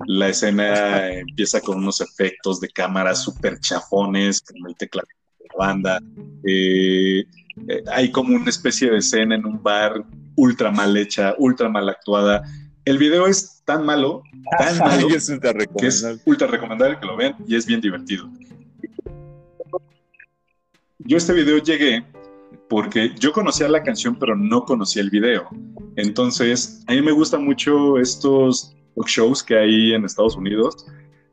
la 0.08 0.30
escena 0.30 1.12
empieza 1.12 1.62
con 1.62 1.78
unos 1.78 2.02
efectos 2.02 2.60
de 2.60 2.70
cámara 2.70 3.16
súper 3.16 3.60
chafones, 3.60 4.42
con 4.42 4.70
el 4.70 4.76
teclado 4.76 5.08
de 5.40 5.46
la 5.48 5.56
banda. 5.58 6.02
hay 7.94 8.12
como 8.12 8.36
una 8.36 8.50
especie 8.50 8.90
de 8.92 8.98
escena 8.98 9.36
en 9.36 9.46
un 9.46 9.62
bar 9.62 10.04
ultra 10.36 10.72
mal 10.72 10.96
hecha, 10.96 11.36
ultra 11.38 11.70
mal 11.70 11.90
actuada 11.90 12.44
el 12.90 12.98
video 12.98 13.28
es 13.28 13.62
tan 13.66 13.86
malo, 13.86 14.24
tan 14.58 14.78
malo, 14.80 15.08
que 15.08 15.88
es 15.88 16.04
ultra 16.26 16.48
recomendable 16.48 17.00
que 17.00 17.06
lo 17.06 17.16
vean 17.16 17.36
y 17.48 17.56
es 17.56 17.68
bien 17.68 17.82
divertido. 17.82 18.28
Yo 20.98 21.16
a 21.16 21.20
este 21.20 21.34
video 21.34 21.60
llegué 21.60 22.04
porque 22.70 23.14
yo 23.20 23.32
conocía 23.32 23.68
la 23.68 23.84
canción, 23.84 24.16
pero 24.18 24.36
no 24.36 24.64
conocía 24.64 25.02
el 25.02 25.10
video. 25.10 25.50
Entonces, 25.96 26.84
a 26.88 26.94
mí 26.94 27.02
me 27.02 27.12
gustan 27.12 27.44
mucho 27.44 27.98
estos 27.98 28.76
shows 29.08 29.44
que 29.44 29.58
hay 29.58 29.94
en 29.94 30.06
Estados 30.06 30.36
Unidos, 30.36 30.86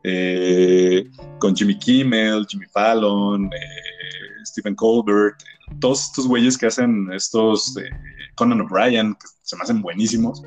eh, 0.03 1.09
con 1.39 1.55
Jimmy 1.55 1.79
Kimmel, 1.79 2.47
Jimmy 2.49 2.67
Fallon, 2.73 3.47
eh, 3.47 4.45
Stephen 4.47 4.75
Colbert, 4.75 5.37
todos 5.81 6.05
estos 6.05 6.27
güeyes 6.27 6.57
que 6.57 6.67
hacen 6.67 7.13
estos, 7.13 7.77
eh, 7.77 7.91
Conan 8.37 8.61
O'Brien, 8.63 9.15
que 9.15 9.27
se 9.43 9.57
me 9.57 9.63
hacen 9.63 9.83
buenísimos. 9.83 10.43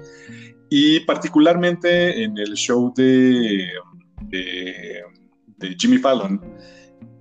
Y 0.70 1.02
particularmente 1.02 2.24
en 2.24 2.38
el 2.38 2.53
show 2.53 2.94
de, 2.95 3.68
de 4.22 5.76
Jimmy 5.78 5.98
Fallon, 5.98 6.41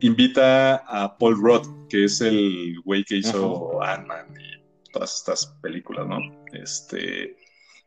invita 0.01 0.77
a 0.87 1.17
Paul 1.19 1.37
Rudd, 1.37 1.78
que 1.89 2.05
es 2.05 2.21
el 2.21 2.81
güey 2.85 3.05
que 3.05 3.17
hizo 3.17 3.83
Ant-Man 3.83 4.35
y 4.39 4.91
todas 4.93 5.15
estas 5.17 5.47
películas, 5.63 6.07
¿no? 6.07 6.19
Este. 6.53 7.37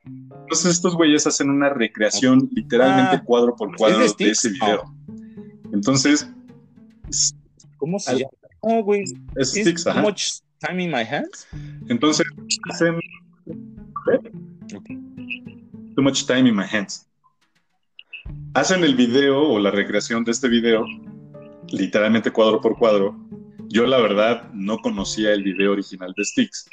Entonces 0.06 0.72
estos 0.72 0.96
güeyes 0.96 1.28
hacen 1.28 1.50
una 1.50 1.70
recreación 1.70 2.50
literalmente 2.52 3.18
ah, 3.18 3.24
cuadro 3.24 3.56
por 3.56 3.76
cuadro 3.76 4.00
de, 4.00 4.30
ese 4.30 4.50
video. 4.50 4.84
Entonces. 5.74 6.30
¿Cómo 7.78 8.00
se 8.00 8.20
llama? 8.20 8.32
Oh, 8.62 8.84
güey. 8.84 9.04
Es 9.36 9.52
Sticks, 9.52 9.84
Too 9.84 9.94
much 10.02 10.24
time 10.60 10.84
in 10.84 10.92
my 10.92 11.04
hands. 11.04 11.48
Entonces 11.88 12.26
hacen. 12.70 13.00
Too 15.96 16.02
much 16.02 16.26
time 16.26 16.50
in 16.50 16.56
my 16.56 16.66
hands. 16.66 17.08
Hacen 18.54 18.84
el 18.84 18.96
video 18.96 19.42
o 19.42 19.60
la 19.60 19.72
recreación 19.72 20.24
de 20.24 20.32
este 20.32 20.48
video 20.48 20.86
literalmente 21.72 22.32
cuadro 22.32 22.62
por 22.62 22.78
cuadro. 22.78 23.16
Yo 23.72 23.86
la 23.86 24.02
verdad 24.02 24.52
no 24.54 24.80
conocía 24.80 25.32
el 25.32 25.44
video 25.44 25.72
original 25.72 26.14
de 26.18 26.26
Sticks. 26.26 26.68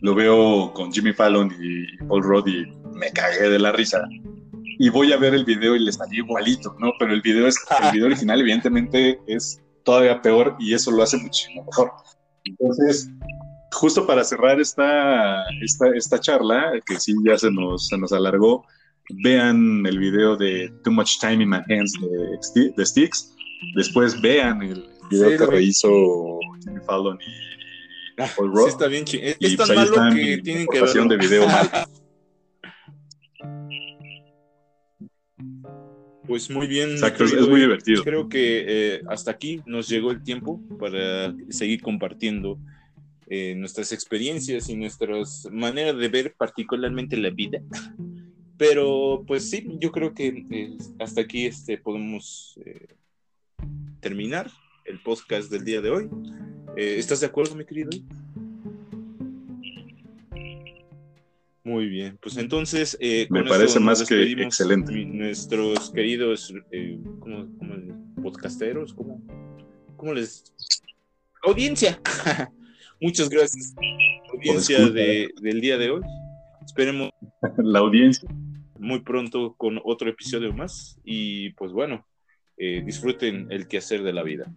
Lo 0.00 0.14
veo 0.14 0.72
con 0.72 0.90
Jimmy 0.90 1.12
Fallon 1.12 1.52
y 1.60 1.98
Paul 2.06 2.22
Rudd 2.22 2.48
y 2.48 2.64
me 2.96 3.10
cagué 3.10 3.50
de 3.50 3.58
la 3.58 3.72
risa. 3.72 4.02
Y 4.78 4.88
voy 4.88 5.12
a 5.12 5.18
ver 5.18 5.34
el 5.34 5.44
video 5.44 5.76
y 5.76 5.80
le 5.80 5.92
salió 5.92 6.24
igualito, 6.24 6.74
¿no? 6.78 6.92
Pero 6.98 7.12
el 7.12 7.20
video, 7.20 7.46
es, 7.46 7.56
el 7.82 7.92
video 7.92 8.06
original 8.06 8.40
evidentemente 8.40 9.20
es 9.26 9.60
todavía 9.84 10.22
peor 10.22 10.56
y 10.58 10.72
eso 10.72 10.90
lo 10.90 11.02
hace 11.02 11.18
muchísimo 11.18 11.62
mejor. 11.66 11.92
Entonces, 12.44 13.10
justo 13.72 14.06
para 14.06 14.24
cerrar 14.24 14.58
esta, 14.58 15.44
esta, 15.62 15.88
esta 15.94 16.18
charla, 16.18 16.72
que 16.86 16.98
sí 16.98 17.14
ya 17.22 17.36
se 17.36 17.50
nos, 17.50 17.88
se 17.88 17.98
nos 17.98 18.14
alargó, 18.14 18.64
vean 19.22 19.84
el 19.84 19.98
video 19.98 20.36
de 20.36 20.72
Too 20.84 20.92
Much 20.92 21.18
Time 21.20 21.42
in 21.42 21.50
My 21.50 21.60
Hands 21.68 21.92
de, 22.54 22.72
de 22.74 22.86
Sticks 22.86 23.34
Después 23.74 24.20
vean 24.20 24.62
el 24.62 24.86
video 25.10 25.38
que 25.38 25.46
rehizo 25.46 26.38
Jimmy 26.62 26.80
Fallon 26.86 27.18
y 28.16 28.22
ah, 28.22 28.30
Paul. 28.36 28.52
Sí, 28.56 28.68
está 28.68 28.86
bien 28.86 29.04
Es, 29.04 29.36
es 29.40 29.56
tan 29.56 29.74
malo 29.74 30.14
que 30.14 30.38
tienen 30.38 30.66
que 30.66 30.80
ver. 30.80 31.08
de 31.08 31.16
video 31.16 31.46
mal. 31.46 31.70
Pues 36.26 36.48
muy 36.48 36.66
bien. 36.66 36.92
Exacto, 36.92 37.24
es 37.24 37.46
muy 37.46 37.60
divertido. 37.60 38.02
Creo 38.02 38.30
que 38.30 38.64
eh, 38.66 39.02
hasta 39.10 39.30
aquí 39.30 39.60
nos 39.66 39.90
llegó 39.90 40.10
el 40.10 40.22
tiempo 40.22 40.58
para 40.78 41.34
seguir 41.50 41.82
compartiendo 41.82 42.58
eh, 43.26 43.54
nuestras 43.54 43.92
experiencias 43.92 44.70
y 44.70 44.74
nuestras 44.74 45.46
maneras 45.52 45.98
de 45.98 46.08
ver 46.08 46.34
particularmente 46.34 47.18
la 47.18 47.28
vida. 47.28 47.60
Pero 48.56 49.22
pues 49.26 49.50
sí, 49.50 49.66
yo 49.78 49.92
creo 49.92 50.14
que 50.14 50.46
eh, 50.50 50.78
hasta 50.98 51.20
aquí 51.20 51.44
este, 51.44 51.76
podemos 51.76 52.58
terminar 54.00 54.50
el 54.84 55.00
podcast 55.00 55.50
del 55.50 55.64
día 55.64 55.80
de 55.80 55.90
hoy. 55.90 56.08
Eh, 56.76 56.96
¿Estás 56.98 57.20
de 57.20 57.26
acuerdo, 57.26 57.54
mi 57.54 57.64
querido? 57.64 57.90
Muy 61.62 61.88
bien, 61.88 62.18
pues 62.20 62.36
entonces... 62.36 62.96
Eh, 63.00 63.26
Me 63.30 63.42
parece 63.44 63.80
más 63.80 64.06
que 64.06 64.32
excelente. 64.32 64.92
Nuestros 65.06 65.90
queridos 65.90 66.52
eh, 66.70 66.98
¿cómo, 67.20 67.46
podcasteros, 68.22 68.92
¿cómo, 68.92 69.22
¿cómo, 69.96 70.12
les... 70.12 70.44
Audiencia. 71.42 72.00
Muchas 73.00 73.30
gracias. 73.30 73.74
Audiencia 74.32 74.78
del 74.90 75.60
día 75.60 75.78
de 75.78 75.90
hoy. 75.90 76.02
Esperemos... 76.64 77.10
La 77.58 77.78
audiencia. 77.78 78.28
Muy 78.78 79.00
pronto 79.00 79.54
con 79.56 79.80
otro 79.84 80.10
episodio 80.10 80.52
más. 80.52 80.98
Y 81.02 81.50
pues 81.50 81.72
bueno, 81.72 82.06
eh, 82.56 82.82
disfruten 82.84 83.48
el 83.50 83.66
quehacer 83.66 84.02
de 84.02 84.12
la 84.12 84.22
vida. 84.22 84.52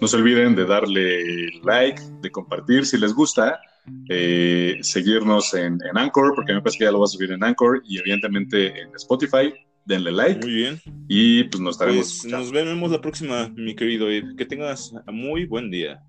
No 0.00 0.08
se 0.08 0.16
olviden 0.16 0.54
de 0.54 0.64
darle 0.64 1.50
like, 1.62 2.00
de 2.22 2.30
compartir 2.30 2.86
si 2.86 2.96
les 2.96 3.12
gusta, 3.12 3.60
eh, 4.08 4.78
seguirnos 4.80 5.52
en, 5.54 5.78
Anchor, 5.94 6.34
porque 6.34 6.54
me 6.54 6.62
parece 6.62 6.78
que 6.78 6.84
ya 6.84 6.92
lo 6.92 7.00
vas 7.00 7.10
a 7.10 7.16
subir 7.16 7.32
en 7.32 7.44
Anchor 7.44 7.82
y 7.86 7.98
evidentemente 7.98 8.80
en 8.80 8.94
Spotify. 8.94 9.52
Denle 9.84 10.12
like. 10.12 10.40
Muy 10.40 10.54
bien. 10.54 10.80
Y 11.08 11.44
pues 11.44 11.60
nos 11.60 11.74
estaremos. 11.74 12.20
Pues, 12.22 12.32
nos 12.32 12.52
vemos 12.52 12.90
la 12.90 13.00
próxima, 13.00 13.48
mi 13.48 13.74
querido 13.74 14.08
Ed. 14.10 14.36
Que 14.36 14.44
tengas 14.44 14.92
muy 15.06 15.46
buen 15.46 15.70
día. 15.70 16.02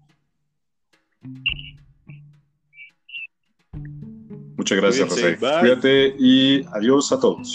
Muchas 4.62 4.78
gracias, 4.78 5.10
José. 5.10 5.38
Cuídate 5.40 6.16
y 6.20 6.64
adiós 6.72 7.12
a 7.12 7.20
todos. 7.20 7.52